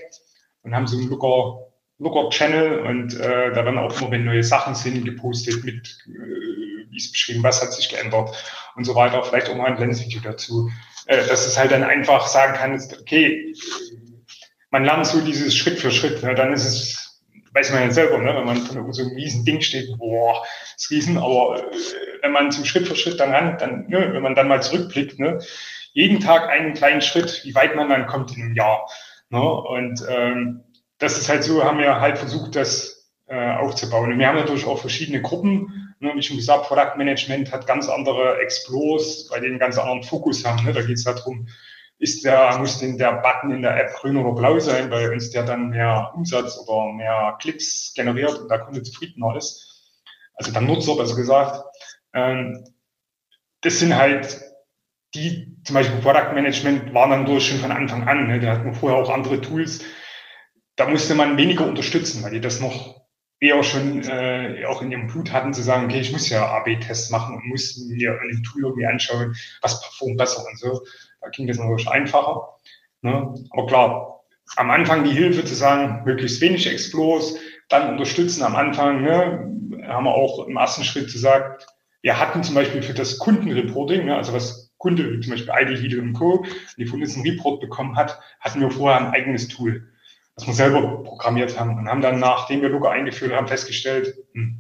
und 0.64 0.76
haben 0.76 0.88
so 0.88 0.98
einen 0.98 1.10
Looker, 1.10 1.68
Looker-Channel 2.00 2.80
und 2.80 3.20
äh, 3.20 3.52
da 3.52 3.66
werden 3.66 3.78
auch 3.78 4.00
immer, 4.00 4.12
wenn 4.12 4.26
neue 4.26 4.44
Sachen 4.44 4.74
sind, 4.74 5.04
gepostet 5.04 5.64
mit, 5.66 5.98
äh, 6.08 6.90
wie 6.90 6.98
es 6.98 7.12
beschrieben, 7.12 7.44
was 7.44 7.62
hat 7.62 7.74
sich 7.74 7.90
geändert 7.90 8.32
und 8.76 8.86
so 8.86 8.96
weiter. 8.96 9.22
Vielleicht 9.24 9.50
auch 9.50 9.56
mal 9.56 9.68
ein 9.68 9.78
Lens-Video 9.78 10.22
dazu. 10.22 10.70
Äh, 11.06 11.28
dass 11.28 11.46
es 11.46 11.58
halt 11.58 11.72
dann 11.72 11.84
einfach 11.84 12.28
sagen 12.28 12.54
kann, 12.54 12.82
okay, 13.02 13.54
man 14.72 14.84
lernt 14.84 15.06
so 15.06 15.22
dieses 15.22 15.56
Schritt 15.56 15.80
für 15.80 15.92
Schritt. 15.92 16.24
Ne? 16.24 16.36
Dann 16.36 16.54
ist 16.54 16.66
es, 16.66 17.22
weiß 17.54 17.72
man 17.72 17.84
ja 17.84 17.92
selber, 17.92 18.18
ne? 18.20 18.36
wenn 18.36 18.46
man 18.46 18.58
von 18.58 18.94
so 18.94 19.02
einem 19.02 19.16
riesen 19.16 19.46
Ding 19.46 19.62
steht, 19.62 19.98
boah, 19.98 20.44
das 20.76 20.90
Riesen, 20.90 21.18
aber 21.18 21.64
äh, 21.64 21.76
wenn 22.22 22.32
man 22.32 22.52
so 22.52 22.64
Schritt 22.64 22.88
für 22.88 22.96
Schritt 22.96 23.20
dann 23.20 23.32
ran, 23.32 23.58
dann, 23.58 23.88
ne, 23.88 24.14
wenn 24.14 24.22
man 24.22 24.36
dann 24.36 24.48
mal 24.48 24.62
zurückblickt, 24.62 25.20
ne, 25.20 25.40
jeden 25.94 26.20
Tag 26.20 26.50
einen 26.50 26.74
kleinen 26.74 27.02
Schritt, 27.02 27.42
wie 27.44 27.56
weit 27.56 27.76
man 27.76 27.90
dann 27.90 28.08
kommt 28.08 28.36
in 28.36 28.44
einem 28.44 28.56
Jahr. 28.56 28.88
Ne? 29.30 29.42
Und 29.42 30.04
ähm, 30.08 30.64
das 30.98 31.18
ist 31.18 31.30
halt 31.30 31.44
so, 31.44 31.64
haben 31.64 31.80
wir 31.80 32.00
halt 32.00 32.18
versucht, 32.18 32.56
das 32.56 33.12
äh, 33.28 33.56
aufzubauen. 33.56 34.12
Und 34.12 34.20
wir 34.20 34.28
haben 34.28 34.38
natürlich 34.38 34.66
auch 34.66 34.80
verschiedene 34.80 35.22
Gruppen. 35.22 35.96
Ne? 36.00 36.12
Wie 36.16 36.22
schon 36.22 36.38
gesagt, 36.38 36.68
Product 36.68 36.98
Management 36.98 37.52
hat 37.52 37.68
ganz 37.68 37.88
andere 37.88 38.40
Explores, 38.40 39.28
bei 39.30 39.40
denen 39.40 39.60
ganz 39.60 39.78
anderen 39.78 40.04
Fokus 40.04 40.46
haben. 40.46 40.66
Ne? 40.66 40.74
Da 40.74 40.82
geht 40.82 40.98
es 40.98 41.04
darum, 41.04 41.48
ist 42.00 42.24
der, 42.24 42.58
muss 42.58 42.80
denn 42.80 42.98
der 42.98 43.22
Button 43.22 43.52
in 43.52 43.62
der 43.62 43.78
App 43.78 43.94
grün 43.96 44.18
oder 44.18 44.34
blau 44.34 44.58
sein, 44.60 44.90
weil 44.90 45.12
uns 45.12 45.30
der 45.32 45.44
dann 45.44 45.70
mehr 45.70 46.12
Umsatz 46.16 46.58
oder 46.58 46.94
mehr 46.94 47.38
Klicks 47.40 47.94
generiert 47.94 48.40
und 48.40 48.50
der 48.50 48.60
Kunde 48.60 48.82
zufriedener 48.82 49.36
ist. 49.36 49.66
also 50.36 50.52
der 50.52 50.62
Nutzer 50.62 50.96
besser 50.96 51.16
gesagt, 51.16 51.62
ähm, 52.14 52.66
das 53.62 53.80
sind 53.80 53.96
halt 53.96 54.42
die, 55.14 55.58
zum 55.66 55.74
Beispiel 55.74 56.00
Product 56.00 56.34
Management 56.34 56.94
waren 56.94 57.10
dann 57.10 57.26
durch 57.26 57.50
schon 57.50 57.60
von 57.60 57.72
Anfang 57.72 58.08
an, 58.08 58.28
ne, 58.28 58.40
da 58.40 58.54
hatten 58.54 58.66
wir 58.66 58.74
vorher 58.74 58.98
auch 59.00 59.10
andere 59.10 59.42
Tools, 59.42 59.84
da 60.78 60.88
musste 60.88 61.16
man 61.16 61.36
weniger 61.36 61.66
unterstützen, 61.66 62.24
weil 62.24 62.32
die 62.32 62.42
das 62.42 62.62
noch 62.62 62.99
eher 63.40 63.64
schon 63.64 64.04
äh, 64.04 64.66
auch 64.68 64.82
in 64.82 64.92
ihrem 64.92 65.08
Blut 65.08 65.32
hatten, 65.32 65.54
zu 65.54 65.62
sagen, 65.62 65.86
okay, 65.86 66.02
ich 66.02 66.12
muss 66.12 66.30
ja 66.30 66.46
AB-Tests 66.58 67.10
machen 67.10 67.36
und 67.36 67.48
muss 67.48 67.78
mir 67.78 68.20
in 68.22 68.30
dem 68.30 68.44
Tool 68.44 68.64
irgendwie 68.64 68.86
anschauen, 68.86 69.36
was 69.62 69.82
performt 69.82 70.18
besser 70.18 70.46
und 70.46 70.60
so. 70.60 70.86
Da 71.22 71.30
ging 71.30 71.48
das 71.48 71.58
natürlich 71.58 71.90
einfacher. 71.90 72.56
Ne? 73.02 73.34
Aber 73.52 73.66
klar, 73.68 74.22
am 74.56 74.72
Anfang 74.72 75.04
die 75.04 75.12
Hilfe 75.12 75.46
zu 75.46 75.56
sagen, 75.56 76.04
möglichst 76.06 76.42
wenig 76.42 76.68
Explores, 76.68 77.38
dann 77.70 77.90
unterstützen 77.92 78.44
am 78.44 78.56
Anfang, 78.56 79.02
ne, 79.04 79.88
haben 79.88 80.06
wir 80.06 80.14
auch 80.14 80.48
im 80.48 80.58
ersten 80.58 80.84
Schritt 80.84 81.12
gesagt, 81.12 81.68
wir 82.02 82.20
hatten 82.20 82.44
zum 82.44 82.56
Beispiel 82.56 82.82
für 82.82 82.94
das 82.94 83.20
Kundenreporting, 83.20 84.06
ne, 84.06 84.16
also 84.16 84.34
was 84.34 84.74
Kunde, 84.78 85.12
wie 85.12 85.20
zum 85.20 85.32
Beispiel 85.32 85.54
ID, 85.54 86.00
und 86.00 86.14
Co., 86.14 86.46
die 86.78 86.86
von 86.86 87.02
uns 87.02 87.16
einen 87.16 87.28
Report 87.28 87.60
bekommen 87.60 87.96
hat, 87.96 88.20
hatten 88.40 88.62
wir 88.62 88.72
vorher 88.72 89.00
ein 89.00 89.14
eigenes 89.14 89.50
Tool 89.50 89.89
was 90.40 90.48
wir 90.48 90.54
selber 90.54 91.04
programmiert 91.04 91.60
haben 91.60 91.78
und 91.78 91.90
haben 91.90 92.02
dann, 92.02 92.20
nachdem 92.20 92.62
wir 92.62 92.70
Looker 92.70 92.92
eingeführt 92.92 93.34
haben, 93.34 93.48
festgestellt, 93.48 94.16
hm, 94.34 94.60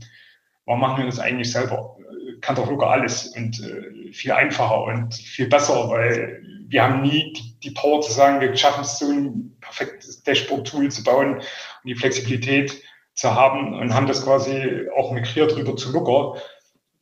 warum 0.65 0.81
machen 0.81 0.97
wir 0.97 1.05
das 1.05 1.19
eigentlich 1.19 1.51
selber? 1.51 1.95
Kann 2.41 2.55
doch 2.55 2.69
Looker 2.69 2.89
alles 2.89 3.27
und 3.35 3.59
äh, 3.61 4.11
viel 4.11 4.31
einfacher 4.31 4.83
und 4.83 5.13
viel 5.13 5.47
besser, 5.47 5.89
weil 5.89 6.41
wir 6.67 6.83
haben 6.83 7.01
nie 7.01 7.33
die, 7.33 7.59
die 7.63 7.71
Power 7.71 8.01
zu 8.01 8.11
sagen, 8.11 8.41
wir 8.41 8.55
schaffen 8.55 8.81
es, 8.81 8.99
so 8.99 9.09
ein 9.09 9.57
perfektes 9.61 10.23
Dashboard-Tool 10.23 10.91
zu 10.91 11.03
bauen 11.03 11.35
und 11.35 11.43
die 11.85 11.95
Flexibilität 11.95 12.81
zu 13.13 13.33
haben 13.33 13.73
und 13.73 13.93
haben 13.93 14.07
das 14.07 14.23
quasi 14.23 14.87
auch 14.97 15.11
migriert 15.11 15.55
rüber 15.55 15.75
zu 15.75 15.91
Looker, 15.91 16.41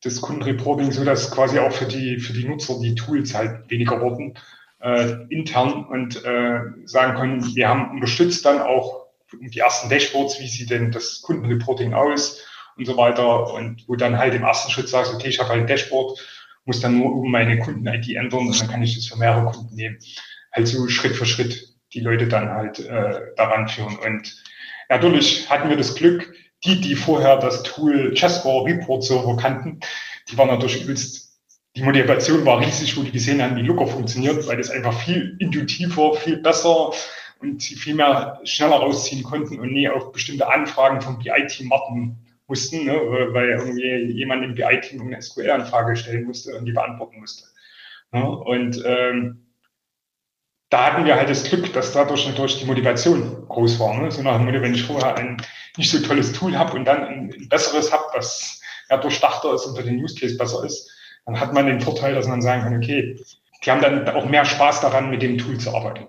das 0.03 0.21
Kundenreporting, 0.21 0.91
so 0.91 1.03
dass 1.03 1.31
quasi 1.31 1.59
auch 1.59 1.71
für 1.71 1.85
die, 1.85 2.19
für 2.19 2.33
die 2.33 2.47
Nutzer 2.47 2.79
die 2.79 2.95
Tools 2.95 3.33
halt 3.33 3.69
weniger 3.69 3.99
wurden 4.01 4.35
äh, 4.81 5.25
intern 5.29 5.85
und 5.85 6.23
äh, 6.23 6.59
sagen 6.85 7.17
können, 7.17 7.55
wir 7.55 7.67
haben 7.67 7.91
unterstützt 7.91 8.45
dann 8.45 8.61
auch 8.61 9.07
die 9.31 9.59
ersten 9.59 9.89
Dashboards, 9.89 10.39
wie 10.39 10.47
sieht 10.47 10.69
denn 10.69 10.91
das 10.91 11.21
Kundenreporting 11.21 11.93
aus 11.93 12.45
und 12.77 12.85
so 12.85 12.95
weiter. 12.97 13.53
Und 13.53 13.83
wo 13.87 13.95
dann 13.95 14.17
halt 14.17 14.33
im 14.33 14.43
ersten 14.43 14.71
Schritt 14.71 14.89
sagst, 14.89 15.13
okay, 15.13 15.27
ich 15.27 15.39
habe 15.39 15.49
halt 15.49 15.61
ein 15.61 15.67
Dashboard, 15.67 16.19
muss 16.65 16.79
dann 16.79 16.97
nur 16.97 17.13
um 17.13 17.31
meine 17.31 17.59
Kunden-ID 17.59 18.15
ändern 18.15 18.47
und 18.47 18.59
dann 18.59 18.67
kann 18.69 18.83
ich 18.83 18.95
das 18.95 19.07
für 19.07 19.17
mehrere 19.17 19.51
Kunden 19.51 19.75
nehmen. 19.75 19.97
Halt 20.53 20.67
so 20.67 20.87
Schritt 20.87 21.15
für 21.15 21.25
Schritt 21.25 21.73
die 21.93 22.01
Leute 22.01 22.27
dann 22.27 22.49
halt 22.49 22.79
äh, 22.79 23.21
daran 23.35 23.67
führen. 23.67 23.97
Und 23.97 24.43
natürlich 24.89 25.49
hatten 25.49 25.69
wir 25.69 25.77
das 25.77 25.95
Glück, 25.95 26.33
die, 26.65 26.81
die 26.81 26.95
vorher 26.95 27.37
das 27.37 27.63
Tool 27.63 28.13
Chessboard 28.13 28.67
Report 28.67 29.03
Server 29.03 29.37
kannten, 29.37 29.79
die 30.29 30.37
waren 30.37 30.49
natürlich 30.49 30.83
übelst 30.83 31.26
die 31.77 31.83
Motivation 31.83 32.43
war 32.43 32.59
riesig, 32.59 32.97
wo 32.97 33.03
die 33.03 33.11
gesehen 33.11 33.41
haben, 33.41 33.55
wie 33.55 33.61
Looker 33.61 33.85
funktioniert, 33.85 34.47
weil 34.47 34.57
das 34.57 34.71
einfach 34.71 34.99
viel 35.01 35.35
intuitiver, 35.37 36.15
viel 36.15 36.37
besser 36.37 36.91
und 37.39 37.61
sie 37.61 37.75
viel 37.75 37.93
mehr 37.93 38.39
schneller 38.45 38.77
rausziehen 38.77 39.21
konnten 39.21 39.59
und 39.59 39.73
nie 39.73 39.87
auf 39.87 40.11
bestimmte 40.11 40.49
Anfragen 40.49 41.01
vom 41.01 41.19
BI-Team 41.19 41.69
warten 41.69 42.17
mussten, 42.47 42.85
ne, 42.85 42.93
weil 43.31 43.49
irgendwie 43.49 44.11
jemand 44.11 44.43
im 44.43 44.55
BI-Team 44.55 45.01
eine 45.01 45.21
SQL-Anfrage 45.21 45.95
stellen 45.95 46.25
musste 46.25 46.57
und 46.57 46.65
die 46.65 46.71
beantworten 46.71 47.19
musste. 47.19 47.45
Ne, 48.11 48.27
und 48.27 48.81
ähm, 48.83 49.45
da 50.71 50.91
hatten 50.91 51.05
wir 51.05 51.15
halt 51.15 51.29
das 51.29 51.43
Glück, 51.43 51.71
dass 51.73 51.93
dadurch 51.93 52.27
natürlich 52.27 52.59
die 52.59 52.65
Motivation 52.65 53.47
groß 53.47 53.79
war. 53.79 54.01
Ne? 54.01 54.09
So 54.09 54.23
nach 54.23 54.37
dem 54.37 54.45
Motto, 54.45 54.61
wenn 54.61 54.73
ich 54.73 54.83
vorher 54.83 55.15
ein 55.15 55.37
nicht 55.77 55.91
so 55.91 55.99
tolles 55.99 56.33
Tool 56.33 56.57
habe 56.57 56.73
und 56.73 56.85
dann 56.85 57.03
ein, 57.03 57.33
ein 57.39 57.49
besseres 57.49 57.93
habe, 57.93 58.03
was 58.13 58.59
ja 58.89 58.97
durchdachter 58.97 59.53
ist 59.53 59.65
und 59.67 59.77
für 59.77 59.83
den 59.83 60.03
Use 60.03 60.15
Case 60.15 60.37
besser 60.37 60.65
ist, 60.65 60.91
dann 61.27 61.39
hat 61.39 61.53
man 61.53 61.67
den 61.67 61.81
Vorteil, 61.81 62.15
dass 62.15 62.27
man 62.27 62.41
sagen 62.41 62.63
kann, 62.63 62.77
okay, 62.77 63.19
die 63.63 63.71
haben 63.71 63.81
dann 63.81 64.07
auch 64.09 64.25
mehr 64.25 64.45
Spaß 64.45 64.81
daran, 64.81 65.09
mit 65.09 65.21
dem 65.21 65.37
Tool 65.37 65.57
zu 65.57 65.75
arbeiten. 65.75 66.07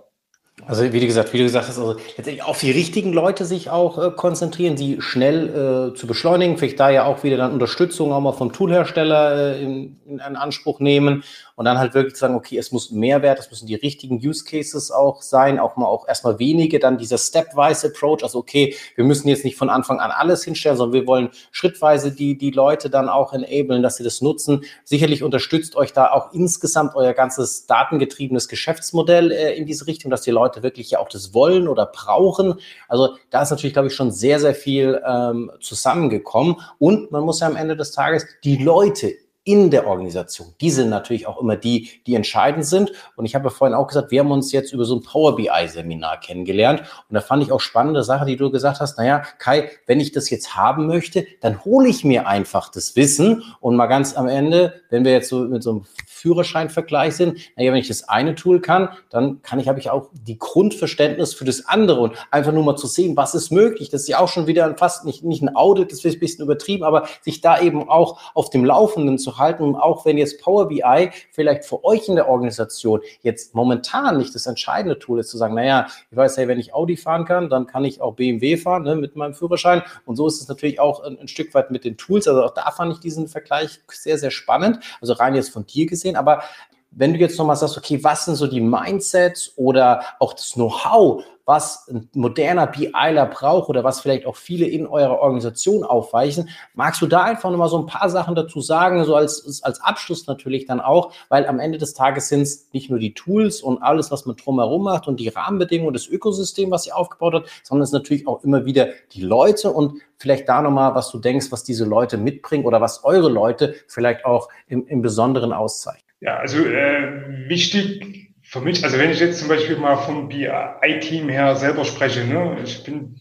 Also 0.66 0.92
wie 0.92 1.00
du 1.00 1.06
gesagt, 1.06 1.32
wie 1.32 1.38
du 1.38 1.44
gesagt 1.44 1.68
hast, 1.68 1.78
also 1.78 1.94
letztendlich 2.16 2.42
auf 2.42 2.58
die 2.58 2.70
richtigen 2.70 3.12
Leute 3.12 3.44
sich 3.44 3.70
auch 3.70 3.98
äh, 3.98 4.10
konzentrieren, 4.10 4.76
die 4.76 5.00
schnell 5.00 5.92
äh, 5.92 5.94
zu 5.94 6.06
beschleunigen, 6.06 6.58
vielleicht 6.58 6.80
da 6.80 6.90
ja 6.90 7.04
auch 7.04 7.22
wieder 7.22 7.36
dann 7.36 7.52
Unterstützung 7.52 8.12
auch 8.12 8.20
mal 8.20 8.32
vom 8.32 8.52
Toolhersteller 8.52 9.54
äh, 9.54 9.62
in, 9.62 10.00
in, 10.06 10.20
Anspruch 10.20 10.80
nehmen 10.80 11.22
und 11.58 11.64
dann 11.64 11.76
halt 11.76 11.92
wirklich 11.92 12.14
sagen, 12.14 12.36
okay, 12.36 12.56
es 12.56 12.70
muss 12.70 12.92
Mehrwert, 12.92 13.40
es 13.40 13.50
müssen 13.50 13.66
die 13.66 13.74
richtigen 13.74 14.24
Use 14.24 14.44
Cases 14.44 14.92
auch 14.92 15.22
sein, 15.22 15.58
auch 15.58 15.74
mal 15.74 15.86
auch 15.86 16.06
erstmal 16.06 16.38
wenige, 16.38 16.78
dann 16.78 16.98
dieser 16.98 17.18
Stepwise 17.18 17.88
Approach, 17.88 18.22
also 18.22 18.38
okay, 18.38 18.76
wir 18.94 19.02
müssen 19.04 19.26
jetzt 19.26 19.44
nicht 19.44 19.56
von 19.56 19.68
Anfang 19.68 19.98
an 19.98 20.12
alles 20.12 20.44
hinstellen, 20.44 20.76
sondern 20.76 21.00
wir 21.00 21.08
wollen 21.08 21.30
schrittweise 21.50 22.12
die, 22.12 22.38
die 22.38 22.52
Leute 22.52 22.90
dann 22.90 23.08
auch 23.08 23.32
enablen, 23.32 23.82
dass 23.82 23.96
sie 23.96 24.04
das 24.04 24.22
nutzen. 24.22 24.62
Sicherlich 24.84 25.24
unterstützt 25.24 25.74
euch 25.74 25.92
da 25.92 26.12
auch 26.12 26.32
insgesamt 26.32 26.94
euer 26.94 27.12
ganzes 27.12 27.66
datengetriebenes 27.66 28.46
Geschäftsmodell 28.46 29.32
äh, 29.32 29.56
in 29.56 29.66
diese 29.66 29.88
Richtung, 29.88 30.12
dass 30.12 30.22
die 30.22 30.30
Leute 30.30 30.62
wirklich 30.62 30.92
ja 30.92 31.00
auch 31.00 31.08
das 31.08 31.34
wollen 31.34 31.66
oder 31.66 31.86
brauchen. 31.86 32.54
Also 32.86 33.16
da 33.30 33.42
ist 33.42 33.50
natürlich, 33.50 33.72
glaube 33.72 33.88
ich, 33.88 33.96
schon 33.96 34.12
sehr, 34.12 34.38
sehr 34.38 34.54
viel 34.54 35.02
ähm, 35.04 35.50
zusammengekommen 35.58 36.60
und 36.78 37.10
man 37.10 37.24
muss 37.24 37.40
ja 37.40 37.48
am 37.48 37.56
Ende 37.56 37.74
des 37.74 37.90
Tages 37.90 38.26
die 38.44 38.62
Leute 38.62 39.12
in 39.48 39.70
der 39.70 39.86
Organisation. 39.86 40.48
Die 40.60 40.70
sind 40.70 40.90
natürlich 40.90 41.26
auch 41.26 41.40
immer 41.40 41.56
die, 41.56 41.88
die 42.06 42.14
entscheidend 42.14 42.66
sind. 42.66 42.92
Und 43.16 43.24
ich 43.24 43.34
habe 43.34 43.48
vorhin 43.48 43.74
auch 43.74 43.86
gesagt, 43.86 44.10
wir 44.10 44.20
haben 44.20 44.30
uns 44.30 44.52
jetzt 44.52 44.74
über 44.74 44.84
so 44.84 44.96
ein 44.96 45.02
Power 45.02 45.36
BI-Seminar 45.36 46.20
kennengelernt. 46.20 46.80
Und 46.80 47.14
da 47.14 47.22
fand 47.22 47.42
ich 47.42 47.50
auch 47.50 47.60
spannende 47.60 48.04
Sache, 48.04 48.26
die 48.26 48.36
du 48.36 48.50
gesagt 48.50 48.80
hast. 48.80 48.98
Naja, 48.98 49.22
Kai, 49.38 49.70
wenn 49.86 50.00
ich 50.00 50.12
das 50.12 50.28
jetzt 50.28 50.54
haben 50.54 50.86
möchte, 50.86 51.26
dann 51.40 51.64
hole 51.64 51.88
ich 51.88 52.04
mir 52.04 52.28
einfach 52.28 52.70
das 52.70 52.94
Wissen. 52.94 53.42
Und 53.60 53.74
mal 53.74 53.86
ganz 53.86 54.14
am 54.14 54.28
Ende, 54.28 54.82
wenn 54.90 55.06
wir 55.06 55.12
jetzt 55.12 55.30
so 55.30 55.38
mit 55.38 55.62
so 55.62 55.70
einem 55.70 55.86
Führerscheinvergleich 56.06 57.16
sind, 57.16 57.38
naja, 57.56 57.72
wenn 57.72 57.78
ich 57.78 57.88
das 57.88 58.06
eine 58.06 58.34
Tool 58.34 58.60
kann, 58.60 58.90
dann 59.08 59.40
kann 59.40 59.60
ich, 59.60 59.68
habe 59.68 59.78
ich 59.78 59.88
auch 59.88 60.10
die 60.12 60.38
Grundverständnis 60.38 61.32
für 61.32 61.46
das 61.46 61.66
andere 61.66 62.00
und 62.00 62.14
einfach 62.30 62.52
nur 62.52 62.64
mal 62.64 62.76
zu 62.76 62.86
sehen, 62.86 63.16
was 63.16 63.34
ist 63.34 63.50
möglich. 63.50 63.88
Das 63.88 64.02
ist 64.02 64.08
ja 64.08 64.18
auch 64.18 64.28
schon 64.28 64.46
wieder 64.46 64.76
fast 64.76 65.06
nicht, 65.06 65.24
nicht 65.24 65.42
ein 65.42 65.56
Audit, 65.56 65.90
das 65.90 66.04
ist 66.04 66.16
ein 66.16 66.20
bisschen 66.20 66.44
übertrieben, 66.44 66.84
aber 66.84 67.08
sich 67.22 67.40
da 67.40 67.58
eben 67.60 67.88
auch 67.88 68.20
auf 68.34 68.50
dem 68.50 68.64
Laufenden 68.64 69.16
zu 69.16 69.37
halten, 69.38 69.76
auch 69.76 70.04
wenn 70.04 70.18
jetzt 70.18 70.40
Power 70.40 70.68
BI 70.68 71.10
vielleicht 71.30 71.64
für 71.64 71.84
euch 71.84 72.08
in 72.08 72.16
der 72.16 72.28
Organisation 72.28 73.00
jetzt 73.22 73.54
momentan 73.54 74.18
nicht 74.18 74.34
das 74.34 74.46
entscheidende 74.46 74.98
Tool 74.98 75.20
ist, 75.20 75.30
zu 75.30 75.38
sagen, 75.38 75.54
naja, 75.54 75.86
ich 76.10 76.16
weiß, 76.16 76.36
hey, 76.36 76.48
wenn 76.48 76.58
ich 76.58 76.74
Audi 76.74 76.96
fahren 76.96 77.24
kann, 77.24 77.48
dann 77.48 77.66
kann 77.66 77.84
ich 77.84 78.00
auch 78.00 78.14
BMW 78.14 78.56
fahren 78.56 78.82
ne, 78.82 78.96
mit 78.96 79.16
meinem 79.16 79.34
Führerschein. 79.34 79.82
Und 80.04 80.16
so 80.16 80.26
ist 80.26 80.40
es 80.40 80.48
natürlich 80.48 80.80
auch 80.80 81.02
ein, 81.02 81.18
ein 81.18 81.28
Stück 81.28 81.54
weit 81.54 81.70
mit 81.70 81.84
den 81.84 81.96
Tools. 81.96 82.28
Also 82.28 82.44
auch 82.44 82.54
da 82.54 82.70
fand 82.70 82.92
ich 82.92 83.00
diesen 83.00 83.28
Vergleich 83.28 83.80
sehr, 83.90 84.18
sehr 84.18 84.30
spannend. 84.30 84.80
Also 85.00 85.14
rein 85.14 85.34
jetzt 85.34 85.50
von 85.50 85.66
dir 85.66 85.86
gesehen, 85.86 86.16
aber 86.16 86.42
wenn 86.90 87.12
du 87.12 87.18
jetzt 87.18 87.38
nochmal 87.38 87.56
sagst, 87.56 87.76
okay, 87.76 88.02
was 88.02 88.24
sind 88.24 88.36
so 88.36 88.46
die 88.46 88.60
Mindsets 88.60 89.52
oder 89.56 90.02
auch 90.18 90.32
das 90.32 90.52
Know-how, 90.52 91.22
was 91.48 91.88
ein 91.88 92.10
moderner 92.12 92.66
BIler 92.66 93.24
braucht 93.24 93.70
oder 93.70 93.82
was 93.82 94.00
vielleicht 94.00 94.26
auch 94.26 94.36
viele 94.36 94.66
in 94.66 94.86
eurer 94.86 95.18
Organisation 95.20 95.82
aufweichen. 95.82 96.50
Magst 96.74 97.00
du 97.00 97.06
da 97.06 97.22
einfach 97.22 97.50
nochmal 97.50 97.70
so 97.70 97.78
ein 97.78 97.86
paar 97.86 98.10
Sachen 98.10 98.34
dazu 98.34 98.60
sagen, 98.60 99.02
so 99.04 99.16
als, 99.16 99.62
als 99.62 99.80
Abschluss 99.80 100.26
natürlich 100.26 100.66
dann 100.66 100.82
auch, 100.82 101.10
weil 101.30 101.46
am 101.46 101.58
Ende 101.58 101.78
des 101.78 101.94
Tages 101.94 102.28
sind 102.28 102.42
es 102.42 102.68
nicht 102.74 102.90
nur 102.90 102.98
die 102.98 103.14
Tools 103.14 103.62
und 103.62 103.82
alles, 103.82 104.10
was 104.10 104.26
man 104.26 104.36
drumherum 104.36 104.82
macht 104.82 105.08
und 105.08 105.20
die 105.20 105.28
Rahmenbedingungen, 105.28 105.94
das 105.94 106.06
Ökosystem, 106.06 106.70
was 106.70 106.86
ihr 106.86 106.94
aufgebaut 106.94 107.32
habt, 107.32 107.48
sondern 107.62 107.84
es 107.84 107.88
ist 107.88 107.94
natürlich 107.94 108.28
auch 108.28 108.44
immer 108.44 108.66
wieder 108.66 108.88
die 109.12 109.22
Leute 109.22 109.72
und 109.72 110.02
vielleicht 110.18 110.50
da 110.50 110.60
nochmal, 110.60 110.94
was 110.94 111.10
du 111.10 111.18
denkst, 111.18 111.46
was 111.50 111.64
diese 111.64 111.86
Leute 111.86 112.18
mitbringen 112.18 112.66
oder 112.66 112.82
was 112.82 113.04
eure 113.04 113.30
Leute 113.30 113.74
vielleicht 113.86 114.26
auch 114.26 114.50
im, 114.66 114.86
im 114.86 115.00
Besonderen 115.00 115.54
auszeichnen. 115.54 116.07
Ja, 116.20 116.38
also 116.38 116.64
äh, 116.64 117.48
wichtig 117.48 118.34
für 118.42 118.60
mich, 118.60 118.82
also 118.82 118.98
wenn 118.98 119.10
ich 119.10 119.20
jetzt 119.20 119.38
zum 119.38 119.48
Beispiel 119.48 119.76
mal 119.76 119.96
vom 119.96 120.28
BI-Team 120.28 121.28
her 121.28 121.54
selber 121.54 121.84
spreche, 121.84 122.24
ne, 122.24 122.58
ich 122.64 122.82
bin, 122.82 123.20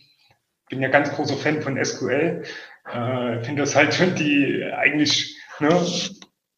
bin 0.70 0.82
ja 0.82 0.88
ganz 0.90 1.12
großer 1.12 1.36
Fan 1.36 1.62
von 1.62 1.84
SQL, 1.84 2.44
äh, 2.92 3.44
finde 3.44 3.62
das 3.62 3.76
halt 3.76 3.94
schon 3.94 4.16
die 4.16 4.64
eigentlich 4.76 5.38
ne, 5.60 5.70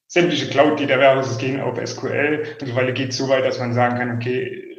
sämtliche 0.07 0.49
Cloud, 0.49 0.79
die 0.79 0.87
da 0.87 0.99
wäre, 0.99 1.23
gehen 1.39 1.59
auf 1.59 1.77
SQL. 1.83 2.43
Mittlerweile 2.61 2.93
geht 2.93 3.09
es 3.09 3.17
so 3.17 3.27
weit, 3.29 3.45
dass 3.45 3.59
man 3.59 3.73
sagen 3.73 3.97
kann, 3.97 4.15
okay, 4.15 4.75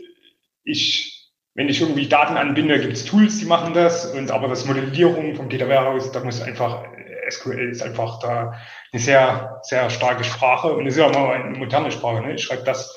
ich, 0.65 1.31
wenn 1.55 1.69
ich 1.69 1.81
irgendwie 1.81 2.09
Daten 2.09 2.37
anbinde, 2.37 2.81
gibt 2.81 2.95
es 2.95 3.05
Tools, 3.05 3.39
die 3.39 3.45
machen 3.47 3.75
das, 3.75 4.07
und 4.07 4.31
aber 4.31 4.49
das 4.49 4.67
Modellierung 4.67 5.35
vom 5.35 5.49
Data 5.49 5.69
Warehouse, 5.69 6.11
da 6.13 6.25
muss 6.25 6.41
einfach, 6.41 6.85
SQL 7.29 7.71
ist 7.71 7.83
einfach 7.83 8.19
da 8.21 8.59
eine 8.93 9.03
sehr, 9.03 9.61
sehr 9.63 9.91
starke 9.91 10.25
Sprache 10.25 10.73
und 10.73 10.87
es 10.87 10.95
ist 10.95 11.01
ja 11.01 11.07
auch 11.07 11.15
mal 11.15 11.35
eine 11.35 11.59
moderne 11.59 11.91
Sprache. 11.91 12.23
Ne? 12.23 12.35
Ich 12.35 12.43
schreibe 12.43 12.65
das 12.65 12.97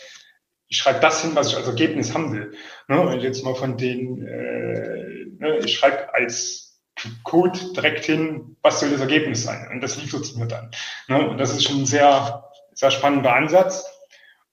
ich 0.73 0.79
schreibe 0.79 1.01
das 1.01 1.21
hin, 1.21 1.35
was 1.35 1.49
ich 1.49 1.55
als 1.55 1.67
Ergebnis 1.67 2.15
haben 2.15 2.33
will. 2.33 2.51
Ne? 2.87 2.99
Und 2.99 3.19
jetzt 3.21 3.43
mal 3.43 3.53
von 3.53 3.77
den, 3.77 4.25
äh, 4.25 5.25
ne, 5.37 5.59
ich 5.63 5.77
schreibe 5.77 6.11
als 6.15 6.81
Code 7.23 7.59
direkt 7.75 8.05
hin, 8.05 8.57
was 8.63 8.79
soll 8.79 8.89
das 8.89 9.01
Ergebnis 9.01 9.43
sein? 9.43 9.67
Und 9.71 9.81
das 9.81 10.01
liefert 10.01 10.21
es 10.21 10.35
mir 10.35 10.47
dann. 10.47 10.71
Ne? 11.07 11.29
Und 11.29 11.37
das 11.37 11.53
ist 11.53 11.65
schon 11.65 11.81
ein 11.81 11.85
sehr, 11.85 12.49
sehr 12.73 12.89
spannender 12.89 13.35
Ansatz. 13.35 13.85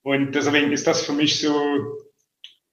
Und 0.03 0.33
deswegen 0.33 0.71
ist 0.71 0.85
das 0.85 1.01
für 1.01 1.13
mich 1.13 1.39
so, 1.39 1.53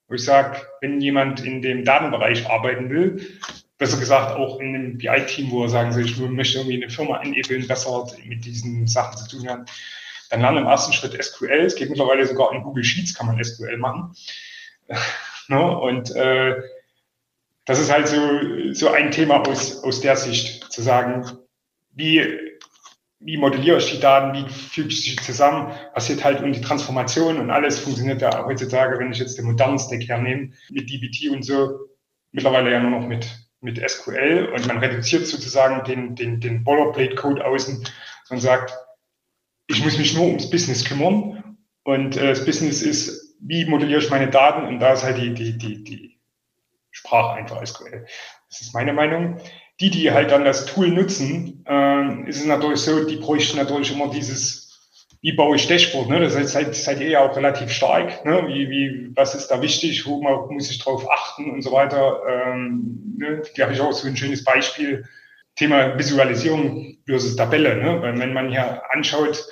wo 0.09 0.15
ich 0.15 0.25
sage, 0.25 0.61
wenn 0.83 1.01
jemand 1.01 1.43
in 1.43 1.63
dem 1.63 1.85
Datenbereich 1.85 2.51
arbeiten 2.51 2.91
will, 2.91 3.39
besser 3.79 3.99
gesagt 3.99 4.37
auch 4.37 4.59
in 4.61 4.75
einem 4.75 4.99
BI-Team, 4.99 5.51
wo 5.51 5.63
er 5.63 5.69
sagen 5.69 5.93
soll, 5.93 6.05
ich 6.05 6.19
möchte 6.19 6.59
irgendwie 6.59 6.83
eine 6.83 6.91
Firma 6.91 7.23
enablen, 7.23 7.67
besser 7.67 8.07
mit 8.25 8.45
diesen 8.45 8.87
Sachen 8.87 9.17
zu 9.17 9.37
tun 9.37 9.49
haben. 9.49 9.65
Dann 10.31 10.41
lernen 10.41 10.59
im 10.59 10.67
ersten 10.67 10.93
Schritt 10.93 11.23
SQL. 11.23 11.65
Es 11.65 11.77
geht 11.77 11.89
mittlerweile 11.89 12.27
sogar 12.27 12.53
in 12.53 12.63
Google 12.63 12.85
Sheets, 12.85 13.15
kann 13.15 13.27
man 13.27 13.43
SQL 13.43 13.79
machen. 13.79 14.15
no? 15.49 15.81
Und 15.81 16.15
äh, 16.15 16.61
das 17.65 17.79
ist 17.79 17.91
halt 17.91 18.09
so, 18.09 18.17
so 18.73 18.91
ein 18.91 19.11
Thema 19.11 19.47
aus, 19.47 19.83
aus 19.85 20.01
der 20.01 20.17
Sicht, 20.17 20.71
zu 20.73 20.83
sagen, 20.83 21.25
wie, 21.91 22.25
wie 23.21 23.37
modelliere 23.37 23.79
ich 23.79 23.91
die 23.91 24.01
Daten, 24.01 24.37
wie 24.37 24.51
füge 24.51 24.89
ich 24.89 25.03
sie 25.03 25.17
zusammen, 25.17 25.73
passiert 25.93 26.25
halt 26.25 26.43
um 26.43 26.53
die 26.53 26.61
Transformation 26.61 27.39
und 27.39 27.51
alles 27.51 27.79
funktioniert 27.79 28.23
ja 28.23 28.45
heutzutage, 28.45 28.99
wenn 28.99 29.13
ich 29.13 29.19
jetzt 29.19 29.39
den 29.39 29.47
modernen 29.47 29.79
Stack 29.79 30.03
hernehme, 30.09 30.53
mit 30.71 30.91
DBT 30.91 31.31
und 31.31 31.45
so, 31.45 31.79
mittlerweile 32.33 32.71
ja 32.73 32.81
nur 32.81 32.99
noch 32.99 33.07
mit, 33.07 33.27
mit 33.61 33.79
SQL 33.79 34.53
und 34.55 34.67
man 34.67 34.79
reduziert 34.79 35.27
sozusagen 35.27 35.85
den, 35.85 36.15
den, 36.15 36.41
den 36.41 36.65
Boilerplate-Code 36.65 37.45
außen 37.45 37.85
und 38.31 38.39
sagt, 38.41 38.77
ich 39.67 39.83
muss 39.85 39.99
mich 39.99 40.15
nur 40.15 40.27
ums 40.27 40.49
Business 40.51 40.85
kümmern 40.85 41.59
und 41.85 42.17
äh, 42.17 42.29
das 42.29 42.45
Business 42.45 42.83
ist, 42.83 43.37
wie 43.41 43.65
modelliere 43.67 44.01
ich 44.01 44.11
meine 44.11 44.31
Daten 44.31 44.67
und 44.67 44.79
da 44.79 44.93
ist 44.93 45.05
halt 45.05 45.19
die, 45.19 45.35
die, 45.35 45.59
die, 45.59 45.85
die 45.85 46.19
Sprache 46.91 47.37
einfach 47.37 47.65
SQL. 47.65 48.07
Das 48.49 48.61
ist 48.61 48.75
meine 48.75 48.93
Meinung. 48.93 49.41
Die, 49.81 49.91
die 49.91 50.11
halt 50.11 50.33
dann 50.33 50.45
das 50.45 50.67
Tool 50.67 50.89
nutzen, 50.89 51.65
äh, 51.69 52.29
ist 52.29 52.41
es 52.41 52.47
natürlich 52.47 52.81
so, 52.81 53.05
die 53.05 53.17
bräuchten 53.17 53.59
natürlich 53.59 53.93
immer 53.93 54.11
dieses 54.11 54.68
wie 55.21 55.33
baue 55.33 55.57
ich 55.57 55.67
Dashboard? 55.67 56.09
Ne? 56.09 56.21
Das 56.21 56.37
heißt, 56.37 56.51
seid, 56.51 56.75
seid 56.75 57.01
ihr 57.01 57.09
ja 57.09 57.21
auch 57.21 57.37
relativ 57.37 57.73
stark. 57.73 58.25
Ne? 58.25 58.45
Wie, 58.47 58.71
wie, 58.71 59.11
was 59.17 59.35
ist 59.35 59.49
da 59.49 59.61
wichtig? 59.63 60.07
Wo 60.07 60.23
muss 60.51 60.71
ich 60.71 60.79
drauf 60.79 61.11
achten 61.11 61.51
und 61.51 61.63
so 61.63 61.73
weiter? 61.73 62.21
Ähm, 62.29 63.17
ne? 63.19 63.43
Da 63.57 63.65
habe 63.65 63.73
ich 63.73 63.81
auch 63.81 63.93
so 63.93 64.07
ein 64.07 64.17
schönes 64.17 64.45
Beispiel. 64.45 65.05
Thema 65.57 65.99
Visualisierung 65.99 66.99
versus 67.05 67.35
Tabelle. 67.35 67.77
Ne? 67.77 68.01
Weil 68.01 68.19
wenn 68.21 68.33
man 68.33 68.49
hier 68.51 68.81
anschaut, 68.93 69.45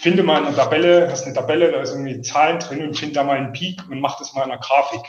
finde 0.00 0.22
mal 0.22 0.46
eine 0.46 0.54
Tabelle, 0.54 1.08
hast 1.10 1.24
eine 1.24 1.34
Tabelle, 1.34 1.72
da 1.72 1.82
ist 1.82 1.90
irgendwie 1.90 2.20
Zahlen 2.20 2.60
drin 2.60 2.86
und 2.86 2.96
finde 2.96 3.14
da 3.14 3.24
mal 3.24 3.38
einen 3.38 3.52
Peak 3.52 3.80
und 3.90 4.00
mach 4.00 4.18
das 4.18 4.34
mal 4.34 4.44
in 4.44 4.52
einer 4.52 4.60
Grafik. 4.60 5.02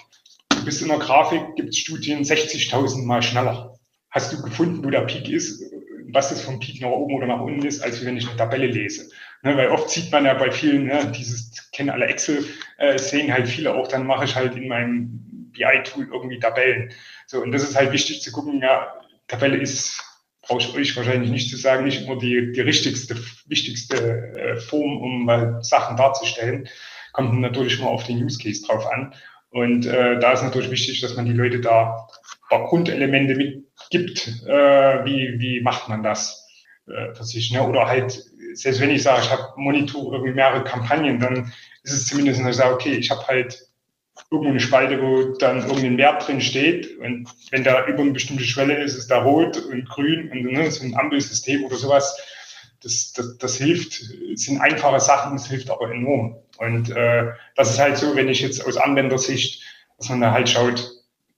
Du 0.50 0.66
bist 0.66 0.82
in 0.82 0.88
der 0.88 0.98
Grafik, 0.98 1.56
gibt 1.56 1.70
es 1.70 1.78
Studien 1.78 2.24
60.000 2.24 3.06
Mal 3.06 3.22
schneller. 3.22 3.78
Hast 4.10 4.34
du 4.34 4.42
gefunden, 4.42 4.84
wo 4.84 4.90
der 4.90 5.02
Peak 5.02 5.30
ist, 5.30 5.64
was 6.12 6.30
das 6.30 6.42
vom 6.42 6.60
Peak 6.60 6.82
nach 6.82 6.90
oben 6.90 7.16
oder 7.16 7.28
nach 7.28 7.42
unten 7.42 7.66
ist, 7.66 7.82
als 7.82 8.04
wenn 8.04 8.18
ich 8.18 8.28
eine 8.28 8.38
Tabelle 8.38 8.68
lese. 8.68 9.10
Ne, 9.44 9.58
weil 9.58 9.68
oft 9.70 9.90
sieht 9.90 10.10
man 10.10 10.26
ja 10.26 10.34
bei 10.36 10.52
vielen, 10.52 10.86
ne, 10.86 11.12
dieses 11.14 11.70
kennen 11.74 11.90
alle 11.90 12.06
Excel, 12.06 12.46
äh, 12.78 12.98
sehen 12.98 13.32
halt 13.32 13.48
viele 13.48 13.74
auch, 13.74 13.90
dann 13.90 14.08
mache 14.08 14.24
ich 14.24 14.36
halt 14.36 14.56
in 14.56 14.70
meinem 14.70 15.52
BI-Tool 15.52 16.08
irgendwie 16.14 16.40
Tabellen. 16.40 16.94
So, 17.28 17.42
und 17.42 17.52
das 17.52 17.64
ist 17.64 17.76
halt 17.76 17.92
wichtig 17.92 18.22
zu 18.22 18.32
gucken, 18.32 18.62
ja, 18.62 18.94
Tabelle 19.28 19.58
ist, 19.58 20.02
brauche 20.42 20.62
ich 20.62 20.74
euch 20.74 20.96
wahrscheinlich 20.96 21.30
nicht 21.30 21.50
zu 21.50 21.58
sagen, 21.58 21.84
nicht 21.84 22.06
immer 22.06 22.18
die, 22.18 22.54
die 22.54 22.62
richtigste, 22.62 23.18
wichtigste 23.48 23.98
äh, 24.38 24.56
Form, 24.62 25.02
um 25.02 25.26
mal 25.26 25.62
Sachen 25.62 25.98
darzustellen. 25.98 26.70
Kommt 27.12 27.40
natürlich 27.42 27.80
mal 27.82 27.88
auf 27.88 28.06
den 28.06 28.24
Use 28.24 28.42
Case 28.42 28.66
drauf 28.66 28.86
an. 28.88 29.14
Und 29.50 29.86
äh, 29.86 30.20
da 30.20 30.32
ist 30.32 30.42
natürlich 30.42 30.72
wichtig, 30.72 31.02
dass 31.02 31.16
man 31.16 31.26
die 31.26 31.34
Leute 31.34 31.60
da 31.60 32.08
ein 32.50 32.50
paar 32.50 32.68
Grundelemente 32.70 33.36
mitgibt. 33.36 34.46
Äh, 34.48 35.06
wie, 35.06 35.40
wie 35.40 35.62
macht 35.62 35.90
man 35.90 36.02
das 36.02 36.48
äh, 36.88 37.14
für 37.14 37.24
sich? 37.24 37.52
Ne? 37.52 37.62
Oder 37.68 37.88
halt 37.88 38.24
selbst 38.54 38.82
wenn 38.82 38.92
ich 38.92 39.04
sage, 39.04 39.22
ich 39.24 39.32
habe 39.32 39.54
Monitor 39.58 40.14
irgendwie 40.14 40.34
mehrere 40.34 40.64
Kampagnen, 40.64 41.20
dann 41.20 41.52
ist 41.84 41.94
es 41.94 42.08
zumindest, 42.08 42.40
dass 42.40 42.50
ich 42.50 42.56
sage, 42.56 42.74
okay, 42.74 42.94
ich 42.94 43.12
habe 43.12 43.26
halt 43.28 43.68
irgendwo 44.30 44.50
eine 44.50 44.60
Spalte, 44.60 45.02
wo 45.02 45.36
dann 45.38 45.62
irgendein 45.62 45.98
Wert 45.98 46.28
drin 46.28 46.42
steht 46.42 47.00
und 47.00 47.28
wenn 47.52 47.64
da 47.64 47.86
über 47.86 48.02
eine 48.02 48.12
bestimmte 48.12 48.44
Schwelle 48.44 48.82
ist, 48.84 48.96
ist 48.96 49.10
da 49.10 49.22
rot 49.24 49.58
und 49.58 49.88
grün 49.90 50.32
und 50.32 50.44
ne, 50.44 50.70
so 50.72 50.84
ein 50.84 50.96
Ampelsystem 50.96 51.64
oder 51.64 51.76
sowas. 51.76 52.16
Das, 52.82 53.14
das, 53.14 53.38
das 53.38 53.56
hilft, 53.58 54.02
es 54.34 54.44
sind 54.44 54.60
einfache 54.60 55.00
Sachen, 55.00 55.36
es 55.36 55.48
hilft 55.48 55.70
aber 55.70 55.92
enorm. 55.92 56.36
Und 56.58 56.90
äh, 56.92 57.32
das 57.56 57.72
ist 57.72 57.80
halt 57.80 57.98
so, 57.98 58.16
wenn 58.16 58.28
ich 58.28 58.42
jetzt 58.42 58.66
aus 58.66 58.78
Anwendersicht, 58.78 59.64
dass 59.98 60.10
man 60.10 60.22
da 60.22 60.32
halt 60.32 60.50
schaut, 60.50 60.92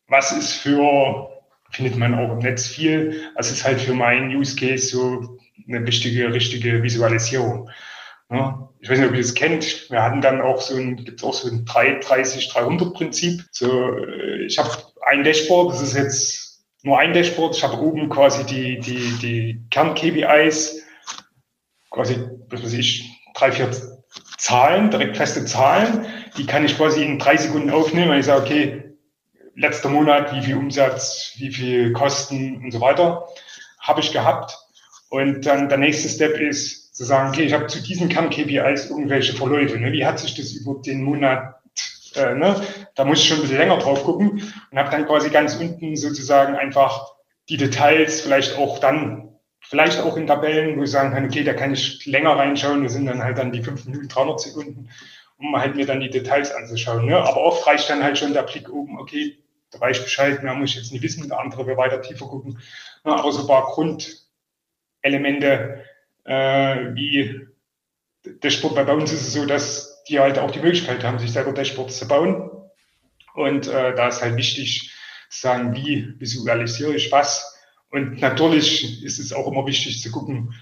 was 0.08 0.32
ist 0.32 0.54
für, 0.54 1.30
findet 1.76 1.98
man 1.98 2.16
auch 2.16 2.32
im 2.32 2.40
Netz 2.40 2.68
viel, 2.68 3.30
was 3.36 3.52
ist 3.52 3.66
halt 3.66 3.82
für 3.82 3.94
meinen 3.94 4.36
Use 4.36 4.56
Case 4.56 4.88
so 4.88 5.38
eine 5.68 5.86
wichtige, 5.86 6.34
richtige 6.34 6.82
Visualisierung. 6.82 7.70
Ja, 8.32 8.70
ich 8.80 8.90
weiß 8.90 9.00
nicht, 9.00 9.10
ob 9.10 9.16
ihr 9.16 9.22
das 9.22 9.34
kennt. 9.34 9.90
Wir 9.90 10.02
hatten 10.02 10.22
dann 10.22 10.42
auch 10.42 10.62
so 10.62 10.76
ein, 10.76 10.96
gibt 10.96 11.20
es 11.20 11.24
auch 11.24 11.34
so 11.34 11.50
ein 11.50 11.66
330-300-Prinzip. 11.66 13.44
So, 13.52 13.98
äh, 13.98 14.46
ich 14.46 14.58
habe 14.58 14.72
ein 15.06 15.24
Dashboard, 15.24 15.74
das 15.74 15.82
ist 15.82 15.96
jetzt 15.96 16.66
nur 16.84 16.98
ein 16.98 17.14
Dashboard. 17.14 17.56
Ich 17.56 17.64
habe 17.64 17.80
oben 17.80 18.10
quasi 18.10 18.46
die, 18.46 18.80
die, 18.80 19.18
die 19.22 19.66
Kern-KPIs, 19.70 20.82
quasi, 21.92 22.18
was 22.50 22.64
weiß 22.64 22.74
ich, 22.74 23.22
drei, 23.36 23.52
vier 23.52 23.70
Zahlen, 24.38 24.90
direkt 24.90 25.18
feste 25.18 25.46
Zahlen. 25.46 26.06
Die 26.38 26.46
kann 26.46 26.66
ich 26.66 26.78
quasi 26.78 27.04
in 27.04 27.20
drei 27.20 27.38
Sekunden 27.38 27.70
aufnehmen, 27.70 28.10
weil 28.10 28.20
ich 28.20 28.26
sage, 28.26 28.42
okay, 28.42 28.85
letzter 29.56 29.90
Monat, 29.90 30.34
wie 30.36 30.42
viel 30.42 30.58
Umsatz, 30.58 31.34
wie 31.38 31.52
viel 31.52 31.94
Kosten 31.94 32.58
und 32.64 32.72
so 32.72 32.82
weiter 32.82 33.28
habe 33.80 34.02
ich 34.02 34.12
gehabt. 34.12 34.58
Und 35.10 35.46
dann 35.46 35.70
der 35.70 35.78
nächste 35.78 36.10
Step 36.10 36.40
ist 36.40 36.96
zu 36.96 37.04
sagen, 37.04 37.30
okay, 37.30 37.44
ich 37.44 37.54
habe 37.54 37.68
zu 37.68 37.82
diesen 37.82 38.10
Kern-KPIs 38.10 38.90
irgendwelche 38.90 39.36
Verläufe. 39.36 39.78
Ne? 39.78 39.92
Wie 39.92 40.06
hat 40.06 40.20
sich 40.20 40.36
das 40.36 40.54
über 40.54 40.82
den 40.82 41.04
Monat, 41.04 41.56
äh, 42.16 42.34
ne? 42.34 42.62
da 42.96 43.06
muss 43.06 43.20
ich 43.20 43.28
schon 43.28 43.38
ein 43.38 43.42
bisschen 43.42 43.58
länger 43.58 43.78
drauf 43.78 44.04
gucken 44.04 44.54
und 44.72 44.78
habe 44.78 44.92
dann 44.92 45.06
quasi 45.06 45.30
ganz 45.30 45.56
unten 45.56 45.96
sozusagen 45.96 46.56
einfach 46.56 47.14
die 47.50 47.58
Details, 47.58 48.22
vielleicht 48.22 48.58
auch 48.58 48.80
dann, 48.80 49.38
vielleicht 49.60 50.00
auch 50.00 50.18
in 50.18 50.28
Tabellen, 50.28 50.78
wo 50.80 50.84
ich 50.84 50.92
sagen 50.92 51.14
kann, 51.14 51.26
okay, 51.26 51.44
da 51.44 51.54
kann 51.54 51.74
ich 51.74 52.06
länger 52.06 52.38
reinschauen, 52.38 52.84
das 52.84 52.94
sind 52.94 53.06
dann 53.06 53.24
halt 53.24 53.38
dann 53.38 53.52
die 53.52 53.62
5 53.62 53.86
Minuten, 53.86 54.08
300 54.08 54.40
Sekunden, 54.40 54.90
um 55.38 55.56
halt 55.56 55.76
mir 55.76 55.86
dann 55.86 56.00
die 56.00 56.10
Details 56.10 56.54
anzuschauen. 56.54 57.06
Ne? 57.06 57.18
Aber 57.18 57.38
oft 57.38 57.68
reicht 57.68 57.90
dann 57.90 58.04
halt 58.04 58.18
schon 58.18 58.34
der 58.34 58.44
Blick 58.44 58.70
oben, 58.70 58.98
okay, 58.98 59.38
da 59.72 59.80
weiß 59.80 59.98
ich 59.98 60.04
Bescheid, 60.04 60.44
mehr 60.44 60.54
muss 60.54 60.72
ich 60.72 60.78
jetzt 60.78 60.92
nicht 60.92 61.02
wissen, 61.02 61.28
der 61.28 61.40
andere 61.40 61.66
will 61.68 61.78
weiter 61.78 62.02
tiefer 62.02 62.28
gucken. 62.28 62.60
Ne? 63.04 63.14
Aber 63.14 63.32
so 63.32 63.42
ein 63.42 63.48
paar 63.48 63.66
Grund, 63.66 64.26
Elemente 65.02 65.84
äh, 66.24 66.96
wie 66.96 67.48
Dashboard. 68.24 68.76
Bei 68.76 68.94
uns 68.94 69.12
ist 69.12 69.28
es 69.28 69.34
so, 69.34 69.46
dass 69.46 70.04
die 70.06 70.20
halt 70.20 70.40
auch 70.40 70.52
die 70.52 70.60
Möglichkeit 70.60 71.04
haben, 71.04 71.20
sich 71.20 71.32
selber 71.32 71.54
Dashboards 71.54 72.00
zu 72.00 72.08
bauen. 72.08 72.52
Und 73.34 73.68
äh, 73.68 73.96
da 73.96 74.08
ist 74.08 74.22
halt 74.22 74.38
wichtig 74.38 74.92
zu 75.30 75.42
sagen, 75.42 75.76
wie 75.76 76.14
visualisiere 76.20 76.96
ich 76.96 77.12
was. 77.12 77.56
Und 77.92 78.20
natürlich 78.20 79.04
ist 79.04 79.20
es 79.20 79.34
auch 79.34 79.48
immer 79.48 79.66
wichtig 79.66 80.02
zu 80.02 80.12
gucken, 80.12 80.54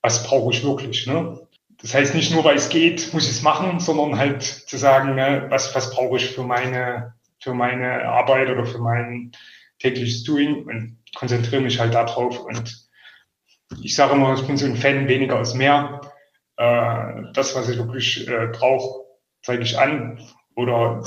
was 0.00 0.24
brauche 0.24 0.52
ich 0.52 0.64
wirklich. 0.64 1.06
Ne? 1.06 1.46
Das 1.80 1.94
heißt 1.94 2.14
nicht 2.14 2.32
nur, 2.32 2.44
weil 2.44 2.56
es 2.56 2.68
geht, 2.68 3.12
muss 3.12 3.24
ich 3.24 3.30
es 3.30 3.42
machen, 3.42 3.80
sondern 3.80 4.18
halt 4.18 4.42
zu 4.42 4.76
sagen, 4.76 5.14
ne, 5.14 5.46
was, 5.48 5.74
was 5.74 5.90
brauche 5.90 6.16
ich 6.16 6.30
für 6.30 6.42
meine, 6.42 7.14
für 7.48 7.54
meine 7.54 8.04
Arbeit 8.04 8.50
oder 8.50 8.66
für 8.66 8.78
mein 8.78 9.32
tägliches 9.78 10.22
Doing 10.24 10.66
und 10.66 10.98
konzentriere 11.16 11.62
mich 11.62 11.80
halt 11.80 11.94
darauf 11.94 12.38
und 12.44 12.86
ich 13.82 13.94
sage 13.94 14.14
immer, 14.14 14.34
ich 14.34 14.46
bin 14.46 14.58
so 14.58 14.66
ein 14.66 14.76
Fan 14.76 15.08
weniger 15.08 15.36
als 15.36 15.54
mehr. 15.54 16.00
Äh, 16.56 17.32
das, 17.32 17.54
was 17.54 17.68
ich 17.68 17.78
wirklich 17.78 18.28
äh, 18.28 18.48
brauche, 18.52 19.04
zeige 19.42 19.62
ich 19.62 19.78
an. 19.78 20.20
Oder 20.56 21.02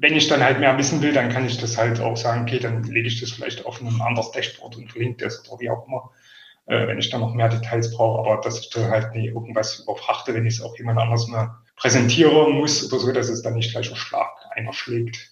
wenn 0.00 0.16
ich 0.16 0.28
dann 0.28 0.42
halt 0.42 0.58
mehr 0.58 0.76
wissen 0.78 1.00
will, 1.02 1.12
dann 1.12 1.28
kann 1.28 1.46
ich 1.46 1.58
das 1.58 1.78
halt 1.78 2.00
auch 2.00 2.16
sagen, 2.16 2.42
okay, 2.42 2.58
dann 2.58 2.82
lege 2.84 3.08
ich 3.08 3.20
das 3.20 3.30
vielleicht 3.30 3.64
auf 3.64 3.80
ein 3.80 4.00
anderes 4.00 4.32
Dashboard 4.32 4.76
und 4.76 4.90
verlinke 4.90 5.24
das 5.24 5.48
oder 5.48 5.60
wie 5.60 5.70
auch 5.70 5.86
immer, 5.86 6.10
äh, 6.66 6.86
wenn 6.88 6.98
ich 6.98 7.10
dann 7.10 7.20
noch 7.20 7.34
mehr 7.34 7.48
Details 7.48 7.94
brauche. 7.94 8.18
Aber 8.18 8.40
dass 8.40 8.60
ich 8.60 8.70
da 8.70 8.88
halt 8.88 9.14
nie 9.14 9.28
irgendwas 9.28 9.80
überfrachte, 9.80 10.34
wenn 10.34 10.46
ich 10.46 10.54
es 10.54 10.62
auch 10.62 10.76
jemand 10.76 10.98
anders 10.98 11.28
mal 11.28 11.56
präsentieren 11.76 12.52
muss 12.52 12.90
oder 12.90 13.00
so, 13.00 13.12
dass 13.12 13.28
es 13.28 13.42
dann 13.42 13.54
nicht 13.54 13.72
gleich 13.72 13.92
auf 13.92 13.98
Schlag 13.98 14.30
einer 14.52 14.72
schlägt. 14.72 15.30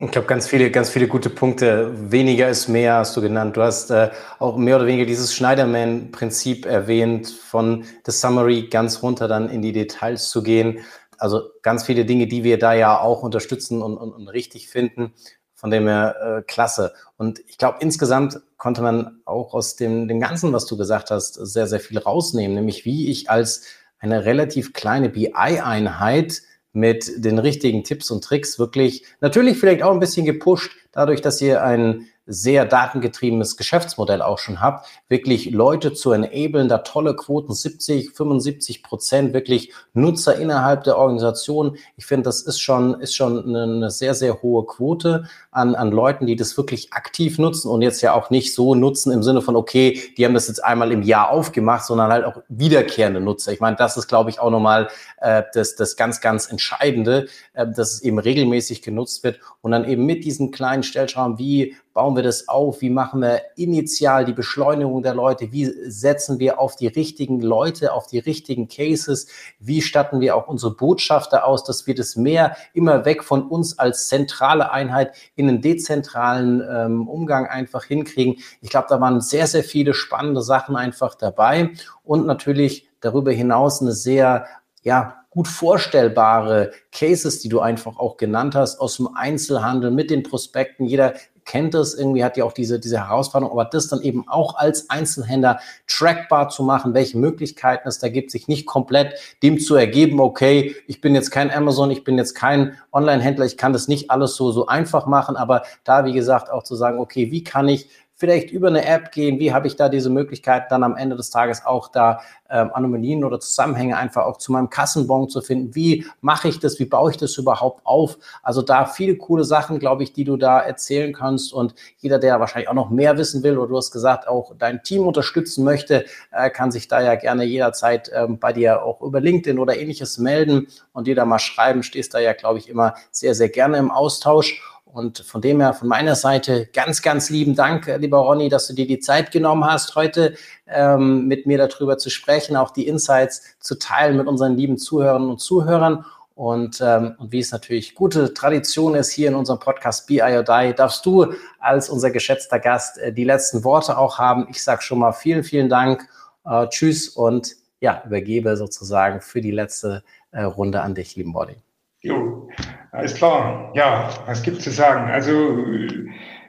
Ich 0.00 0.12
glaube, 0.12 0.28
ganz 0.28 0.46
viele, 0.46 0.70
ganz 0.70 0.90
viele 0.90 1.08
gute 1.08 1.28
Punkte. 1.28 1.90
Weniger 2.12 2.48
ist 2.48 2.68
mehr, 2.68 2.94
hast 2.94 3.16
du 3.16 3.20
genannt. 3.20 3.56
Du 3.56 3.62
hast 3.62 3.90
äh, 3.90 4.10
auch 4.38 4.56
mehr 4.56 4.76
oder 4.76 4.86
weniger 4.86 5.04
dieses 5.04 5.34
Schneiderman-Prinzip 5.34 6.66
erwähnt, 6.66 7.28
von 7.28 7.84
der 8.06 8.12
Summary 8.12 8.68
ganz 8.68 9.02
runter 9.02 9.26
dann 9.26 9.50
in 9.50 9.60
die 9.60 9.72
Details 9.72 10.28
zu 10.28 10.44
gehen. 10.44 10.84
Also 11.18 11.50
ganz 11.62 11.82
viele 11.82 12.04
Dinge, 12.04 12.28
die 12.28 12.44
wir 12.44 12.60
da 12.60 12.74
ja 12.74 13.00
auch 13.00 13.24
unterstützen 13.24 13.82
und, 13.82 13.96
und, 13.96 14.12
und 14.12 14.28
richtig 14.28 14.68
finden. 14.68 15.14
Von 15.56 15.72
dem 15.72 15.88
her 15.88 16.14
äh, 16.22 16.42
klasse. 16.42 16.92
Und 17.16 17.40
ich 17.48 17.58
glaube, 17.58 17.78
insgesamt 17.80 18.40
konnte 18.56 18.82
man 18.82 19.20
auch 19.24 19.52
aus 19.52 19.74
dem, 19.74 20.06
dem 20.06 20.20
Ganzen, 20.20 20.52
was 20.52 20.66
du 20.66 20.76
gesagt 20.76 21.10
hast, 21.10 21.34
sehr, 21.34 21.66
sehr 21.66 21.80
viel 21.80 21.98
rausnehmen, 21.98 22.54
nämlich 22.54 22.84
wie 22.84 23.10
ich 23.10 23.30
als 23.30 23.64
eine 23.98 24.24
relativ 24.24 24.74
kleine 24.74 25.08
BI-Einheit 25.08 26.42
mit 26.72 27.10
den 27.24 27.38
richtigen 27.38 27.84
Tipps 27.84 28.10
und 28.10 28.22
Tricks 28.22 28.58
wirklich, 28.58 29.04
natürlich 29.20 29.58
vielleicht 29.58 29.82
auch 29.82 29.92
ein 29.92 30.00
bisschen 30.00 30.26
gepusht, 30.26 30.72
dadurch, 30.92 31.20
dass 31.20 31.40
ihr 31.40 31.62
ein 31.62 32.06
sehr 32.28 32.66
datengetriebenes 32.66 33.56
Geschäftsmodell 33.56 34.20
auch 34.20 34.38
schon 34.38 34.60
habt, 34.60 34.86
wirklich 35.08 35.50
Leute 35.50 35.94
zu 35.94 36.12
enablen, 36.12 36.68
da 36.68 36.78
tolle 36.78 37.16
Quoten, 37.16 37.54
70, 37.54 38.10
75 38.12 38.82
Prozent 38.82 39.32
wirklich 39.32 39.72
Nutzer 39.94 40.36
innerhalb 40.36 40.84
der 40.84 40.98
Organisation. 40.98 41.78
Ich 41.96 42.04
finde, 42.04 42.24
das 42.24 42.42
ist 42.42 42.60
schon, 42.60 43.00
ist 43.00 43.16
schon 43.16 43.56
eine 43.56 43.90
sehr, 43.90 44.14
sehr 44.14 44.42
hohe 44.42 44.66
Quote 44.66 45.24
an, 45.50 45.74
an 45.74 45.90
Leuten, 45.90 46.26
die 46.26 46.36
das 46.36 46.56
wirklich 46.56 46.92
aktiv 46.92 47.38
nutzen 47.38 47.70
und 47.70 47.80
jetzt 47.80 48.02
ja 48.02 48.12
auch 48.12 48.28
nicht 48.28 48.54
so 48.54 48.74
nutzen 48.74 49.10
im 49.10 49.22
Sinne 49.22 49.40
von, 49.40 49.56
okay, 49.56 50.00
die 50.16 50.24
haben 50.26 50.34
das 50.34 50.48
jetzt 50.48 50.62
einmal 50.62 50.92
im 50.92 51.02
Jahr 51.02 51.30
aufgemacht, 51.30 51.86
sondern 51.86 52.12
halt 52.12 52.26
auch 52.26 52.42
wiederkehrende 52.48 53.20
Nutzer. 53.20 53.52
Ich 53.52 53.60
meine, 53.60 53.76
das 53.76 53.96
ist, 53.96 54.06
glaube 54.06 54.28
ich, 54.28 54.38
auch 54.38 54.50
nochmal 54.50 54.88
äh, 55.20 55.44
das, 55.54 55.76
das 55.76 55.96
ganz, 55.96 56.20
ganz 56.20 56.50
Entscheidende, 56.50 57.26
äh, 57.54 57.66
dass 57.66 57.94
es 57.94 58.02
eben 58.02 58.18
regelmäßig 58.18 58.82
genutzt 58.82 59.24
wird 59.24 59.40
und 59.62 59.72
dann 59.72 59.88
eben 59.88 60.04
mit 60.04 60.24
diesen 60.24 60.50
kleinen 60.50 60.82
Stellschrauben, 60.82 61.38
wie 61.38 61.74
bauen 61.98 62.14
wir 62.18 62.22
das 62.22 62.48
auf, 62.48 62.82
wie 62.82 62.90
machen 62.90 63.22
wir 63.22 63.40
initial 63.56 64.26
die 64.26 64.34
Beschleunigung 64.34 65.02
der 65.02 65.14
Leute, 65.14 65.52
wie 65.52 65.64
setzen 65.90 66.38
wir 66.38 66.60
auf 66.60 66.76
die 66.76 66.88
richtigen 66.88 67.40
Leute, 67.40 67.94
auf 67.94 68.06
die 68.06 68.18
richtigen 68.18 68.68
Cases, 68.68 69.26
wie 69.58 69.80
statten 69.80 70.20
wir 70.20 70.36
auch 70.36 70.48
unsere 70.48 70.74
Botschafter 70.74 71.46
aus, 71.46 71.64
dass 71.64 71.86
wir 71.86 71.94
das 71.94 72.16
mehr 72.16 72.56
immer 72.74 73.06
weg 73.06 73.24
von 73.24 73.48
uns 73.48 73.78
als 73.78 74.08
zentrale 74.08 74.70
Einheit 74.70 75.14
in 75.34 75.48
einen 75.48 75.62
dezentralen 75.62 76.62
ähm, 76.70 77.08
Umgang 77.08 77.46
einfach 77.46 77.84
hinkriegen. 77.84 78.36
Ich 78.60 78.68
glaube, 78.68 78.88
da 78.90 79.00
waren 79.00 79.22
sehr, 79.22 79.46
sehr 79.46 79.64
viele 79.64 79.94
spannende 79.94 80.42
Sachen 80.42 80.76
einfach 80.76 81.14
dabei 81.14 81.70
und 82.04 82.26
natürlich 82.26 82.86
darüber 83.00 83.32
hinaus 83.32 83.80
eine 83.80 83.92
sehr 83.92 84.46
ja, 84.82 85.18
gut 85.30 85.48
vorstellbare 85.48 86.72
Cases, 86.90 87.40
die 87.40 87.48
du 87.48 87.60
einfach 87.60 87.98
auch 87.98 88.16
genannt 88.16 88.54
hast, 88.54 88.80
aus 88.80 88.96
dem 88.96 89.08
Einzelhandel 89.14 89.90
mit 89.90 90.10
den 90.10 90.22
Prospekten. 90.22 90.86
Jeder 90.86 91.14
kennt 91.48 91.74
es 91.74 91.94
irgendwie, 91.94 92.22
hat 92.22 92.36
ja 92.36 92.44
auch 92.44 92.52
diese, 92.52 92.78
diese 92.78 92.98
Herausforderung, 92.98 93.52
aber 93.58 93.64
das 93.64 93.88
dann 93.88 94.02
eben 94.02 94.28
auch 94.28 94.56
als 94.56 94.90
Einzelhändler 94.90 95.60
trackbar 95.86 96.50
zu 96.50 96.62
machen, 96.62 96.92
welche 96.92 97.16
Möglichkeiten 97.16 97.88
es 97.88 97.98
da 97.98 98.08
gibt, 98.08 98.30
sich 98.30 98.48
nicht 98.48 98.66
komplett 98.66 99.14
dem 99.42 99.58
zu 99.58 99.74
ergeben, 99.74 100.20
okay, 100.20 100.76
ich 100.86 101.00
bin 101.00 101.14
jetzt 101.14 101.30
kein 101.30 101.50
Amazon, 101.50 101.90
ich 101.90 102.04
bin 102.04 102.18
jetzt 102.18 102.34
kein 102.34 102.76
Online-Händler, 102.92 103.46
ich 103.46 103.56
kann 103.56 103.72
das 103.72 103.88
nicht 103.88 104.10
alles 104.10 104.36
so, 104.36 104.52
so 104.52 104.66
einfach 104.66 105.06
machen, 105.06 105.36
aber 105.36 105.62
da, 105.84 106.04
wie 106.04 106.12
gesagt, 106.12 106.50
auch 106.50 106.62
zu 106.62 106.76
sagen, 106.76 106.98
okay, 106.98 107.32
wie 107.32 107.42
kann 107.42 107.66
ich 107.66 107.88
vielleicht 108.18 108.50
über 108.50 108.68
eine 108.68 108.84
App 108.84 109.12
gehen? 109.12 109.38
Wie 109.38 109.52
habe 109.52 109.68
ich 109.68 109.76
da 109.76 109.88
diese 109.88 110.10
Möglichkeit, 110.10 110.70
dann 110.70 110.82
am 110.82 110.96
Ende 110.96 111.16
des 111.16 111.30
Tages 111.30 111.64
auch 111.64 111.88
da 111.88 112.20
ähm, 112.50 112.70
Anomalien 112.74 113.24
oder 113.24 113.38
Zusammenhänge 113.38 113.96
einfach 113.96 114.26
auch 114.26 114.38
zu 114.38 114.50
meinem 114.50 114.70
Kassenbon 114.70 115.28
zu 115.28 115.40
finden? 115.40 115.74
Wie 115.74 116.04
mache 116.20 116.48
ich 116.48 116.58
das? 116.58 116.80
Wie 116.80 116.84
baue 116.84 117.12
ich 117.12 117.16
das 117.16 117.38
überhaupt 117.38 117.86
auf? 117.86 118.18
Also 118.42 118.60
da 118.60 118.86
viele 118.86 119.16
coole 119.16 119.44
Sachen, 119.44 119.78
glaube 119.78 120.02
ich, 120.02 120.12
die 120.12 120.24
du 120.24 120.36
da 120.36 120.58
erzählen 120.58 121.12
kannst. 121.12 121.52
Und 121.52 121.74
jeder, 121.98 122.18
der 122.18 122.40
wahrscheinlich 122.40 122.68
auch 122.68 122.74
noch 122.74 122.90
mehr 122.90 123.16
wissen 123.16 123.44
will 123.44 123.56
oder 123.56 123.68
du 123.68 123.76
hast 123.76 123.92
gesagt, 123.92 124.26
auch 124.26 124.52
dein 124.58 124.82
Team 124.82 125.06
unterstützen 125.06 125.62
möchte, 125.62 126.04
äh, 126.32 126.50
kann 126.50 126.72
sich 126.72 126.88
da 126.88 127.00
ja 127.00 127.14
gerne 127.14 127.44
jederzeit 127.44 128.10
ähm, 128.12 128.38
bei 128.40 128.52
dir 128.52 128.82
auch 128.82 129.00
über 129.00 129.20
LinkedIn 129.20 129.60
oder 129.60 129.78
ähnliches 129.78 130.18
melden 130.18 130.66
und 130.92 131.06
dir 131.06 131.14
da 131.14 131.24
mal 131.24 131.38
schreiben. 131.38 131.84
Stehst 131.84 132.14
da 132.14 132.18
ja, 132.18 132.32
glaube 132.32 132.58
ich, 132.58 132.68
immer 132.68 132.94
sehr, 133.12 133.36
sehr 133.36 133.48
gerne 133.48 133.76
im 133.78 133.92
Austausch. 133.92 134.60
Und 134.92 135.18
von 135.18 135.40
dem 135.40 135.60
her, 135.60 135.74
von 135.74 135.88
meiner 135.88 136.14
Seite, 136.14 136.68
ganz, 136.72 137.02
ganz 137.02 137.30
lieben 137.30 137.54
Dank, 137.54 137.86
lieber 137.98 138.18
Ronny, 138.18 138.48
dass 138.48 138.66
du 138.68 138.74
dir 138.74 138.86
die 138.86 138.98
Zeit 138.98 139.30
genommen 139.30 139.64
hast, 139.64 139.94
heute 139.94 140.34
ähm, 140.66 141.26
mit 141.26 141.46
mir 141.46 141.58
darüber 141.58 141.98
zu 141.98 142.10
sprechen, 142.10 142.56
auch 142.56 142.70
die 142.70 142.88
Insights 142.88 143.42
zu 143.60 143.78
teilen 143.78 144.16
mit 144.16 144.26
unseren 144.26 144.56
lieben 144.56 144.78
Zuhörern 144.78 145.28
und 145.28 145.40
Zuhörern. 145.40 146.04
Und, 146.34 146.80
ähm, 146.80 147.16
und 147.18 147.32
wie 147.32 147.40
es 147.40 147.52
natürlich 147.52 147.94
gute 147.94 148.32
Tradition 148.32 148.94
ist 148.94 149.10
hier 149.10 149.28
in 149.28 149.34
unserem 149.34 149.58
Podcast 149.58 150.06
Be 150.06 150.14
I 150.14 150.36
or 150.36 150.44
Die, 150.44 150.72
darfst 150.72 151.04
du 151.04 151.34
als 151.58 151.90
unser 151.90 152.10
geschätzter 152.10 152.58
Gast 152.60 152.98
äh, 152.98 153.12
die 153.12 153.24
letzten 153.24 153.64
Worte 153.64 153.98
auch 153.98 154.18
haben. 154.18 154.46
Ich 154.50 154.62
sage 154.62 154.82
schon 154.82 155.00
mal 155.00 155.12
vielen, 155.12 155.44
vielen 155.44 155.68
Dank. 155.68 156.08
Äh, 156.44 156.68
tschüss 156.68 157.08
und 157.08 157.56
ja, 157.80 158.02
übergebe 158.06 158.56
sozusagen 158.56 159.20
für 159.20 159.40
die 159.40 159.50
letzte 159.50 160.02
äh, 160.30 160.42
Runde 160.42 160.80
an 160.80 160.94
dich, 160.94 161.16
lieben 161.16 161.32
Body. 161.32 161.56
Jo, 162.00 162.48
alles 162.92 163.14
klar. 163.14 163.72
Ja, 163.74 164.10
was 164.26 164.42
gibt 164.42 164.62
zu 164.62 164.70
sagen? 164.70 165.10
Also, 165.10 165.32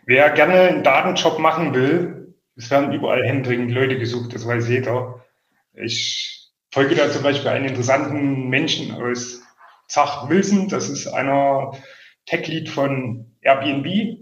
wer 0.05 0.29
gerne 0.31 0.53
einen 0.61 0.83
Datenjob 0.83 1.39
machen 1.39 1.73
will, 1.73 2.35
es 2.55 2.69
werden 2.69 2.93
überall 2.93 3.25
händeringend 3.25 3.71
Leute 3.71 3.97
gesucht, 3.97 4.33
das 4.33 4.45
weiß 4.45 4.67
jeder. 4.67 5.25
Ich 5.73 6.51
folge 6.71 6.95
da 6.95 7.09
zum 7.09 7.23
Beispiel 7.23 7.49
einen 7.49 7.65
interessanten 7.65 8.49
Menschen 8.49 8.91
aus 8.91 9.41
Zach 9.87 10.29
Wilson, 10.29 10.67
das 10.67 10.89
ist 10.89 11.07
einer 11.07 11.71
Tech-Lead 12.27 12.69
von 12.69 13.35
Airbnb. 13.41 14.19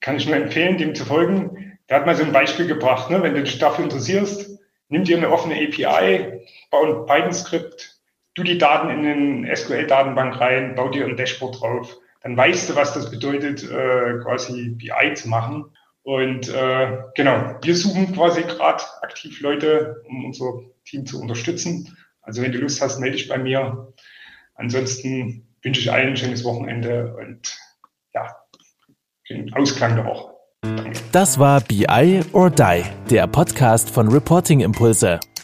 Kann 0.00 0.16
ich 0.16 0.26
nur 0.26 0.36
empfehlen, 0.36 0.78
dem 0.78 0.94
zu 0.94 1.04
folgen. 1.04 1.78
Der 1.88 1.98
hat 1.98 2.06
mal 2.06 2.16
so 2.16 2.24
ein 2.24 2.32
Beispiel 2.32 2.66
gebracht, 2.66 3.10
ne? 3.10 3.22
wenn 3.22 3.34
du 3.34 3.42
dich 3.42 3.58
dafür 3.58 3.84
interessierst, 3.84 4.58
nimm 4.88 5.04
dir 5.04 5.18
eine 5.18 5.30
offene 5.30 5.56
API, 5.56 6.40
bau 6.70 6.82
ein 6.82 7.06
Python-Skript, 7.06 7.95
du 8.36 8.42
die 8.42 8.58
Daten 8.58 8.90
in 8.90 9.02
den 9.02 9.56
SQL-Datenbank 9.56 10.38
rein, 10.40 10.74
bau 10.76 10.88
dir 10.88 11.06
ein 11.06 11.16
Dashboard 11.16 11.60
drauf. 11.60 11.96
Dann 12.22 12.36
weißt 12.36 12.70
du, 12.70 12.76
was 12.76 12.94
das 12.94 13.10
bedeutet, 13.10 13.64
äh, 13.64 14.18
quasi 14.22 14.70
BI 14.70 15.14
zu 15.14 15.28
machen. 15.28 15.64
Und 16.02 16.48
äh, 16.48 16.98
genau, 17.16 17.56
wir 17.62 17.74
suchen 17.74 18.14
quasi 18.14 18.42
gerade 18.42 18.84
aktiv 19.02 19.40
Leute, 19.40 20.02
um 20.08 20.24
unser 20.24 20.60
Team 20.84 21.04
zu 21.04 21.20
unterstützen. 21.20 21.96
Also 22.22 22.42
wenn 22.42 22.52
du 22.52 22.58
Lust 22.58 22.80
hast, 22.80 23.00
melde 23.00 23.16
dich 23.16 23.28
bei 23.28 23.38
mir. 23.38 23.92
Ansonsten 24.54 25.48
wünsche 25.62 25.80
ich 25.80 25.90
allen 25.90 26.10
ein 26.10 26.16
schönes 26.16 26.44
Wochenende 26.44 27.16
und 27.16 27.58
ja, 28.14 28.36
den 29.28 29.52
Ausklang 29.54 29.96
der 29.96 30.04
Woche. 30.04 30.32
Das 31.12 31.38
war 31.38 31.60
BI 31.60 32.20
or 32.32 32.50
Die, 32.50 32.82
der 33.10 33.26
Podcast 33.26 33.90
von 33.90 34.08
Reporting 34.08 34.60
Impulse. 34.60 35.20